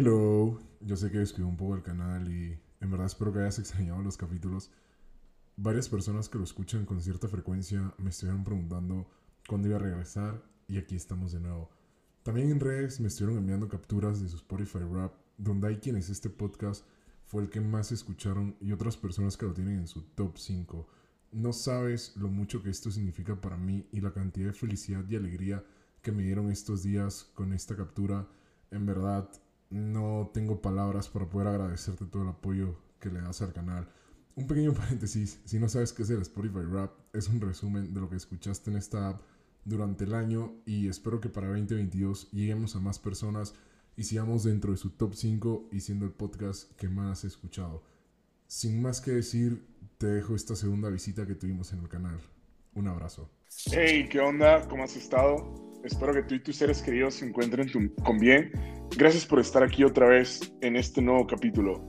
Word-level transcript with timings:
Hello, 0.00 0.56
yo 0.80 0.94
sé 0.94 1.10
que 1.10 1.18
descuido 1.18 1.48
un 1.48 1.56
poco 1.56 1.74
el 1.74 1.82
canal 1.82 2.30
y 2.30 2.56
en 2.80 2.88
verdad 2.88 3.08
espero 3.08 3.32
que 3.32 3.40
hayas 3.40 3.58
extrañado 3.58 4.00
los 4.00 4.16
capítulos. 4.16 4.70
Varias 5.56 5.88
personas 5.88 6.28
que 6.28 6.38
lo 6.38 6.44
escuchan 6.44 6.86
con 6.86 7.02
cierta 7.02 7.26
frecuencia 7.26 7.92
me 7.98 8.10
estuvieron 8.10 8.44
preguntando 8.44 9.10
cuándo 9.48 9.66
iba 9.66 9.76
a 9.76 9.80
regresar 9.80 10.40
y 10.68 10.78
aquí 10.78 10.94
estamos 10.94 11.32
de 11.32 11.40
nuevo. 11.40 11.68
También 12.22 12.52
en 12.52 12.60
redes 12.60 13.00
me 13.00 13.08
estuvieron 13.08 13.38
enviando 13.38 13.66
capturas 13.66 14.22
de 14.22 14.28
su 14.28 14.36
Spotify 14.36 14.78
Rap, 14.88 15.14
donde 15.36 15.66
hay 15.66 15.78
quienes 15.78 16.10
este 16.10 16.30
podcast 16.30 16.84
fue 17.24 17.42
el 17.42 17.50
que 17.50 17.60
más 17.60 17.90
escucharon 17.90 18.54
y 18.60 18.70
otras 18.70 18.96
personas 18.96 19.36
que 19.36 19.46
lo 19.46 19.52
tienen 19.52 19.80
en 19.80 19.88
su 19.88 20.02
top 20.02 20.38
5. 20.38 20.88
No 21.32 21.52
sabes 21.52 22.16
lo 22.16 22.28
mucho 22.28 22.62
que 22.62 22.70
esto 22.70 22.92
significa 22.92 23.40
para 23.40 23.56
mí 23.56 23.88
y 23.90 24.00
la 24.00 24.12
cantidad 24.12 24.46
de 24.46 24.52
felicidad 24.52 25.04
y 25.08 25.16
alegría 25.16 25.64
que 26.02 26.12
me 26.12 26.22
dieron 26.22 26.52
estos 26.52 26.84
días 26.84 27.32
con 27.34 27.52
esta 27.52 27.74
captura. 27.74 28.28
En 28.70 28.86
verdad, 28.86 29.28
no 29.70 30.30
tengo 30.32 30.60
palabras 30.60 31.08
para 31.08 31.28
poder 31.28 31.48
agradecerte 31.48 32.06
todo 32.06 32.22
el 32.22 32.28
apoyo 32.30 32.76
que 33.00 33.10
le 33.10 33.20
das 33.20 33.42
al 33.42 33.52
canal. 33.52 33.88
Un 34.34 34.46
pequeño 34.46 34.72
paréntesis, 34.74 35.40
si 35.44 35.58
no 35.58 35.68
sabes 35.68 35.92
qué 35.92 36.02
es 36.02 36.10
el 36.10 36.22
Spotify 36.22 36.62
Rap, 36.70 36.92
es 37.12 37.28
un 37.28 37.40
resumen 37.40 37.92
de 37.92 38.00
lo 38.00 38.08
que 38.08 38.16
escuchaste 38.16 38.70
en 38.70 38.76
esta 38.76 39.08
app 39.08 39.22
durante 39.64 40.04
el 40.04 40.14
año 40.14 40.54
y 40.64 40.88
espero 40.88 41.20
que 41.20 41.28
para 41.28 41.48
2022 41.48 42.30
lleguemos 42.30 42.74
a 42.76 42.80
más 42.80 42.98
personas 42.98 43.54
y 43.96 44.04
sigamos 44.04 44.44
dentro 44.44 44.70
de 44.70 44.78
su 44.78 44.90
top 44.90 45.14
5 45.14 45.68
y 45.72 45.80
siendo 45.80 46.06
el 46.06 46.12
podcast 46.12 46.72
que 46.76 46.88
más 46.88 47.18
has 47.18 47.24
escuchado. 47.24 47.82
Sin 48.46 48.80
más 48.80 49.00
que 49.00 49.10
decir, 49.10 49.66
te 49.98 50.06
dejo 50.06 50.34
esta 50.34 50.56
segunda 50.56 50.88
visita 50.88 51.26
que 51.26 51.34
tuvimos 51.34 51.72
en 51.72 51.80
el 51.80 51.88
canal. 51.88 52.18
Un 52.74 52.86
abrazo. 52.86 53.37
Hey, 53.50 54.06
¿qué 54.10 54.20
onda? 54.20 54.68
¿Cómo 54.68 54.84
has 54.84 54.94
estado? 54.94 55.54
Espero 55.82 56.12
que 56.12 56.22
tú 56.22 56.34
y 56.34 56.42
tus 56.42 56.56
seres 56.56 56.82
queridos 56.82 57.14
se 57.14 57.26
encuentren 57.26 57.70
con 58.04 58.18
bien. 58.18 58.52
Gracias 58.96 59.24
por 59.24 59.40
estar 59.40 59.62
aquí 59.62 59.84
otra 59.84 60.06
vez 60.06 60.52
en 60.60 60.76
este 60.76 61.00
nuevo 61.00 61.26
capítulo. 61.26 61.88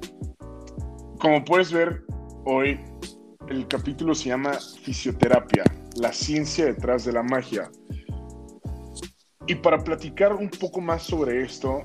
Como 1.19 1.43
puedes 1.43 1.73
ver, 1.73 2.05
hoy 2.45 2.79
el 3.49 3.67
capítulo 3.67 4.15
se 4.15 4.29
llama 4.29 4.53
Fisioterapia, 4.53 5.63
la 5.97 6.13
ciencia 6.13 6.65
detrás 6.65 7.03
de 7.03 7.11
la 7.11 7.23
magia. 7.23 7.69
Y 9.45 9.55
para 9.55 9.79
platicar 9.79 10.33
un 10.33 10.49
poco 10.49 10.79
más 10.79 11.03
sobre 11.03 11.43
esto, 11.43 11.83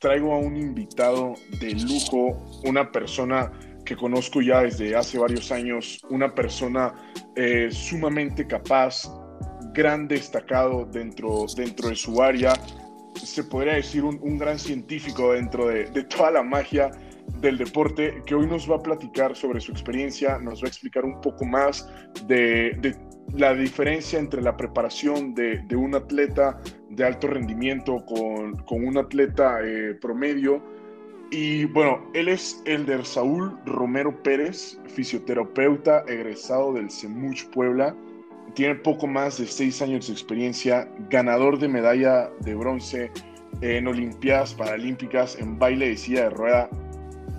traigo 0.00 0.32
a 0.34 0.38
un 0.38 0.56
invitado 0.56 1.34
de 1.60 1.74
lujo, 1.74 2.42
una 2.64 2.90
persona 2.90 3.52
conozco 3.96 4.40
ya 4.40 4.62
desde 4.62 4.94
hace 4.96 5.18
varios 5.18 5.50
años, 5.52 6.00
una 6.10 6.34
persona 6.34 6.94
eh, 7.36 7.68
sumamente 7.70 8.46
capaz, 8.46 9.10
gran 9.72 10.06
destacado 10.08 10.84
dentro, 10.84 11.46
dentro 11.56 11.88
de 11.88 11.96
su 11.96 12.22
área, 12.22 12.52
se 13.14 13.44
podría 13.44 13.74
decir 13.74 14.04
un, 14.04 14.38
gran 14.38 14.58
científico 14.58 15.32
dentro 15.32 15.68
de, 15.68 15.84
toda 16.04 16.30
la 16.30 16.42
magia 16.42 16.90
del 17.40 17.58
deporte, 17.58 18.22
que 18.26 18.34
hoy 18.34 18.46
nos 18.46 18.70
va 18.70 18.76
a 18.76 18.82
platicar 18.82 19.36
sobre 19.36 19.60
su 19.60 19.72
experiencia, 19.72 20.38
nos 20.38 20.62
va 20.62 20.66
a 20.66 20.68
explicar 20.68 21.04
un 21.04 21.20
poco 21.20 21.44
más 21.44 21.88
de, 22.26 22.96
la 23.34 23.54
diferencia 23.54 24.18
entre 24.18 24.42
la 24.42 24.56
preparación 24.56 25.34
de, 25.34 25.64
un 25.76 25.94
atleta 25.94 26.60
de 26.90 27.04
alto 27.04 27.28
rendimiento 27.28 28.04
con, 28.04 28.64
un 28.68 28.98
atleta 28.98 29.60
eh, 29.62 29.94
promedio. 30.00 30.62
Y 31.34 31.64
bueno, 31.64 31.98
él 32.12 32.28
es 32.28 32.62
Elder 32.66 33.04
Saúl 33.06 33.58
Romero 33.64 34.22
Pérez, 34.22 34.78
fisioterapeuta 34.86 36.04
egresado 36.06 36.74
del 36.74 36.90
CEMUCH 36.90 37.46
Puebla 37.50 37.96
tiene 38.54 38.74
poco 38.74 39.06
más 39.06 39.38
de 39.38 39.46
seis 39.46 39.80
años 39.80 40.08
de 40.08 40.12
experiencia, 40.12 40.86
ganador 41.08 41.58
de 41.58 41.68
medalla 41.68 42.30
de 42.40 42.54
bronce 42.54 43.10
en 43.62 43.86
Olimpiadas 43.86 44.54
Paralímpicas 44.54 45.38
en 45.38 45.58
baile 45.58 45.88
de 45.88 45.96
silla 45.96 46.24
de 46.24 46.30
rueda. 46.30 46.70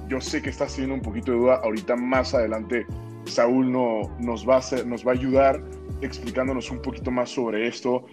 Yo 0.07 0.19
sé 0.19 0.41
que 0.41 0.49
estás 0.49 0.73
teniendo 0.73 0.95
un 0.95 1.01
poquito 1.01 1.31
de 1.31 1.37
duda. 1.37 1.61
Ahorita 1.63 1.95
más 1.95 2.33
adelante 2.33 2.87
Saúl 3.25 3.71
no, 3.71 4.01
nos, 4.19 4.47
va 4.47 4.57
a 4.57 4.83
nos 4.85 5.05
va 5.05 5.11
a 5.11 5.15
ayudar 5.15 5.63
explicándonos 6.01 6.71
un 6.71 6.81
poquito 6.81 7.11
más 7.11 7.29
sobre 7.29 7.67
esto. 7.67 8.05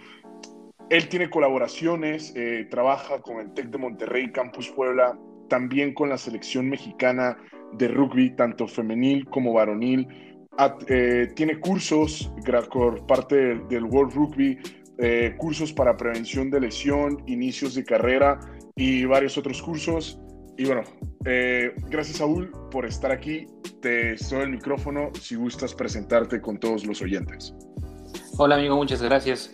Él 0.91 1.07
tiene 1.07 1.29
colaboraciones, 1.29 2.33
eh, 2.35 2.67
trabaja 2.69 3.19
con 3.21 3.39
el 3.39 3.51
TEC 3.53 3.67
de 3.67 3.77
Monterrey, 3.79 4.31
Campus 4.31 4.69
Puebla, 4.69 5.17
también 5.51 5.93
con 5.93 6.07
la 6.07 6.17
selección 6.17 6.69
mexicana 6.69 7.37
de 7.73 7.89
rugby, 7.89 8.33
tanto 8.37 8.69
femenil 8.69 9.25
como 9.25 9.51
varonil 9.51 10.07
eh, 10.87 11.27
tiene 11.35 11.59
cursos 11.59 12.31
por 12.71 13.05
parte 13.05 13.59
del, 13.67 13.83
World 13.83 14.13
Rugby, 14.13 14.57
eh, 14.97 15.35
cursos 15.37 15.73
para 15.73 15.97
prevención 15.97 16.49
de 16.49 16.61
lesión, 16.61 17.21
inicios 17.27 17.75
de 17.75 17.83
carrera 17.83 18.39
y 18.77 19.03
varios 19.03 19.37
otros 19.37 19.61
cursos. 19.61 20.21
Y 20.57 20.65
bueno, 20.65 20.83
eh, 21.25 21.73
gracias 21.89 22.17
Saúl 22.17 22.49
por 22.71 22.85
estar 22.85 23.11
aquí. 23.11 23.45
Te 23.81 24.15
doy 24.29 24.43
el 24.43 24.51
micrófono 24.51 25.09
si 25.19 25.35
gustas 25.35 25.73
presentarte 25.73 26.39
con 26.39 26.59
todos 26.59 26.85
los 26.85 27.01
oyentes. 27.01 27.53
Hola 28.37 28.55
amigo, 28.55 28.77
muchas 28.77 29.01
gracias. 29.01 29.53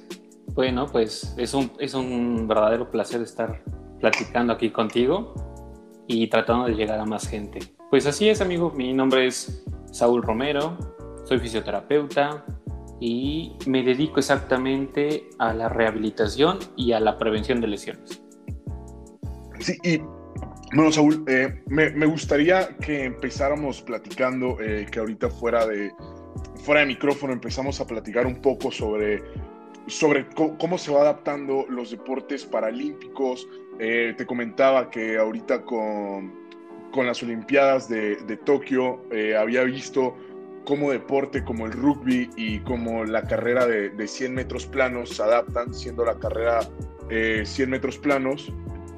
Bueno, 0.53 0.85
pues 0.91 1.33
es 1.37 1.55
un, 1.55 1.71
es 1.79 1.95
un 1.95 2.47
verdadero 2.47 2.91
placer 2.91 3.21
estar 3.21 3.63
platicando 3.99 4.53
aquí 4.53 4.69
contigo 4.69 5.46
y 6.07 6.27
tratando 6.27 6.65
de 6.65 6.73
llegar 6.73 6.99
a 6.99 7.05
más 7.05 7.27
gente. 7.27 7.59
Pues 7.89 8.05
así 8.05 8.29
es 8.29 8.41
amigo, 8.41 8.71
mi 8.71 8.93
nombre 8.93 9.27
es 9.27 9.65
Saúl 9.91 10.23
Romero, 10.23 10.77
soy 11.25 11.39
fisioterapeuta 11.39 12.45
y 12.99 13.53
me 13.65 13.83
dedico 13.83 14.19
exactamente 14.19 15.29
a 15.39 15.53
la 15.53 15.69
rehabilitación 15.69 16.59
y 16.75 16.93
a 16.93 16.99
la 16.99 17.17
prevención 17.17 17.61
de 17.61 17.67
lesiones. 17.67 18.21
Sí, 19.59 19.77
y 19.83 20.01
bueno, 20.73 20.91
Saúl, 20.91 21.23
eh, 21.27 21.61
me, 21.67 22.05
gustaría 22.05 22.75
que 22.77 23.05
empezáramos 23.05 23.81
platicando, 23.81 24.59
eh, 24.59 24.85
que 24.91 24.99
ahorita 24.99 25.29
fuera 25.29 25.65
de, 25.65 25.93
fuera 26.63 26.81
de 26.81 26.87
micrófono 26.87 27.31
empezamos 27.33 27.79
a 27.79 27.87
platicar 27.87 28.25
un 28.25 28.41
poco 28.41 28.69
sobre, 28.71 29.23
sobre 29.87 30.27
cómo, 30.35 30.77
se 30.77 30.91
va 30.91 31.01
adaptando 31.01 31.65
los 31.69 31.91
deportes 31.91 32.45
paralímpicos. 32.45 33.47
Eh, 33.79 34.15
te 34.17 34.25
comentaba 34.25 34.89
que 34.89 35.17
ahorita 35.17 35.63
con, 35.63 36.33
con 36.91 37.05
las 37.05 37.21
Olimpiadas 37.23 37.87
de, 37.87 38.15
de 38.15 38.37
Tokio 38.37 39.03
había 39.37 39.63
visto 39.63 40.15
cómo 40.67 40.91
deporte 40.91 41.45
como 41.45 41.65
el 41.65 41.71
rugby 41.71 42.29
y 42.35 42.59
como 42.59 43.05
la 43.05 43.23
carrera 43.23 43.65
de, 43.65 44.07
100 44.07 44.33
metros 44.33 44.65
planos 44.65 45.15
se 45.15 45.23
adaptan, 45.23 45.73
siendo 45.73 46.03
la 46.03 46.19
carrera 46.19 46.59
100 47.07 47.09
eh, 47.09 47.65
metros 47.67 47.97
planos, 47.97 48.51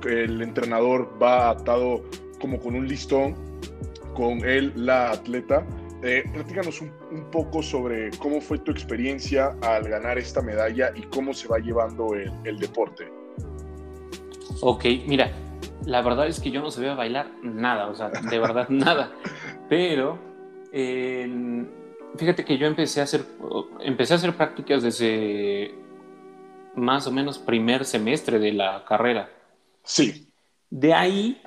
el 0.08 0.42
entrenador 0.42 1.16
va 1.22 1.52
atado 1.52 2.04
como 2.42 2.60
con 2.60 2.74
un 2.74 2.88
listón, 2.88 3.36
con 4.16 4.44
él 4.44 4.74
la 4.76 5.12
atleta. 5.12 5.64
Eh, 6.02 6.24
platícanos 6.34 6.82
un, 6.82 6.92
poco 7.32 7.62
sobre 7.62 8.10
cómo 8.18 8.42
fue 8.42 8.58
tu 8.58 8.72
experiencia 8.72 9.56
al 9.62 9.88
ganar 9.88 10.18
esta 10.18 10.42
medalla 10.42 10.92
y 10.96 11.04
cómo 11.04 11.36
se 11.36 11.48
va 11.48 11.60
llevando 11.60 12.16
el, 12.16 12.32
el 12.46 12.58
deporte. 12.58 13.19
Ok, 14.62 14.86
mira, 15.08 15.32
la 15.86 16.02
verdad 16.02 16.28
es 16.28 16.40
que 16.40 16.52
yo 16.52 16.62
no 16.62 16.72
sabía 16.72 16.94
bailar 16.96 17.28
nada, 17.42 17.88
o 17.88 17.96
sea, 17.96 18.10
de 18.10 18.40
verdad 18.40 18.68
nada, 18.70 19.12
pero 19.70 20.20
fíjate 22.18 22.46
que 22.46 22.58
yo 22.58 22.68
empecé 22.68 23.00
a 23.00 23.04
hacer, 23.04 23.26
empecé 23.80 24.14
a 24.14 24.18
hacer 24.18 24.36
prácticas 24.36 24.84
desde 24.84 25.74
más 26.76 27.08
o 27.08 27.12
menos 27.12 27.40
primer 27.40 27.86
semestre 27.86 28.40
de 28.40 28.54
la 28.54 28.86
carrera. 28.86 29.30
Sí. 29.84 30.28
De 30.70 30.94
ahí, 30.94 31.42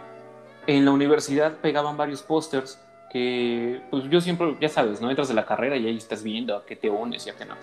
en 0.66 0.84
la 0.84 0.90
universidad 0.90 1.58
pegaban 1.58 1.96
varios 1.96 2.22
pósters 2.22 2.80
que, 3.10 3.82
pues 3.90 4.04
yo 4.10 4.20
siempre, 4.20 4.56
ya 4.60 4.68
sabes, 4.68 5.00
¿no? 5.00 5.10
Entras 5.10 5.28
de 5.28 5.34
la 5.34 5.44
carrera 5.44 5.76
y 5.76 5.86
ahí 5.86 5.96
estás 5.96 6.22
viendo 6.22 6.56
a 6.56 6.64
qué 6.64 6.76
te 6.76 6.88
unes 6.88 7.26
y 7.26 7.30
a 7.30 7.36
qué 7.36 7.44
no. 7.44 7.54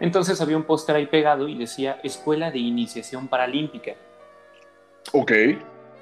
Entonces 0.00 0.40
había 0.40 0.56
un 0.56 0.64
póster 0.64 0.96
ahí 0.96 1.06
pegado 1.06 1.48
y 1.48 1.56
decía 1.56 2.00
Escuela 2.02 2.50
de 2.50 2.58
Iniciación 2.58 3.28
Paralímpica. 3.28 3.92
Ok. 5.12 5.32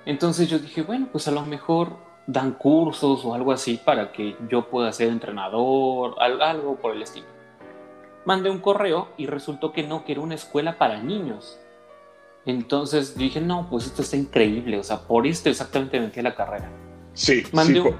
Entonces 0.06 0.48
yo 0.48 0.58
dije, 0.58 0.82
bueno, 0.82 1.08
pues 1.10 1.28
a 1.28 1.30
lo 1.30 1.44
mejor 1.44 1.96
dan 2.26 2.52
cursos 2.52 3.24
o 3.24 3.34
algo 3.34 3.52
así 3.52 3.80
para 3.82 4.12
que 4.12 4.36
yo 4.48 4.68
pueda 4.68 4.92
ser 4.92 5.08
entrenador, 5.08 6.14
algo 6.20 6.76
por 6.76 6.94
el 6.94 7.02
estilo. 7.02 7.26
Mandé 8.24 8.50
un 8.50 8.58
correo 8.58 9.08
y 9.16 9.26
resultó 9.26 9.72
que 9.72 9.82
no, 9.82 10.04
que 10.04 10.12
era 10.12 10.20
una 10.20 10.34
escuela 10.34 10.76
para 10.76 11.02
niños. 11.02 11.58
Entonces 12.44 13.16
dije, 13.16 13.40
no, 13.40 13.68
pues 13.68 13.86
esto 13.86 14.02
está 14.02 14.16
increíble, 14.16 14.78
o 14.78 14.82
sea, 14.82 15.00
por 15.00 15.26
esto 15.26 15.50
exactamente 15.50 16.00
metí 16.00 16.20
la 16.22 16.34
carrera. 16.34 16.70
Sí, 17.14 17.42
Mandé 17.52 17.80
Un... 17.80 17.96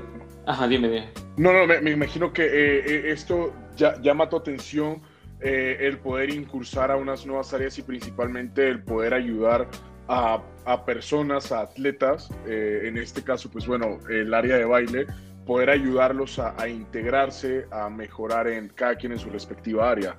Ajá, 0.46 0.66
dime, 0.66 0.88
dime. 0.88 1.08
No, 1.36 1.52
no, 1.52 1.66
me, 1.66 1.90
imagino 1.90 2.32
que 2.32 2.44
eh, 2.44 2.78
eh, 2.86 3.12
esto 3.12 3.52
ya, 3.76 4.00
llama 4.00 4.28
tu 4.30 4.36
atención, 4.36 5.02
eh, 5.40 5.76
el 5.80 5.98
poder 5.98 6.30
incursar 6.30 6.90
a 6.90 6.96
unas 6.96 7.26
nuevas 7.26 7.52
áreas 7.52 7.78
y 7.78 7.82
principalmente 7.82 8.68
el 8.68 8.82
poder 8.82 9.12
ayudar 9.12 9.68
a, 10.08 10.84
personas, 10.84 11.52
a 11.52 11.60
atletas, 11.60 12.30
eh, 12.46 12.82
en 12.84 12.96
este 12.96 13.22
caso, 13.22 13.50
pues 13.50 13.66
bueno, 13.66 13.98
el 14.08 14.32
área 14.32 14.56
de 14.56 14.64
baile, 14.64 15.06
poder 15.46 15.70
ayudarlos 15.70 16.38
a, 16.38 16.68
integrarse, 16.68 17.66
a 17.70 17.88
mejorar 17.88 18.48
en 18.48 18.68
cada 18.68 18.96
quien 18.96 19.12
en 19.12 19.18
su 19.18 19.30
respectiva 19.30 19.90
área. 19.90 20.16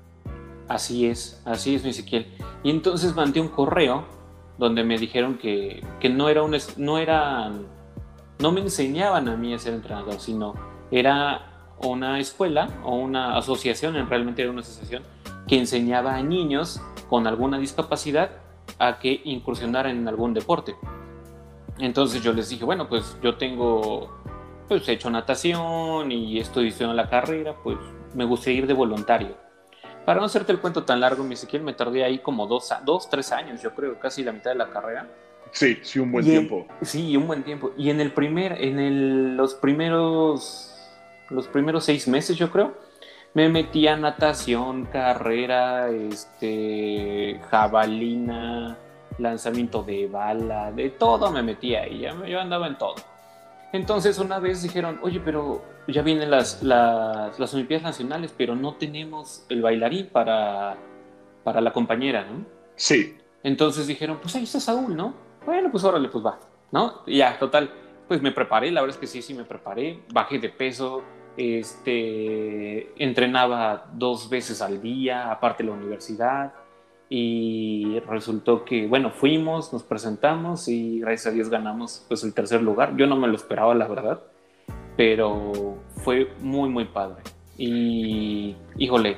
Así 0.68 1.07
es, 1.07 1.41
así 1.45 1.75
es, 1.75 1.86
Ezequiel. 1.86 2.27
Y 2.63 2.69
entonces 2.69 3.15
mandé 3.15 3.39
un 3.41 3.50
correo 3.50 4.06
donde 4.57 4.83
me 4.83 4.97
dijeron 4.97 5.38
que, 5.38 5.83
que 6.00 6.09
no 6.09 6.30
era 6.30 6.44
un, 6.44 6.56
no 6.77 6.97
eran, 6.97 7.68
no 8.39 8.51
me 8.51 8.62
enseñaban 8.62 9.30
a 9.30 9.38
mí 9.38 9.53
a 9.53 9.59
ser 9.59 9.74
entrenador, 9.74 10.19
sino 10.19 10.56
era 10.91 11.75
una 11.81 12.19
escuela 12.19 12.68
o 12.83 12.95
una 12.95 13.38
asociación, 13.38 13.95
en 13.95 14.09
realmente 14.09 14.41
era 14.41 14.51
una 14.51 14.62
asociación, 14.62 15.03
que 15.47 15.57
enseñaba 15.57 16.15
a 16.15 16.24
niños 16.24 16.81
con 17.07 17.25
alguna 17.25 17.57
discapacidad 17.57 18.31
a 18.79 18.97
que 18.97 19.21
incursionaran 19.25 19.97
en 19.97 20.07
algún 20.07 20.33
deporte. 20.33 20.75
Entonces 21.77 22.23
yo 22.23 22.33
les 22.33 22.49
dije, 22.49 22.65
bueno, 22.65 22.89
pues 22.89 23.17
yo 23.21 23.35
tengo, 23.35 24.09
pues 24.67 24.87
he 24.87 24.93
hecho 24.93 25.09
natación 25.09 26.11
y 26.11 26.39
estoy 26.39 26.69
estudiando 26.69 26.95
la 26.95 27.09
carrera, 27.09 27.55
pues 27.63 27.77
me 28.13 28.25
gustaría 28.25 28.59
ir 28.59 28.67
de 28.67 28.73
voluntario. 28.73 29.35
Para 30.05 30.19
no 30.19 30.25
hacerte 30.25 30.51
el 30.51 30.59
cuento 30.59 30.83
tan 30.83 31.01
largo, 31.01 31.23
mi 31.23 31.35
Ezequiel, 31.35 31.61
me 31.61 31.73
tardé 31.73 32.03
ahí 32.03 32.19
como 32.19 32.47
dos, 32.47 32.73
dos, 32.83 33.09
tres 33.09 33.31
años, 33.31 33.61
yo 33.61 33.75
creo, 33.75 33.99
casi 33.99 34.23
la 34.23 34.31
mitad 34.31 34.51
de 34.51 34.57
la 34.57 34.69
carrera. 34.71 35.07
Sí, 35.51 35.79
sí, 35.81 35.99
un 35.99 36.11
buen 36.11 36.25
tiempo. 36.25 36.67
Sí, 36.81 37.15
un 37.15 37.27
buen 37.27 37.43
tiempo. 37.43 37.71
Y 37.77 37.89
en 37.89 38.01
el 38.01 38.11
primer, 38.11 38.53
en 38.61 38.79
el, 38.79 39.35
los 39.35 39.55
primeros, 39.55 40.75
los 41.29 41.47
primeros 41.47 41.85
seis 41.85 42.07
meses, 42.07 42.37
yo 42.37 42.51
creo, 42.51 42.75
me 43.33 43.49
metí 43.49 43.87
a 43.87 43.95
natación, 43.95 44.85
carrera, 44.85 45.89
este, 45.89 47.39
jabalina, 47.49 48.77
lanzamiento 49.17 49.83
de 49.83 50.07
bala, 50.07 50.71
de 50.71 50.89
todo 50.89 51.31
me 51.31 51.43
metía 51.43 51.81
ahí, 51.81 52.07
yo 52.27 52.39
andaba 52.39 52.67
en 52.67 52.77
todo. 52.77 52.95
Entonces 53.71 54.17
una 54.17 54.39
vez 54.39 54.63
dijeron, 54.63 54.99
oye, 55.03 55.19
pero 55.19 55.63
ya 55.87 56.01
vienen 56.01 56.31
las, 56.31 56.63
las, 56.63 57.39
las 57.39 57.53
Olimpiadas 57.53 57.83
Nacionales, 57.83 58.33
pero 58.35 58.55
no 58.55 58.75
tenemos 58.75 59.45
el 59.49 59.61
bailarín 59.61 60.07
para, 60.07 60.75
para 61.43 61.61
la 61.61 61.71
compañera, 61.71 62.25
¿no? 62.25 62.45
Sí. 62.75 63.17
Entonces 63.43 63.87
dijeron, 63.87 64.17
pues 64.21 64.35
ahí 64.35 64.43
está 64.43 64.59
Saúl, 64.59 64.95
¿no? 64.95 65.13
Bueno, 65.45 65.69
pues 65.71 65.83
órale, 65.83 66.09
pues 66.09 66.25
va, 66.25 66.39
¿no? 66.71 67.03
Y 67.05 67.17
ya, 67.17 67.37
total, 67.37 67.71
pues 68.07 68.21
me 68.21 68.31
preparé, 68.31 68.71
la 68.71 68.81
verdad 68.81 68.95
es 68.95 68.99
que 68.99 69.07
sí, 69.07 69.21
sí 69.21 69.33
me 69.33 69.43
preparé, 69.43 70.03
bajé 70.11 70.39
de 70.39 70.49
peso, 70.49 71.03
este, 71.39 72.91
entrenaba 73.01 73.86
dos 73.94 74.30
veces 74.30 74.62
al 74.62 74.81
día, 74.81 75.31
aparte 75.31 75.63
de 75.63 75.69
la 75.69 75.75
universidad, 75.75 76.53
y 77.07 78.00
resultó 78.01 78.65
que, 78.65 78.88
bueno, 78.88 79.09
fuimos, 79.09 79.71
nos 79.71 79.83
presentamos 79.83 80.68
y 80.68 81.00
gracias 81.00 81.27
a 81.27 81.31
Dios 81.31 81.50
ganamos 81.50 82.06
pues 82.09 82.24
el 82.25 82.33
tercer 82.33 82.62
lugar. 82.62 82.97
Yo 82.97 83.07
no 83.07 83.15
me 83.15 83.30
lo 83.30 83.36
esperaba, 83.36 83.74
la 83.74 83.88
verdad, 83.88 84.21
pero 84.97 85.77
fue 86.03 86.33
muy, 86.41 86.69
muy 86.69 86.86
padre. 86.86 87.24
Y, 87.57 88.56
híjole, 88.77 89.18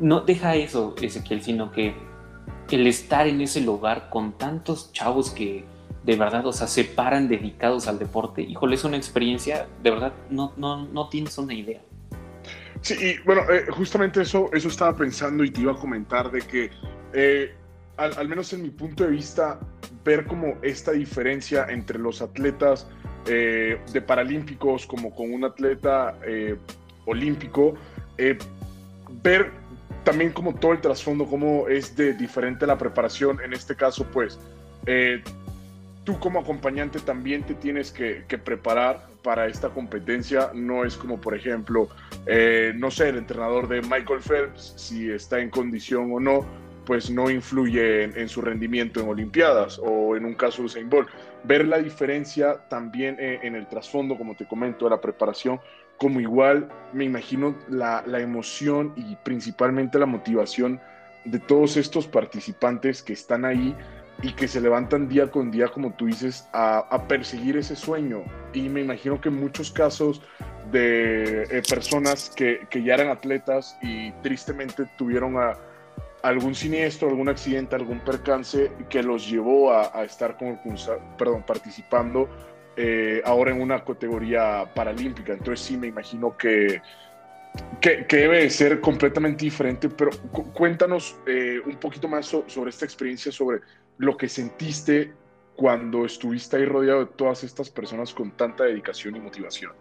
no 0.00 0.22
deja 0.22 0.56
eso, 0.56 0.94
Ezequiel, 1.00 1.42
sino 1.42 1.70
que 1.70 1.94
el 2.70 2.86
estar 2.86 3.26
en 3.26 3.42
ese 3.42 3.60
lugar 3.60 4.08
con 4.08 4.32
tantos 4.32 4.92
chavos 4.92 5.30
que 5.30 5.64
de 6.08 6.16
verdad, 6.16 6.46
o 6.46 6.54
sea, 6.54 6.66
se 6.66 6.84
paran 6.84 7.28
dedicados 7.28 7.86
al 7.86 7.98
deporte, 7.98 8.40
híjole, 8.40 8.76
es 8.76 8.84
una 8.84 8.96
experiencia, 8.96 9.68
de 9.82 9.90
verdad, 9.90 10.14
no, 10.30 10.54
no, 10.56 10.86
no 10.86 11.10
tienes 11.10 11.36
una 11.36 11.52
idea. 11.52 11.82
Sí, 12.80 12.94
y 12.98 13.22
bueno, 13.26 13.42
eh, 13.50 13.66
justamente 13.70 14.22
eso, 14.22 14.48
eso 14.54 14.68
estaba 14.68 14.96
pensando 14.96 15.44
y 15.44 15.50
te 15.50 15.60
iba 15.60 15.72
a 15.72 15.74
comentar 15.74 16.30
de 16.30 16.40
que 16.40 16.70
eh, 17.12 17.54
al, 17.98 18.26
menos 18.26 18.50
en 18.54 18.62
mi 18.62 18.70
punto 18.70 19.04
de 19.04 19.10
vista, 19.10 19.60
ver 20.02 20.24
como 20.24 20.56
esta 20.62 20.92
diferencia 20.92 21.66
entre 21.68 21.98
los 21.98 22.22
atletas 22.22 22.88
eh, 23.26 23.78
de 23.92 24.00
paralímpicos 24.00 24.86
como 24.86 25.14
con 25.14 25.30
un 25.30 25.44
atleta 25.44 26.18
olímpico, 27.04 27.74
ver 29.22 29.52
también 30.04 30.32
como 30.32 30.54
todo 30.54 30.72
el 30.72 30.80
trasfondo, 30.80 31.26
cómo 31.26 31.68
es 31.68 31.94
de 31.96 32.14
diferente 32.14 32.66
la 32.66 32.78
preparación, 32.78 33.42
en 33.44 33.52
este 33.52 33.76
caso 33.76 34.06
pues 34.10 34.40
tú 36.08 36.18
como 36.18 36.40
acompañante 36.40 37.00
también 37.00 37.42
te 37.42 37.52
tienes 37.52 37.92
que, 37.92 38.24
que, 38.26 38.38
preparar 38.38 39.06
para 39.22 39.46
esta 39.46 39.68
competencia. 39.68 40.52
No 40.54 40.86
es 40.86 40.96
como, 40.96 41.20
por 41.20 41.34
ejemplo, 41.34 41.90
no 42.76 42.90
sé, 42.90 43.10
el 43.10 43.18
entrenador 43.18 43.68
de 43.68 43.82
Michael 43.82 44.22
Phelps, 44.26 44.72
si 44.76 45.10
está 45.10 45.38
en 45.38 45.50
condición 45.50 46.10
o 46.10 46.18
no, 46.18 46.46
pues 46.86 47.10
no 47.10 47.28
influye 47.28 48.04
en, 48.04 48.26
su 48.30 48.40
rendimiento 48.40 49.00
en 49.00 49.10
Olimpiadas 49.10 49.78
o 49.84 50.16
en 50.16 50.24
un 50.24 50.32
caso 50.32 50.62
de 50.62 50.66
Usain 50.68 50.88
Bolt. 50.88 51.10
Ver 51.44 51.68
la 51.68 51.76
diferencia 51.76 52.66
también 52.70 53.18
en, 53.20 53.54
el 53.54 53.68
trasfondo, 53.68 54.16
como 54.16 54.34
te 54.34 54.46
comento, 54.46 54.86
de 54.86 54.92
la 54.92 55.02
preparación, 55.02 55.60
como 55.98 56.20
igual 56.20 56.70
me 56.94 57.04
imagino 57.04 57.54
la, 57.68 58.02
emoción 58.18 58.94
y 58.96 59.14
principalmente 59.16 59.98
la 59.98 60.06
motivación 60.06 60.80
de 61.26 61.38
todos 61.38 61.76
estos 61.76 62.06
participantes 62.06 63.02
que 63.02 63.12
están 63.12 63.44
ahí 63.44 63.76
y 64.22 64.32
que 64.32 64.48
se 64.48 64.60
levantan 64.60 65.08
día 65.08 65.30
con 65.30 65.50
día, 65.50 65.68
como 65.68 65.92
tú 65.92 66.06
dices, 66.06 66.48
a, 66.52 67.04
perseguir 67.08 67.56
ese 67.56 67.76
sueño. 67.76 68.24
Y 68.52 68.68
me 68.68 68.80
imagino 68.80 69.20
que 69.20 69.28
en 69.28 69.38
muchos 69.38 69.70
casos 69.70 70.20
de 70.72 71.44
eh, 71.44 71.62
personas 71.68 72.30
que, 72.34 72.66
que, 72.68 72.82
ya 72.82 72.94
eran 72.94 73.08
atletas 73.08 73.78
y 73.80 74.10
tristemente 74.22 74.86
tuvieron 74.96 75.36
a, 75.36 75.56
algún 76.22 76.54
siniestro, 76.54 77.08
algún 77.08 77.28
accidente, 77.28 77.76
algún 77.76 78.00
percance 78.00 78.72
que 78.88 79.02
los 79.02 79.28
llevó 79.28 79.72
a, 79.72 80.04
estar 80.04 80.36
perdón, 81.16 81.44
participando 81.46 82.28
eh, 82.76 83.22
ahora 83.24 83.52
en 83.52 83.60
una 83.60 83.84
categoría 83.84 84.70
paralímpica. 84.74 85.32
Entonces 85.32 85.66
sí 85.66 85.76
me 85.76 85.86
imagino 85.86 86.36
que, 86.36 86.82
que, 87.80 88.04
debe 88.08 88.42
de 88.42 88.50
ser 88.50 88.80
completamente 88.80 89.44
diferente, 89.44 89.88
pero 89.88 90.10
cuéntanos 90.54 91.16
eh, 91.26 91.60
un 91.64 91.76
poquito 91.76 92.08
más 92.08 92.26
sobre 92.26 92.70
esta 92.70 92.84
experiencia, 92.84 93.30
sobre 93.30 93.60
lo 93.98 94.16
que 94.16 94.28
sentiste 94.28 95.12
cuando 95.56 96.04
estuviste 96.04 96.56
ahí 96.56 96.64
rodeado 96.64 97.00
de 97.00 97.06
todas 97.06 97.44
estas 97.44 97.68
personas 97.68 98.14
con 98.14 98.30
tanta 98.30 98.64
dedicación 98.64 99.16
y 99.16 99.20
motivación. 99.20 99.72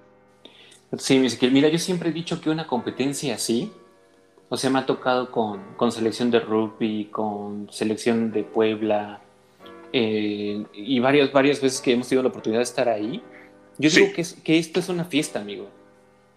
Sí, 0.97 1.19
mira, 1.51 1.69
yo 1.69 1.77
siempre 1.77 2.09
he 2.09 2.13
dicho 2.13 2.41
que 2.41 2.49
una 2.49 2.65
competencia 2.65 3.35
así, 3.35 3.71
o 4.49 4.57
sea, 4.57 4.69
me 4.69 4.79
ha 4.79 4.85
tocado 4.85 5.31
con, 5.31 5.75
con 5.75 5.91
selección 5.91 6.31
de 6.31 6.39
rugby, 6.39 7.05
con 7.05 7.69
selección 7.71 8.31
de 8.31 8.43
Puebla, 8.43 9.21
eh, 9.93 10.65
y 10.73 10.99
varias, 10.99 11.31
varias 11.31 11.61
veces 11.61 11.81
que 11.81 11.93
hemos 11.93 12.07
tenido 12.07 12.23
la 12.23 12.29
oportunidad 12.29 12.59
de 12.59 12.63
estar 12.63 12.89
ahí. 12.89 13.21
Yo 13.77 13.89
digo 13.89 14.07
que, 14.15 14.25
que 14.43 14.57
esto 14.57 14.79
es 14.79 14.89
una 14.89 15.05
fiesta, 15.05 15.39
amigo. 15.39 15.69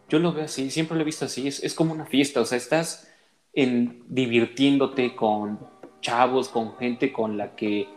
Yo 0.08 0.18
lo 0.18 0.32
veo 0.32 0.44
así, 0.44 0.70
siempre 0.70 0.96
lo 0.96 1.02
he 1.02 1.04
visto 1.04 1.24
así, 1.24 1.46
es, 1.46 1.62
es 1.62 1.72
como 1.72 1.94
una 1.94 2.04
fiesta, 2.04 2.40
o 2.40 2.44
sea, 2.44 2.58
estás 2.58 3.08
en, 3.52 4.02
divirtiéndote 4.08 5.14
con 5.14 5.60
chavos, 6.00 6.48
con 6.48 6.76
gente 6.76 7.12
con 7.12 7.36
la 7.36 7.54
que, 7.54 7.88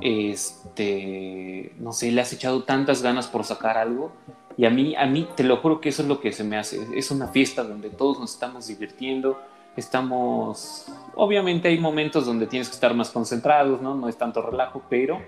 este, 0.00 1.72
no 1.78 1.92
sé, 1.92 2.12
le 2.12 2.20
has 2.20 2.32
echado 2.32 2.64
tantas 2.64 3.02
ganas 3.02 3.28
por 3.28 3.44
sacar 3.44 3.78
algo 3.78 4.12
y 4.60 4.66
a 4.66 4.70
mí, 4.70 4.94
a 4.94 5.06
mí, 5.06 5.26
te 5.36 5.42
lo 5.42 5.56
juro 5.56 5.80
que 5.80 5.88
eso 5.88 6.02
es 6.02 6.08
lo 6.08 6.20
que 6.20 6.32
se 6.32 6.44
me 6.44 6.58
hace. 6.58 6.86
Es 6.94 7.10
una 7.10 7.28
fiesta 7.28 7.64
donde 7.64 7.88
todos 7.88 8.20
nos 8.20 8.34
estamos 8.34 8.66
divirtiendo, 8.66 9.40
estamos... 9.74 10.86
Obviamente 11.14 11.68
hay 11.68 11.78
momentos 11.78 12.26
donde 12.26 12.46
tienes 12.46 12.68
que 12.68 12.74
estar 12.74 12.92
más 12.92 13.08
concentrados, 13.08 13.80
¿no? 13.80 13.94
No 13.94 14.06
es 14.06 14.18
tanto 14.18 14.42
relajo, 14.42 14.82
pero 14.90 15.18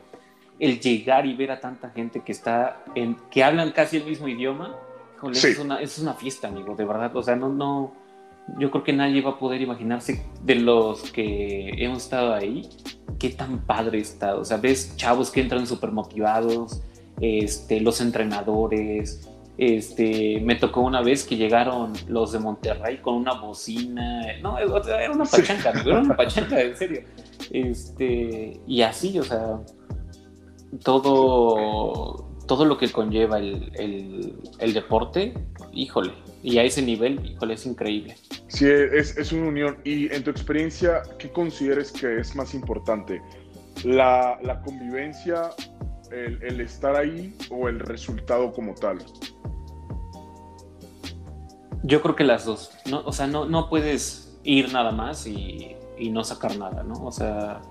el 0.59 0.81
llegar 0.81 1.25
y 1.25 1.35
ver 1.35 1.51
a 1.51 1.61
tanta 1.61 1.89
gente 1.89 2.21
que 2.21 2.33
está 2.33 2.83
en... 2.95 3.17
que 3.31 3.43
hablan 3.43 3.71
casi 3.71 3.97
el 3.97 4.05
mismo 4.05 4.29
idioma, 4.29 4.77
es, 5.33 5.59
una, 5.59 5.81
es 5.81 5.99
una 5.99 6.13
fiesta, 6.13 6.49
amigo, 6.49 6.75
de 6.75 6.85
verdad. 6.85 7.17
O 7.17 7.23
sea, 7.23 7.35
no, 7.35 7.49
no... 7.49 7.95
Yo 8.59 8.71
creo 8.71 8.85
que 8.85 8.93
nadie 8.93 9.23
va 9.23 9.33
a 9.33 9.39
poder 9.39 9.61
imaginarse 9.61 10.27
de 10.43 10.57
los 10.57 11.11
que 11.13 11.71
hemos 11.79 12.05
estado 12.05 12.35
ahí, 12.35 12.69
qué 13.19 13.31
tan 13.31 13.61
padre 13.61 14.01
está. 14.01 14.37
O 14.37 14.45
sea, 14.45 14.57
ves 14.57 14.97
chavos 14.97 15.31
que 15.31 15.41
entran 15.41 15.67
súper 15.67 15.93
motivados, 15.93 16.83
este, 17.21 17.81
los 17.81 18.01
entrenadores. 18.01 19.29
Este, 19.59 20.41
me 20.41 20.57
tocó 20.57 20.81
una 20.81 21.03
vez 21.03 21.25
que 21.25 21.37
llegaron 21.37 21.93
los 22.09 22.33
de 22.33 22.39
Monterrey 22.39 22.99
con 22.99 23.15
una 23.15 23.35
bocina. 23.35 24.23
No, 24.43 24.59
era 24.59 25.13
una 25.13 25.25
pachanca, 25.25 25.71
era 25.85 26.01
una 26.01 26.17
pachanca, 26.17 26.61
en 26.61 26.77
serio. 26.77 27.03
Este, 27.51 28.61
y 28.67 28.83
así, 28.83 29.19
o 29.19 29.23
sea, 29.23 29.61
todo, 30.83 32.29
todo 32.47 32.65
lo 32.65 32.79
que 32.79 32.91
conlleva 32.91 33.39
el, 33.39 34.35
deporte, 34.59 35.35
híjole, 35.73 36.13
y 36.43 36.59
a 36.59 36.65
ese 36.65 36.83
nivel, 36.83 37.25
híjole, 37.25 37.55
es 37.55 37.67
increíble. 37.67 38.17
Sí, 38.49 38.67
es, 38.67 39.17
es, 39.17 39.33
una 39.33 39.47
unión. 39.47 39.79
Y 39.85 40.13
en 40.13 40.25
tu 40.25 40.31
experiencia, 40.31 41.03
¿qué 41.19 41.31
consideres 41.31 41.93
que 41.93 42.19
es 42.19 42.35
más 42.35 42.53
importante? 42.55 43.23
¿La, 43.85 44.39
la 44.43 44.61
convivencia 44.63 45.51
el, 46.11 46.61
estar 46.61 46.97
ahí 46.97 47.37
o 47.51 47.69
el 47.69 47.79
resultado 47.79 48.53
como 48.53 48.75
tal? 48.75 48.99
Yo 51.85 52.03
creo 52.03 52.17
que 52.17 52.25
las 52.25 52.45
dos. 52.45 52.73
No, 52.91 53.03
o 53.05 53.13
sea, 53.13 53.27
no, 53.27 53.45
no 53.45 53.69
puedes 53.69 54.39
ir 54.43 54.73
nada 54.73 54.91
más 54.91 55.27
y, 55.27 55.77
no 56.11 56.25
sacar 56.25 56.57
nada, 56.59 56.83
¿no? 56.83 56.95
O 57.05 57.13
sea, 57.13 57.63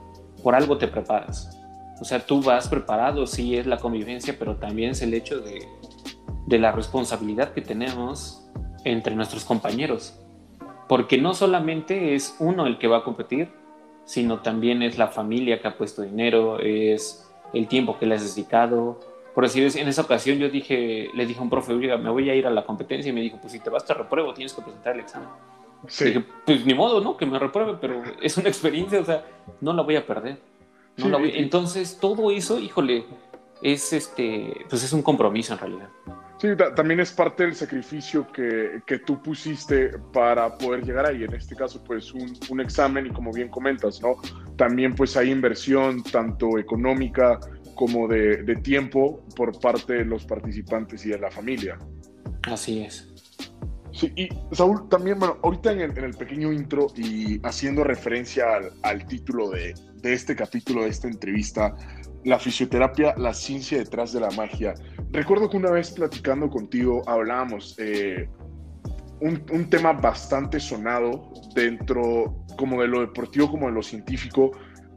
por 0.42 0.56
algo 0.56 0.78
te 0.78 0.88
preparas. 0.88 1.58
O 2.00 2.06
sea, 2.06 2.26
tú 2.26 2.42
vas 2.42 2.70
preparado, 2.70 3.28
sí 3.28 3.58
es 3.58 3.68
la 3.68 3.76
convivencia, 3.76 4.38
pero 4.40 4.56
también 4.56 4.92
es 4.92 5.02
el 5.02 5.14
hecho 5.14 5.42
de, 5.42 5.68
de 6.48 6.58
la 6.58 6.72
responsabilidad 6.72 7.52
que 7.52 7.62
tenemos 7.62 8.41
entre 8.84 9.16
nuestros 9.16 9.46
compañeros. 9.46 10.18
Porque 10.88 11.18
no 11.18 11.34
solamente 11.34 12.16
es 12.16 12.36
uno 12.40 12.68
el 12.68 12.78
que 12.78 12.88
va 12.88 12.98
a 12.98 13.04
competir, 13.04 13.50
sino 14.06 14.40
también 14.40 14.82
es 14.84 14.98
la 14.98 15.08
familia 15.08 15.62
que 15.62 15.68
ha 15.68 15.78
puesto 15.78 16.02
dinero, 16.02 16.60
es 16.60 17.30
el 17.54 17.68
tiempo 17.68 17.98
que 17.98 18.06
le 18.06 18.16
has 18.16 18.36
dedicado. 18.36 19.00
Por 19.34 19.46
decir, 19.46 19.72
en 19.76 19.88
esa 19.88 20.02
ocasión 20.02 20.38
yo 20.38 20.50
dije, 20.50 21.10
le 21.14 21.26
dije 21.26 21.40
a 21.40 21.44
un 21.44 21.50
profe, 21.50 21.74
me 21.74 22.10
voy 22.10 22.30
a 22.30 22.36
ir 22.36 22.46
a 22.46 22.50
la 22.50 22.66
competencia 22.66 23.10
y 23.10 23.14
me 23.14 23.22
dijo, 23.22 23.38
pues 23.40 23.54
si 23.54 23.60
te 23.60 23.70
vas 23.70 23.86
te 23.86 23.94
repruebo, 23.94 24.34
tienes 24.34 24.54
que 24.54 24.62
presentar 24.62 24.96
el 24.96 25.02
examen. 25.02 25.30
Sí. 25.88 26.06
Dije, 26.06 26.26
pues 26.46 26.66
ni 26.66 26.74
modo, 26.74 27.00
¿no? 27.00 27.16
Que 27.16 27.26
me 27.26 27.40
repruebe, 27.40 27.78
pero 27.80 28.04
es 28.22 28.38
una 28.38 28.50
experiencia, 28.50 29.00
o 29.00 29.06
sea, 29.06 29.26
no 29.62 29.74
la 29.74 29.84
voy 29.84 29.96
a 29.96 30.06
perder. 30.06 30.40
Entonces, 30.98 31.98
todo 32.00 32.32
eso, 32.32 32.60
híjole, 32.60 33.06
es 33.62 33.94
este, 33.94 34.66
pues 34.70 34.84
es 34.84 34.92
un 34.94 35.02
compromiso 35.02 35.54
en 35.54 35.60
realidad. 35.60 35.90
Sí, 36.42 36.48
también 36.76 37.00
es 37.00 37.12
parte 37.12 37.44
del 37.44 37.54
sacrificio 37.54 38.26
que, 38.32 38.82
que, 38.88 38.98
tú 38.98 39.22
pusiste 39.22 39.92
para 40.12 40.58
poder 40.58 40.84
llegar 40.84 41.06
ahí. 41.06 41.24
En 41.24 41.36
este 41.36 41.56
caso, 41.56 41.84
pues 41.84 42.12
un, 42.16 42.34
un, 42.50 42.60
examen 42.60 43.06
y 43.06 43.10
como 43.12 43.32
bien 43.32 43.48
comentas, 43.48 44.02
¿no? 44.02 44.16
También 44.58 44.96
pues 44.96 45.16
hay 45.16 45.30
inversión 45.30 46.02
tanto 46.02 46.58
económica 46.58 47.40
como 47.76 48.08
de, 48.08 48.42
de 48.42 48.56
tiempo 48.56 49.24
por 49.36 49.60
parte 49.60 49.94
de 49.94 50.06
los 50.06 50.26
participantes 50.26 51.06
y 51.06 51.10
de 51.10 51.20
la 51.20 51.30
familia. 51.30 51.78
Así 52.42 52.82
es. 52.82 53.08
Sí, 53.92 54.12
y 54.16 54.30
Saúl, 54.56 54.90
también, 54.90 55.20
bueno, 55.20 55.38
ahorita 55.44 55.74
en 55.74 55.82
el, 55.82 55.96
en 55.96 56.06
el 56.06 56.16
pequeño 56.16 56.52
intro 56.52 56.88
y 56.96 57.40
haciendo 57.46 57.84
referencia 57.84 58.56
al, 58.56 58.72
al 58.82 59.06
título 59.06 59.52
de, 59.52 59.76
de 60.02 60.14
este 60.14 60.36
capítulo, 60.36 60.84
de 60.84 60.90
esta 60.90 61.08
entrevista, 61.08 61.76
la 62.24 62.40
fisioterapia, 62.40 63.14
la 63.18 63.34
ciencia 63.34 63.78
detrás 63.78 64.14
de 64.14 64.20
la 64.20 64.30
magia. 64.32 64.74
Recuerdo 65.12 65.50
que 65.50 65.58
una 65.58 65.72
vez 65.72 65.92
platicando 65.92 66.50
contigo 66.50 67.02
hablábamos 67.08 67.76
eh, 67.80 68.30
un, 69.20 69.44
un, 69.52 69.70
tema 69.70 69.94
bastante 69.94 70.60
sonado 70.60 71.32
dentro 71.54 72.46
como 72.58 72.82
de 72.82 72.88
lo 72.88 73.02
deportivo 73.02 73.50
como 73.50 73.68
de 73.68 73.74
lo 73.74 73.84
científico, 73.84 74.52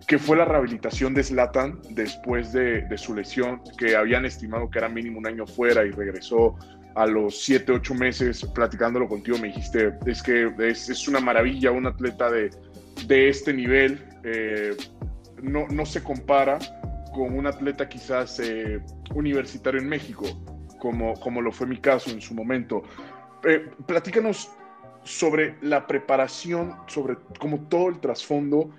que 0.06 0.18
fue 0.18 0.36
la 0.36 0.44
rehabilitación 0.44 1.14
de 1.14 1.22
Zlatan 1.22 1.80
después 1.90 2.52
de, 2.52 2.82
de 2.82 2.98
su 2.98 3.14
lesión, 3.14 3.62
que 3.78 3.96
habían 3.96 4.24
estimado 4.24 4.70
que 4.70 4.78
era 4.78 4.88
mínimo 4.88 5.18
un 5.18 5.26
año 5.26 5.46
fuera 5.46 5.84
y 5.84 5.90
regresó 5.90 6.56
a 6.94 7.06
los 7.06 7.42
7, 7.44 7.72
8 7.72 7.94
meses 7.94 8.44
platicándolo 8.54 9.08
contigo, 9.08 9.38
me 9.38 9.48
dijiste, 9.48 9.94
es 10.06 10.22
que 10.22 10.52
es, 10.58 10.88
es 10.88 11.08
una 11.08 11.20
maravilla 11.20 11.72
un 11.72 11.86
atleta 11.86 12.30
de, 12.30 12.50
de 13.06 13.28
este 13.28 13.52
nivel, 13.52 14.04
eh, 14.22 14.76
no, 15.42 15.66
no 15.68 15.84
se 15.84 16.02
compara 16.02 16.58
con 17.14 17.38
un 17.38 17.46
atleta 17.46 17.88
quizás 17.88 18.40
eh, 18.40 18.82
universitario 19.14 19.80
en 19.80 19.88
México, 19.88 20.24
como, 20.78 21.14
como 21.14 21.40
lo 21.40 21.52
fue 21.52 21.66
mi 21.66 21.78
caso 21.78 22.10
en 22.10 22.20
su 22.20 22.34
momento. 22.34 22.82
Eh, 23.44 23.70
platícanos 23.86 24.50
sobre 25.04 25.56
la 25.62 25.86
preparación, 25.86 26.76
sobre 26.86 27.16
como 27.38 27.60
todo 27.68 27.88
el 27.88 28.00
trasfondo 28.00 28.70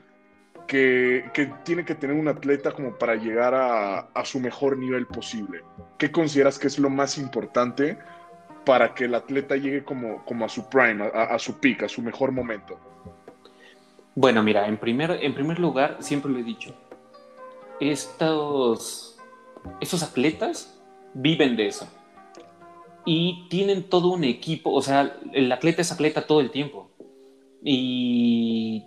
que, 0.67 1.29
que, 1.33 1.51
tiene 1.63 1.85
que 1.85 1.95
tener 1.95 2.15
un 2.15 2.27
atleta 2.27 2.71
como 2.71 2.97
para 2.97 3.15
llegar 3.15 3.53
a, 3.55 4.25
su 4.25 4.39
mejor 4.39 4.77
nivel 4.77 5.07
posible. 5.07 5.61
¿Qué 5.97 6.11
consideras 6.11 6.59
que 6.59 6.67
es 6.67 6.77
lo 6.79 6.89
más 6.89 7.17
importante 7.17 7.97
para 8.65 8.93
que 8.93 9.05
el 9.05 9.15
atleta 9.15 9.55
llegue 9.55 9.83
como, 9.83 10.25
como 10.25 10.45
a 10.45 10.49
su 10.49 10.67
prime, 10.67 11.03
a, 11.13 11.35
a 11.35 11.39
su 11.39 11.59
peak, 11.59 11.83
a 11.83 11.89
su 11.89 12.01
mejor 12.01 12.31
momento? 12.31 12.79
Bueno, 14.15 14.41
mira, 14.41 14.67
en 14.67 14.77
primer, 14.77 15.11
en 15.21 15.35
primer 15.35 15.59
lugar, 15.59 15.97
siempre 15.99 16.31
lo 16.31 16.39
he 16.39 16.43
dicho, 16.43 16.73
estos, 17.79 19.17
estos 19.81 20.03
atletas 20.03 20.79
viven 21.13 21.55
de 21.55 21.67
eso. 21.67 21.87
Y 23.05 23.47
tienen 23.49 23.83
todo 23.83 24.09
un 24.09 24.23
equipo, 24.23 24.71
o 24.71 24.81
sea, 24.81 25.17
el 25.33 25.51
atleta 25.51 25.81
es 25.81 25.91
atleta 25.91 26.25
todo 26.25 26.41
el 26.41 26.49
tiempo. 26.51 26.89
Y 27.63 28.83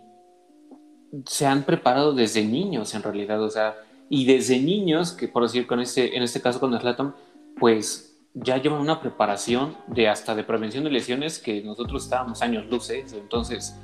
se 1.27 1.47
han 1.47 1.65
preparado 1.65 2.13
desde 2.13 2.45
niños, 2.45 2.95
en 2.95 3.03
realidad, 3.03 3.43
o 3.43 3.51
sea, 3.51 3.77
y 4.11 4.25
desde 4.25 4.59
niños, 4.61 5.13
que 5.13 5.29
por 5.29 5.43
decir 5.43 5.67
con 5.67 5.81
este, 5.81 6.17
en 6.17 6.23
este 6.23 6.41
caso 6.41 6.61
con 6.61 6.79
Slatan, 6.79 7.15
pues 7.59 8.17
ya 8.35 8.57
llevan 8.59 8.81
una 8.81 9.01
preparación 9.01 9.77
de 9.87 10.09
hasta 10.09 10.35
de 10.35 10.45
prevención 10.45 10.85
de 10.85 10.91
lesiones 10.91 11.39
que 11.39 11.63
nosotros 11.63 12.05
estábamos 12.05 12.43
años 12.43 12.67
luces, 12.67 13.13
entonces 13.13 13.77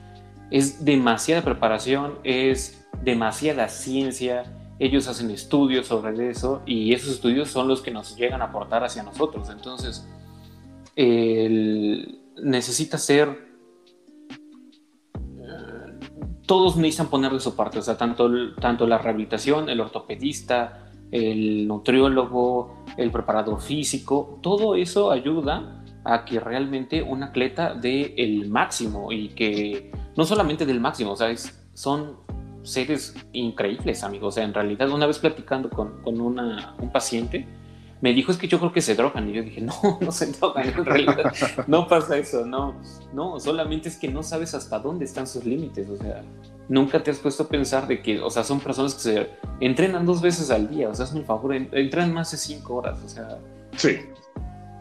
es 0.50 0.84
demasiada 0.84 1.42
preparación, 1.42 2.18
es 2.24 2.86
demasiada 3.02 3.68
ciencia, 3.68 4.44
ellos 4.78 5.06
hacen 5.08 5.30
estudios 5.30 5.86
sobre 5.86 6.30
eso 6.30 6.62
y 6.66 6.92
esos 6.92 7.10
estudios 7.10 7.50
son 7.50 7.68
los 7.68 7.80
que 7.80 7.90
nos 7.90 8.16
llegan 8.16 8.42
a 8.42 8.46
aportar 8.46 8.84
hacia 8.84 9.02
nosotros. 9.02 9.48
Entonces, 9.50 10.06
necesita 12.42 12.98
ser... 12.98 13.54
Eh, 15.16 15.98
todos 16.46 16.76
necesitan 16.76 17.08
poner 17.08 17.32
de 17.32 17.40
su 17.40 17.54
parte, 17.54 17.78
o 17.78 17.82
sea, 17.82 17.96
tanto, 17.96 18.54
tanto 18.60 18.86
la 18.86 18.98
rehabilitación, 18.98 19.68
el 19.68 19.80
ortopedista, 19.80 20.90
el 21.10 21.66
nutriólogo, 21.66 22.84
el 22.96 23.10
preparador 23.10 23.60
físico, 23.60 24.38
todo 24.42 24.74
eso 24.74 25.10
ayuda 25.10 25.84
a 26.04 26.24
que 26.24 26.38
realmente 26.38 27.02
un 27.02 27.22
atleta 27.22 27.74
dé 27.74 28.14
el 28.18 28.50
máximo 28.50 29.10
y 29.10 29.28
que 29.28 29.90
no 30.16 30.24
solamente 30.24 30.66
del 30.66 30.80
máximo, 30.80 31.12
o 31.12 31.16
sea, 31.16 31.34
son 31.72 32.23
seres 32.64 33.14
increíbles, 33.32 34.02
amigos. 34.02 34.28
O 34.28 34.32
sea, 34.32 34.44
en 34.44 34.54
realidad, 34.54 34.90
una 34.90 35.06
vez 35.06 35.18
platicando 35.18 35.70
con, 35.70 36.02
con 36.02 36.20
una, 36.20 36.74
un 36.80 36.90
paciente, 36.90 37.46
me 38.00 38.12
dijo 38.12 38.32
es 38.32 38.36
que 38.36 38.48
yo 38.48 38.58
creo 38.58 38.72
que 38.72 38.82
se 38.82 38.94
drogan. 38.94 39.30
Y 39.30 39.32
yo 39.32 39.42
dije, 39.42 39.60
no, 39.62 39.74
no 40.00 40.12
se 40.12 40.26
drogan, 40.26 40.68
en 40.68 40.84
realidad 40.84 41.32
no 41.66 41.88
pasa 41.88 42.18
eso, 42.18 42.44
no, 42.44 42.80
no, 43.12 43.40
solamente 43.40 43.88
es 43.88 43.96
que 43.96 44.08
no 44.08 44.22
sabes 44.22 44.54
hasta 44.54 44.78
dónde 44.78 45.04
están 45.04 45.26
sus 45.26 45.44
límites. 45.44 45.88
O 45.88 45.96
sea, 45.96 46.22
nunca 46.68 47.02
te 47.02 47.10
has 47.10 47.18
puesto 47.18 47.44
a 47.44 47.48
pensar 47.48 47.86
de 47.86 48.02
que, 48.02 48.20
o 48.20 48.30
sea, 48.30 48.44
son 48.44 48.60
personas 48.60 48.94
que 48.94 49.00
se 49.00 49.30
entrenan 49.60 50.04
dos 50.04 50.20
veces 50.20 50.50
al 50.50 50.68
día, 50.68 50.88
o 50.88 50.94
sea, 50.94 51.06
es 51.06 51.12
mi 51.12 51.22
favor, 51.22 51.54
entrenan 51.54 52.12
más 52.12 52.30
de 52.30 52.36
cinco 52.36 52.74
horas, 52.76 52.98
o 53.02 53.08
sea. 53.08 53.38
Sí. 53.76 54.00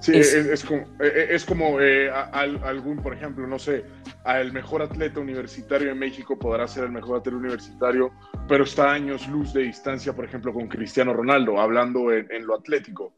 Sí, 0.02 0.12
es, 0.14 0.66
como, 0.66 0.84
es 1.00 1.46
como 1.46 1.80
eh, 1.80 2.12
algún, 2.12 2.98
por 2.98 3.14
ejemplo, 3.14 3.48
no 3.48 3.58
sé, 3.58 3.86
el 4.26 4.54
mejor 4.54 4.82
atleta 4.82 5.20
universitario 5.20 5.90
de 5.90 5.96
México 5.96 6.38
podrá 6.38 6.68
ser 6.68 6.86
el 6.86 6.92
mejor 6.92 7.20
atleta 7.20 7.38
universitario, 7.38 8.12
pero 8.48 8.64
está 8.64 8.90
a 8.90 8.94
años 8.94 9.28
luz 9.28 9.54
de 9.54 9.64
distancia, 9.64 10.14
por 10.14 10.26
ejemplo, 10.26 10.54
con 10.54 10.68
Cristiano 10.68 11.14
Ronaldo, 11.14 11.60
hablando 11.60 12.12
en, 12.12 12.46
lo 12.46 12.56
atlético. 12.56 13.14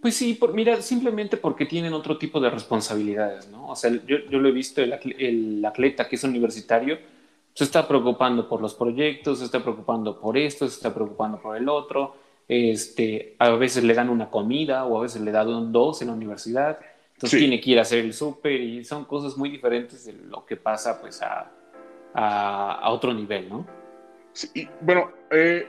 Pues 0.00 0.14
sí, 0.14 0.34
por, 0.34 0.54
mira, 0.54 0.80
simplemente 0.82 1.38
porque 1.38 1.66
tienen 1.66 1.92
otro 1.92 2.18
tipo 2.18 2.38
de 2.38 2.50
responsabilidades, 2.50 3.48
¿no? 3.48 3.68
O 3.68 3.74
sea, 3.74 3.90
yo, 4.06 4.18
yo 4.30 4.38
lo 4.38 4.48
he 4.48 4.52
visto, 4.52 4.82
el, 4.82 4.92
el, 5.18 5.64
atleta 5.64 6.08
que 6.08 6.16
es 6.16 6.24
universitario 6.24 6.98
se 7.54 7.64
está 7.64 7.88
preocupando 7.88 8.48
por 8.48 8.60
los 8.60 8.74
proyectos, 8.74 9.40
se 9.40 9.46
está 9.46 9.60
preocupando 9.60 10.20
por 10.20 10.36
esto, 10.36 10.68
se 10.68 10.76
está 10.76 10.94
preocupando 10.94 11.40
por 11.40 11.56
el 11.56 11.68
otro, 11.68 12.14
este, 12.46 13.34
a 13.38 13.50
veces 13.50 13.84
le 13.84 13.94
dan 13.94 14.08
una 14.08 14.30
comida 14.30 14.84
o 14.84 14.98
a 14.98 15.02
veces 15.02 15.20
le 15.22 15.32
dan 15.32 15.72
dos 15.72 16.00
en 16.00 16.08
la 16.08 16.14
universidad. 16.14 16.78
Entonces 17.18 17.40
tiene 17.40 17.60
que 17.60 17.70
ir 17.70 17.80
a 17.80 17.82
hacer 17.82 17.98
el 18.04 18.14
súper 18.14 18.60
y 18.60 18.84
son 18.84 19.04
cosas 19.04 19.36
muy 19.36 19.50
diferentes 19.50 20.04
de 20.04 20.12
lo 20.12 20.46
que 20.46 20.54
pasa 20.54 21.00
pues 21.00 21.20
a, 21.20 21.50
a, 22.14 22.90
otro 22.92 23.12
nivel, 23.12 23.48
¿no? 23.48 23.66
Sí, 24.32 24.68
bueno, 24.80 25.10
eh, 25.32 25.66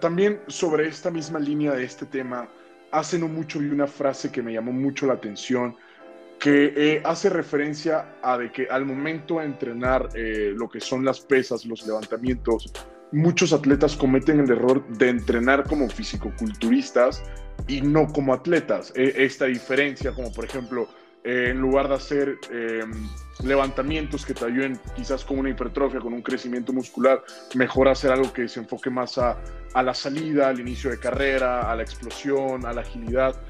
también 0.00 0.40
sobre 0.46 0.86
esta 0.86 1.10
misma 1.10 1.40
línea 1.40 1.72
de 1.72 1.82
este 1.82 2.06
tema, 2.06 2.48
hace 2.92 3.18
no 3.18 3.26
mucho 3.26 3.58
vi 3.58 3.70
una 3.70 3.88
frase 3.88 4.30
que 4.30 4.40
me 4.40 4.52
llamó 4.52 4.70
mucho 4.70 5.06
la 5.06 5.14
atención, 5.14 5.74
que 6.38 6.72
eh, 6.76 7.02
hace 7.04 7.28
referencia 7.28 8.14
a 8.22 8.38
de 8.38 8.52
que 8.52 8.68
al 8.70 8.84
momento 8.84 9.40
de 9.40 9.46
entrenar 9.46 10.10
eh, 10.14 10.52
lo 10.54 10.68
que 10.68 10.78
son 10.78 11.04
las 11.04 11.18
pesas, 11.18 11.66
los 11.66 11.84
levantamientos, 11.88 12.72
muchos 13.12 13.52
atletas 13.52 13.96
cometen 13.96 14.40
el 14.40 14.50
error 14.50 14.86
de 14.98 15.08
entrenar 15.08 15.64
como 15.64 15.88
fisicoculturistas 15.88 17.22
y 17.66 17.80
no 17.80 18.06
como 18.06 18.34
atletas. 18.34 18.92
E, 18.94 19.24
esta 19.24 19.46
diferencia, 19.46 20.12
como 20.12 20.32
por 20.32 20.44
ejemplo, 20.44 20.88
eh, 21.24 21.48
en 21.50 21.60
lugar 21.60 21.88
de 21.88 21.94
hacer 21.94 22.38
em, 22.50 22.90
levantamientos 23.44 24.24
que 24.24 24.34
te 24.34 24.44
ayuden 24.44 24.78
quizás 24.94 25.24
con 25.24 25.38
una 25.38 25.50
hipertrofia, 25.50 26.00
con 26.00 26.12
un 26.12 26.22
crecimiento 26.22 26.72
muscular, 26.72 27.22
mejor 27.54 27.88
hacer 27.88 28.12
algo 28.12 28.32
que 28.32 28.48
se 28.48 28.60
enfoque 28.60 28.90
más 28.90 29.18
a, 29.18 29.36
la 29.74 29.94
salida, 29.94 30.48
al 30.48 30.60
inicio 30.60 30.90
de 30.90 30.98
carrera, 30.98 31.70
a 31.70 31.76
la 31.76 31.82
explosión, 31.82 32.64
a 32.66 32.72
la 32.72 32.82
agilidad. 32.82 33.40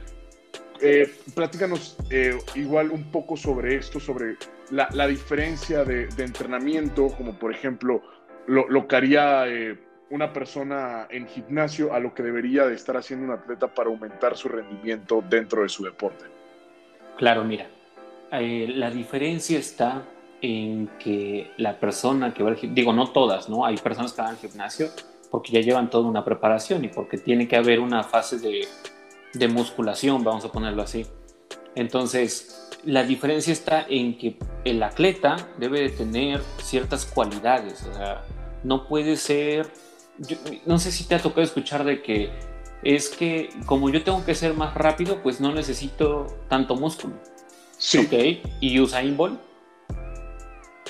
Eh, 0.81 1.13
platícanos 1.35 1.97
eh, 2.11 2.39
igual 2.55 2.91
un 2.91 3.11
poco 3.11 3.37
sobre 3.37 3.77
esto, 3.77 3.99
sobre 3.99 4.37
la, 4.71 5.07
diferencia 5.07 5.85
de, 5.85 6.07
de, 6.07 6.25
entrenamiento, 6.25 7.09
como 7.09 7.39
por 7.39 7.53
ejemplo 7.53 8.03
lo, 8.49 8.89
que 8.89 8.97
haría 8.97 9.47
eh, 9.47 9.79
una 10.11 10.33
persona 10.33 11.07
en 11.11 11.29
gimnasio 11.29 11.93
a 11.93 12.01
lo 12.01 12.15
que 12.15 12.23
debería 12.23 12.67
de 12.67 12.75
estar 12.75 12.97
haciendo 12.97 13.27
un 13.27 13.33
atleta 13.33 13.69
para 13.69 13.91
aumentar 13.91 14.37
su 14.37 14.49
rendimiento 14.49 15.23
dentro 15.29 15.63
de 15.63 15.69
su 15.69 15.85
deporte. 15.85 16.25
Claro, 17.17 17.45
mira, 17.45 17.67
eh, 18.33 18.73
la 18.75 18.91
diferencia 18.91 19.59
está 19.59 20.03
en 20.41 20.89
que 20.99 21.51
la 21.57 21.79
persona 21.79 22.33
que 22.33 22.43
va 22.43 22.51
al 22.51 22.57
gimnasio, 22.57 22.75
digo, 22.75 22.93
no 22.93 23.11
todas, 23.11 23.49
¿no? 23.49 23.67
Hay 23.67 23.77
personas 23.77 24.13
que 24.13 24.23
van 24.23 24.31
al 24.31 24.37
gimnasio 24.37 24.89
porque 25.31 25.53
ya 25.53 25.61
llevan 25.61 25.91
toda 25.91 26.09
una 26.09 26.25
preparación 26.25 26.85
y 26.85 26.89
porque 26.89 27.19
tiene 27.19 27.47
que 27.47 27.57
haber 27.57 27.81
una 27.81 28.03
fase 28.03 28.39
de, 28.39 28.67
de 29.35 29.49
musculación, 29.49 30.25
vamos 30.25 30.45
a 30.45 30.53
ponerlo 30.53 30.83
así. 30.83 31.07
Entonces, 31.75 32.71
la 32.85 33.03
diferencia 33.03 33.53
está 33.53 33.85
en 33.89 34.17
que 34.17 34.39
el 34.65 34.83
atleta 34.83 35.37
debe 35.59 35.81
de 35.81 35.91
tener 35.91 36.41
ciertas 36.63 37.05
cualidades, 37.05 37.87
o 37.87 37.95
sea, 37.95 38.25
no 38.65 38.87
puede 38.87 39.17
ser, 39.17 39.71
no 40.67 40.79
sé 40.79 40.93
si 40.93 41.05
te 41.05 41.15
ha 41.15 41.23
tocado 41.23 41.43
escuchar 41.43 41.85
de 41.85 42.03
que 42.03 42.31
es 42.83 43.09
que 43.09 43.51
como 43.67 43.91
yo 43.91 44.03
tengo 44.03 44.25
que 44.25 44.35
ser 44.35 44.55
más 44.55 44.75
rápido, 44.75 45.23
pues 45.23 45.41
no 45.41 45.53
necesito 45.53 46.27
tanto 46.49 46.77
músculo. 46.77 47.15
Sí. 47.77 47.99
Ok, 47.99 48.51
y 48.61 48.81
Usain 48.81 49.17
Bolt. 49.17 49.41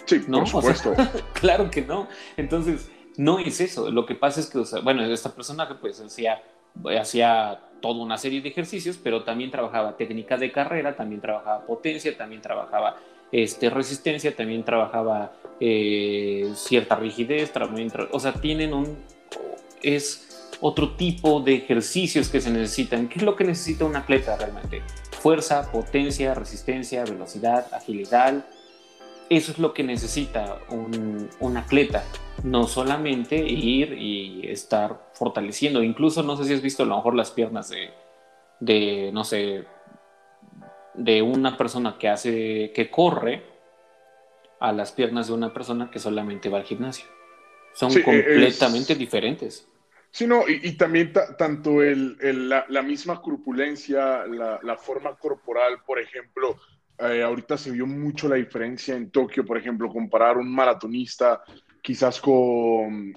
Sí, 0.06 0.24
No, 0.26 0.44
por 0.44 0.44
o 0.44 0.62
sea, 0.62 0.74
supuesto. 0.74 1.20
claro 1.34 1.70
que 1.70 1.82
no. 1.82 2.08
Entonces, 2.36 2.90
no 3.16 3.38
es 3.38 3.60
eso. 3.60 3.90
Lo 3.90 4.06
que 4.06 4.14
pasa 4.14 4.40
es 4.40 4.48
que, 4.48 4.58
o 4.58 4.64
sea, 4.64 4.80
bueno, 4.80 5.04
esta 5.04 5.34
personaje 5.34 5.74
pues 5.74 6.00
hacía, 6.00 6.42
hacía 6.98 7.60
toda 7.82 8.02
una 8.02 8.16
serie 8.16 8.40
de 8.40 8.48
ejercicios, 8.48 8.98
pero 9.02 9.24
también 9.24 9.50
trabajaba 9.50 9.96
técnica 9.96 10.36
de 10.36 10.50
carrera, 10.50 10.96
también 10.96 11.20
trabajaba 11.20 11.66
potencia, 11.66 12.16
también 12.16 12.40
trabajaba 12.40 12.96
este, 13.32 13.70
resistencia, 13.70 14.34
también 14.34 14.64
trabajaba 14.64 15.32
eh, 15.60 16.50
cierta 16.54 16.96
rigidez, 16.96 17.52
también 17.52 17.90
o 18.10 18.20
sea, 18.20 18.32
tienen 18.34 18.74
un... 18.74 18.98
es 19.82 20.24
otro 20.60 20.96
tipo 20.96 21.40
de 21.40 21.54
ejercicios 21.54 22.28
que 22.28 22.40
se 22.40 22.50
necesitan. 22.50 23.08
¿Qué 23.08 23.18
es 23.18 23.24
lo 23.24 23.36
que 23.36 23.44
necesita 23.44 23.84
un 23.84 23.96
atleta 23.96 24.36
realmente? 24.36 24.82
Fuerza, 25.20 25.70
potencia, 25.70 26.34
resistencia, 26.34 27.04
velocidad, 27.04 27.72
agilidad. 27.72 28.44
Eso 29.30 29.52
es 29.52 29.58
lo 29.58 29.74
que 29.74 29.82
necesita 29.82 30.58
un, 30.70 31.28
un 31.38 31.56
atleta, 31.56 32.02
no 32.42 32.66
solamente 32.66 33.36
ir 33.36 33.92
y 33.92 34.48
estar 34.48 35.10
fortaleciendo. 35.12 35.82
Incluso 35.82 36.22
no 36.22 36.36
sé 36.36 36.44
si 36.44 36.54
has 36.54 36.62
visto 36.62 36.82
a 36.82 36.86
lo 36.86 36.96
mejor 36.96 37.14
las 37.14 37.30
piernas 37.30 37.68
de, 37.68 37.90
de 38.58 39.10
no 39.12 39.24
sé, 39.24 39.64
de 40.98 41.22
una 41.22 41.56
persona 41.56 41.96
que 41.98 42.08
hace, 42.08 42.72
que 42.74 42.90
corre 42.90 43.42
a 44.60 44.72
las 44.72 44.90
piernas 44.92 45.28
de 45.28 45.32
una 45.34 45.52
persona 45.54 45.90
que 45.90 45.98
solamente 46.00 46.48
va 46.48 46.58
al 46.58 46.64
gimnasio. 46.64 47.06
Son 47.72 47.90
Sí, 47.92 48.02
completamente 48.02 48.92
es- 48.94 48.98
diferentes. 48.98 49.68
Sí, 50.10 50.26
no, 50.26 50.48
y, 50.48 50.60
y 50.68 50.72
también 50.76 51.12
ta- 51.12 51.36
tanto 51.36 51.82
el, 51.82 52.16
el- 52.20 52.48
la, 52.48 52.64
la 52.68 52.82
misma 52.82 53.20
corpulencia, 53.20 54.26
la, 54.26 54.58
la 54.62 54.76
forma 54.76 55.14
corporal, 55.16 55.78
por 55.86 56.00
ejemplo, 56.00 56.56
eh, 56.98 57.22
ahorita 57.22 57.56
se 57.56 57.70
vio 57.70 57.86
mucho 57.86 58.26
la 58.28 58.34
diferencia 58.36 58.96
en 58.96 59.10
Tokio, 59.10 59.44
por 59.44 59.58
ejemplo, 59.58 59.88
comparar 59.90 60.36
un 60.38 60.52
maratonista 60.52 61.42
quizás 61.82 62.20
con, 62.20 63.12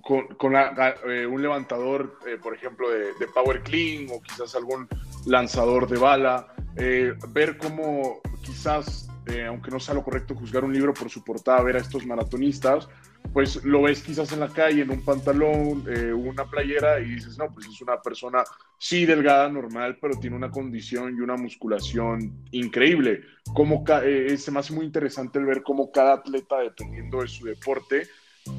con, 0.00 0.28
con 0.36 0.52
la- 0.54 0.94
eh, 1.06 1.26
un 1.26 1.42
levantador, 1.42 2.18
eh, 2.26 2.38
por 2.42 2.54
ejemplo, 2.54 2.88
de, 2.88 3.12
de 3.14 3.26
power 3.34 3.62
clean 3.62 4.06
o 4.10 4.22
quizás 4.22 4.54
algún 4.54 4.88
lanzador 5.26 5.86
de 5.88 5.98
bala, 5.98 6.54
eh, 6.76 7.14
ver 7.28 7.56
cómo 7.58 8.20
quizás, 8.42 9.08
eh, 9.26 9.44
aunque 9.46 9.70
no 9.70 9.78
sea 9.80 9.94
lo 9.94 10.02
correcto 10.02 10.34
juzgar 10.34 10.64
un 10.64 10.72
libro 10.72 10.92
por 10.94 11.10
su 11.10 11.22
portada, 11.22 11.62
ver 11.62 11.76
a 11.76 11.80
estos 11.80 12.04
maratonistas, 12.06 12.88
pues 13.32 13.64
lo 13.64 13.82
ves 13.82 14.02
quizás 14.02 14.32
en 14.32 14.40
la 14.40 14.48
calle, 14.48 14.82
en 14.82 14.90
un 14.90 15.04
pantalón, 15.04 15.84
eh, 15.88 16.12
una 16.12 16.44
playera 16.44 17.00
y 17.00 17.14
dices, 17.14 17.38
no, 17.38 17.46
pues 17.52 17.66
es 17.66 17.80
una 17.80 18.02
persona, 18.02 18.42
sí, 18.78 19.06
delgada, 19.06 19.48
normal, 19.48 19.96
pero 20.00 20.18
tiene 20.18 20.36
una 20.36 20.50
condición 20.50 21.16
y 21.16 21.20
una 21.20 21.36
musculación 21.36 22.44
increíble. 22.50 23.22
Como 23.54 23.84
ca- 23.84 24.04
eh, 24.04 24.36
se 24.36 24.50
me 24.50 24.58
hace 24.58 24.74
muy 24.74 24.84
interesante 24.84 25.38
el 25.38 25.46
ver 25.46 25.62
cómo 25.62 25.92
cada 25.92 26.14
atleta, 26.14 26.58
dependiendo 26.58 27.20
de 27.20 27.28
su 27.28 27.46
deporte, 27.46 28.08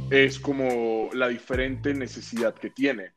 es 0.09 0.39
como 0.39 1.09
la 1.13 1.27
diferente 1.27 1.93
necesidad 1.93 2.53
que 2.55 2.69
tiene. 2.69 3.11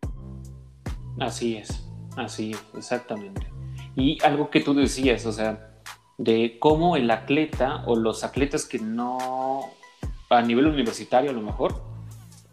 Así 1.21 1.57
es, 1.57 1.89
así 2.17 2.51
es, 2.51 2.65
exactamente. 2.77 3.56
Y 3.97 4.23
algo 4.23 4.51
que 4.51 4.61
tú 4.61 4.75
decías, 4.75 5.25
o 5.27 5.33
sea, 5.33 5.73
de 6.19 6.59
cómo 6.61 6.97
el 6.97 7.11
atleta 7.11 7.83
o 7.87 7.97
los 7.97 8.23
atletas 8.25 8.65
que 8.67 8.79
no, 8.79 9.71
a 10.31 10.43
nivel 10.43 10.67
universitario 10.67 11.31
a 11.31 11.35
lo 11.35 11.41
mejor, 11.43 11.83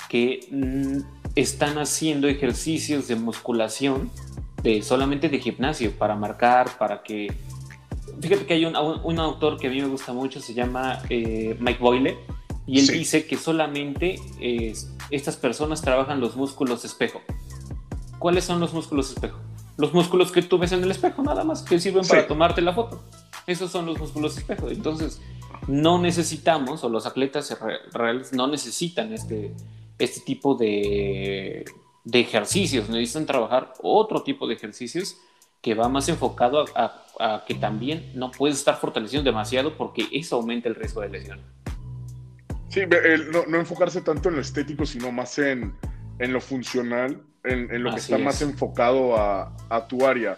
que 0.09 0.47
mm, 0.51 0.99
están 1.35 1.77
haciendo 1.77 2.27
ejercicios 2.27 3.07
de 3.07 3.15
musculación 3.15 4.09
de 4.61 4.81
solamente 4.81 5.27
de 5.29 5.39
gimnasio 5.39 5.91
para 5.97 6.15
marcar, 6.15 6.77
para 6.77 7.03
que... 7.03 7.33
Fíjate 8.21 8.45
que 8.45 8.53
hay 8.53 8.65
un, 8.65 8.75
un- 8.77 9.01
un 9.03 9.19
autor 9.19 9.57
que 9.59 9.67
a 9.67 9.69
mí 9.69 9.81
me 9.81 9.87
gusta 9.87 10.13
mucho, 10.13 10.39
se 10.39 10.53
llama 10.53 11.01
eh, 11.09 11.57
Mike 11.59 11.79
Boyle, 11.79 12.15
y 12.65 12.79
él 12.79 12.85
Sí. 12.85 12.93
dice 12.99 13.25
que 13.25 13.35
solamente 13.35 14.15
eh, 14.39 14.73
estas 15.09 15.35
personas 15.35 15.81
trabajan 15.81 16.21
los 16.21 16.37
músculos 16.37 16.85
espejo. 16.85 17.19
¿Cuáles 18.19 18.45
son 18.45 18.61
los 18.61 18.73
músculos 18.73 19.09
espejo? 19.11 19.37
Los 19.77 19.93
músculos 19.93 20.31
que 20.31 20.41
tú 20.43 20.57
ves 20.57 20.71
en 20.71 20.83
el 20.83 20.91
espejo, 20.91 21.23
nada 21.23 21.43
más, 21.43 21.63
que 21.63 21.79
sirven 21.79 22.03
Sí. 22.03 22.11
para 22.11 22.27
tomarte 22.27 22.61
la 22.61 22.73
foto. 22.73 23.03
Esos 23.47 23.71
son 23.71 23.85
los 23.87 23.97
músculos 23.97 24.37
espejo. 24.37 24.69
Entonces, 24.69 25.19
no 25.67 25.99
necesitamos, 25.99 26.83
o 26.83 26.89
los 26.89 27.05
atletas 27.05 27.57
re- 27.59 27.79
reales 27.91 28.33
no 28.33 28.47
necesitan 28.47 29.11
este, 29.13 29.53
este 29.97 30.19
tipo 30.21 30.55
de, 30.55 31.65
de 32.03 32.19
ejercicios. 32.19 32.87
Necesitan 32.89 33.25
trabajar 33.25 33.73
otro 33.81 34.21
tipo 34.23 34.47
de 34.47 34.53
ejercicios 34.55 35.17
que 35.61 35.73
va 35.73 35.89
más 35.89 36.07
enfocado 36.09 36.65
a, 36.75 36.83
a- 37.19 37.35
a 37.35 37.45
que 37.45 37.55
también 37.55 38.11
no 38.15 38.31
puedes 38.31 38.57
estar 38.57 38.75
fortaleciendo 38.77 39.29
demasiado 39.29 39.75
porque 39.77 40.07
eso 40.11 40.35
aumenta 40.35 40.67
el 40.69 40.75
riesgo 40.75 41.01
de 41.01 41.09
lesión. 41.09 41.41
Sí, 42.69 42.81
el 42.81 43.31
no, 43.31 43.45
no 43.47 43.57
enfocarse 43.59 44.01
tanto 44.01 44.29
en 44.29 44.35
lo 44.35 44.41
estético, 44.41 44.85
sino 44.85 45.11
más 45.11 45.37
en, 45.39 45.75
en 46.19 46.33
lo 46.33 46.41
funcional, 46.41 47.21
en, 47.43 47.73
en 47.73 47.83
lo 47.83 47.91
que 47.91 47.99
está 47.99 48.17
es. 48.17 48.23
más 48.23 48.41
enfocado 48.41 49.17
a, 49.17 49.55
a 49.69 49.87
tu 49.87 50.05
área. 50.05 50.37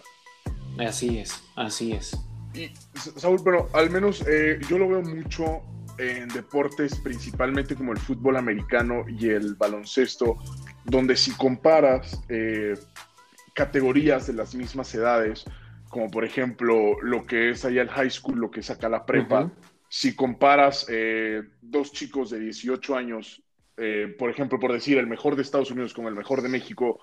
Así 0.78 1.18
es, 1.18 1.42
así 1.56 1.92
es. 1.92 2.16
Y, 2.54 2.70
Sa- 2.98 3.18
Saúl, 3.18 3.40
pero 3.44 3.68
al 3.74 3.90
menos 3.90 4.24
eh, 4.26 4.58
yo 4.68 4.78
lo 4.78 4.88
veo 4.88 5.02
mucho 5.02 5.62
en 5.98 6.28
deportes, 6.28 6.98
principalmente 7.00 7.74
como 7.74 7.92
el 7.92 7.98
fútbol 7.98 8.36
americano 8.36 9.04
y 9.08 9.28
el 9.30 9.54
baloncesto, 9.54 10.36
donde 10.84 11.16
si 11.16 11.30
comparas 11.32 12.20
eh, 12.28 12.74
categorías 13.54 14.26
de 14.26 14.34
las 14.34 14.54
mismas 14.54 14.94
edades, 14.94 15.44
como 15.88 16.10
por 16.10 16.24
ejemplo 16.24 17.00
lo 17.02 17.24
que 17.24 17.50
es 17.50 17.64
allá 17.64 17.82
el 17.82 17.88
high 17.88 18.10
school, 18.10 18.38
lo 18.38 18.50
que 18.50 18.60
es 18.60 18.70
acá 18.70 18.88
la 18.88 19.06
prepa, 19.06 19.50
si 19.88 20.14
comparas 20.14 20.86
eh, 20.90 21.42
dos 21.62 21.92
chicos 21.92 22.30
de 22.30 22.40
18 22.40 22.96
años, 22.96 23.42
eh, 23.76 24.14
por 24.18 24.30
ejemplo, 24.30 24.58
por 24.58 24.72
decir 24.72 24.98
el 24.98 25.06
mejor 25.06 25.36
de 25.36 25.42
Estados 25.42 25.70
Unidos 25.70 25.94
con 25.94 26.06
el 26.06 26.14
mejor 26.14 26.42
de 26.42 26.48
México, 26.48 26.98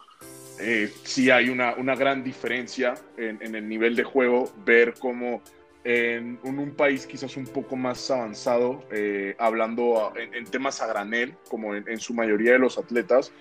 eh, 0.59 0.91
sí 1.03 1.29
hay 1.31 1.49
una, 1.49 1.75
una 1.75 1.95
gran 1.95 2.23
diferencia 2.23 2.95
en, 3.17 3.39
en 3.41 3.55
el 3.55 3.67
nivel 3.67 3.95
de 3.95 4.03
juego, 4.03 4.51
ver 4.65 4.93
cómo 4.99 5.41
en, 5.83 6.39
en 6.43 6.59
un 6.59 6.71
país 6.71 7.05
quizás 7.05 7.35
un 7.37 7.45
poco 7.45 7.75
más 7.75 8.09
avanzado, 8.09 8.83
eh, 8.91 9.35
hablando 9.37 10.07
a- 10.07 10.13
en, 10.19 10.33
en 10.33 10.45
temas 10.45 10.81
a 10.81 10.87
granel, 10.87 11.35
como 11.49 11.75
en, 11.75 11.87
en 11.87 11.99
su 11.99 12.13
mayoría 12.13 12.53
de 12.53 12.59
los 12.59 12.77
atletas, 12.77 13.31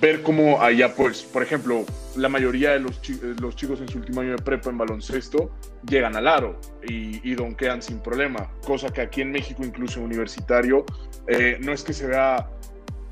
ver 0.00 0.22
cómo 0.22 0.60
allá, 0.62 0.94
pues, 0.94 1.22
por 1.22 1.42
ejemplo, 1.42 1.84
la 2.16 2.28
mayoría 2.28 2.70
de 2.70 2.76
eh, 2.78 3.34
los 3.40 3.56
chicos 3.56 3.80
en 3.80 3.88
su 3.88 3.98
último 3.98 4.20
año 4.20 4.32
de 4.32 4.42
prepa 4.42 4.70
en 4.70 4.78
baloncesto 4.78 5.50
llegan 5.88 6.16
al 6.16 6.28
aro 6.28 6.60
y, 6.86 7.20
y 7.28 7.34
donkean 7.34 7.82
sin 7.82 7.98
problema, 8.00 8.50
cosa 8.64 8.88
que 8.92 9.00
aquí 9.00 9.20
en 9.22 9.32
México, 9.32 9.64
incluso 9.64 10.00
universitario, 10.00 10.84
eh, 11.26 11.58
no 11.60 11.72
es 11.72 11.82
que 11.82 11.92
se 11.92 12.06
vea, 12.06 12.48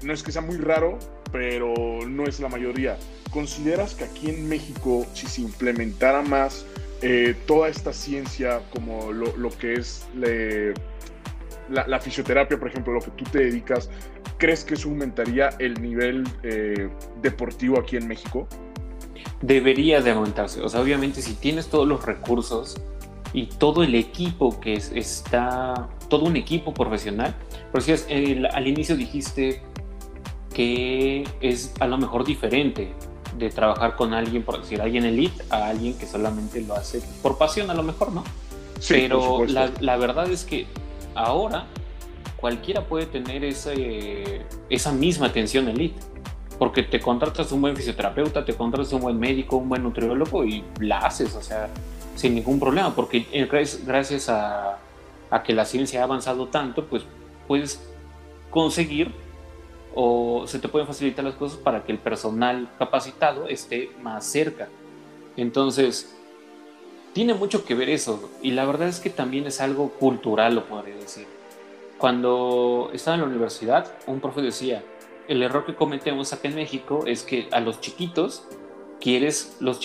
no 0.03 0.13
es 0.13 0.23
que 0.23 0.33
sea 0.33 0.43
muy 0.43 0.57
raro, 0.59 0.99
pero 1.33 1.75
no 2.07 2.25
es 2.25 2.41
la 2.41 2.49
mayoría. 2.49 2.97
¿Consideras 3.31 3.95
que 3.95 4.05
aquí 4.05 4.31
en 4.31 4.49
México, 4.49 5.07
si 5.15 5.27
se 5.27 5.43
implementara 5.43 6.23
más 6.23 6.65
eh, 7.03 7.35
toda 7.47 7.69
esta 7.69 7.93
ciencia, 7.93 8.61
como 8.73 9.13
lo, 9.13 9.37
lo 9.37 9.51
que 9.51 9.75
es 9.75 10.07
le- 10.17 10.75
la, 11.71 11.87
la 11.87 12.01
fisioterapia, 12.01 12.59
por 12.59 12.69
ejemplo, 12.69 12.93
lo 12.93 13.01
que 13.01 13.11
tú 13.13 13.25
te 13.25 13.39
dedicas, 13.39 13.91
¿crees 14.39 14.65
que 14.65 14.75
eso 14.75 14.89
aumentaría 14.89 15.51
el 15.59 15.81
nivel 15.81 16.25
eh, 16.43 16.89
deportivo 17.23 17.79
aquí 17.79 17.97
en 17.97 18.09
México? 18.09 18.47
debería 19.43 20.01
de 20.01 20.11
aumentarse. 20.11 20.61
O 20.63 20.69
sea, 20.69 20.81
obviamente 20.81 21.23
si 21.23 21.35
tienes 21.35 21.69
todos 21.69 21.87
los 21.87 22.05
recursos 22.05 22.77
y 23.33 23.47
todo 23.47 23.83
el 23.85 23.95
equipo 23.95 24.59
que 24.61 24.75
es- 24.75 24.91
está, 24.95 25.89
todo 26.09 26.25
un 26.25 26.37
equipo 26.37 26.75
profesional, 26.75 27.35
por 27.71 27.83
si 27.83 27.93
al 27.93 28.67
inicio 28.67 28.97
dijiste 28.97 29.63
que 30.55 31.25
es 31.41 31.73
a 31.81 31.87
lo 31.87 31.99
mejor 31.99 32.25
diferente 32.25 32.93
de 33.37 33.51
trabajar 33.51 33.95
con 33.97 34.13
alguien, 34.15 34.43
por 34.43 34.61
decir, 34.61 34.81
alguien 34.81 35.05
elite, 35.05 35.43
a 35.51 35.69
alguien 35.69 35.97
que 35.97 36.07
solamente 36.07 36.61
lo 36.63 36.75
hace 36.75 37.01
por 37.23 37.39
pasión, 37.39 37.71
a 37.71 37.75
lo 37.75 37.83
mejor, 37.85 38.13
¿no? 38.13 38.25
Sí, 38.81 38.95
Pero 38.95 39.45
la 39.47 39.97
verdad 39.97 40.31
es 40.31 40.45
que 40.45 40.67
ahora 41.15 41.67
cualquiera 42.37 42.83
puede 42.85 43.07
tener 43.07 43.45
ese, 43.45 44.43
esa 44.71 44.93
misma 44.93 45.27
atención 45.27 45.69
elite. 45.69 46.01
Porque 46.59 46.83
te 46.83 46.99
contratas 46.99 47.53
un 47.53 47.61
buen 47.61 47.77
fisioterapeuta, 47.77 48.45
te 48.45 48.53
contratas 48.55 48.93
un 48.93 49.03
buen 49.03 49.19
médico, 49.19 49.57
un 49.57 49.69
buen 49.69 49.83
nutriólogo 49.83 50.45
y 50.45 50.65
la 50.81 50.99
haces, 50.99 51.37
o 51.37 51.43
sea, 51.43 51.69
sin 52.17 52.35
ningún 52.35 52.59
problema. 52.59 52.95
Porque 52.97 53.27
gracias 53.87 54.29
a, 54.29 54.79
a 55.31 55.43
que 55.45 55.53
la 55.53 55.65
ciencia 55.65 56.01
ha 56.01 56.05
avanzado 56.05 56.49
tanto, 56.49 56.85
pues 56.87 57.05
puedes 57.47 57.81
conseguir 58.51 59.13
o 59.95 60.45
se 60.47 60.59
te 60.59 60.69
pueden 60.69 60.87
facilitar 60.87 61.25
las 61.25 61.35
cosas 61.35 61.59
para 61.59 61.85
que 61.85 61.93
el 61.93 61.99
personal 61.99 62.69
capacitado 62.79 63.49
esté 63.49 63.91
más 64.03 64.25
cerca. 64.25 64.69
Entonces, 65.37 66.18
tiene 67.19 67.35
mucho 67.35 67.65
que 67.65 67.75
ver 67.75 67.91
eso. 67.91 68.31
Y 68.43 68.53
la 68.53 68.65
verdad 68.65 68.87
es 68.87 69.01
que 69.01 69.11
también 69.11 69.45
es 69.49 69.61
algo 69.61 69.91
cultural, 69.91 70.55
lo 70.55 70.69
podría 70.69 70.95
decir. 70.95 71.27
Cuando 71.99 72.93
estaba 72.95 73.17
en 73.17 73.23
la 73.23 73.27
universidad, 73.27 73.93
un 74.07 74.21
profe 74.21 74.41
decía, 74.41 74.85
el 75.27 75.43
error 75.43 75.67
que 75.67 75.75
cometemos 75.75 76.33
acá 76.33 76.47
en 76.47 76.55
México 76.55 77.03
es 77.07 77.25
que 77.25 77.49
a 77.51 77.59
los 77.59 77.81
chiquitos 77.81 78.45
quieres, 79.01 79.57
los 79.59 79.81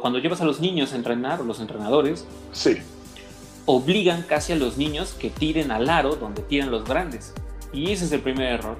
cuando 0.00 0.18
llevas 0.18 0.40
a 0.40 0.46
los 0.46 0.60
niños 0.60 0.94
a 0.94 0.96
entrenar, 0.96 1.42
o 1.42 1.44
los 1.44 1.60
entrenadores, 1.60 2.26
sí. 2.52 2.78
obligan 3.66 4.22
casi 4.22 4.54
a 4.54 4.56
los 4.56 4.78
niños 4.78 5.12
que 5.12 5.28
tiren 5.28 5.72
al 5.72 5.90
aro 5.90 6.16
donde 6.16 6.40
tiran 6.40 6.70
los 6.70 6.86
grandes. 6.86 7.34
Y 7.74 7.92
ese 7.92 8.06
es 8.06 8.12
el 8.12 8.22
primer 8.22 8.50
error. 8.50 8.78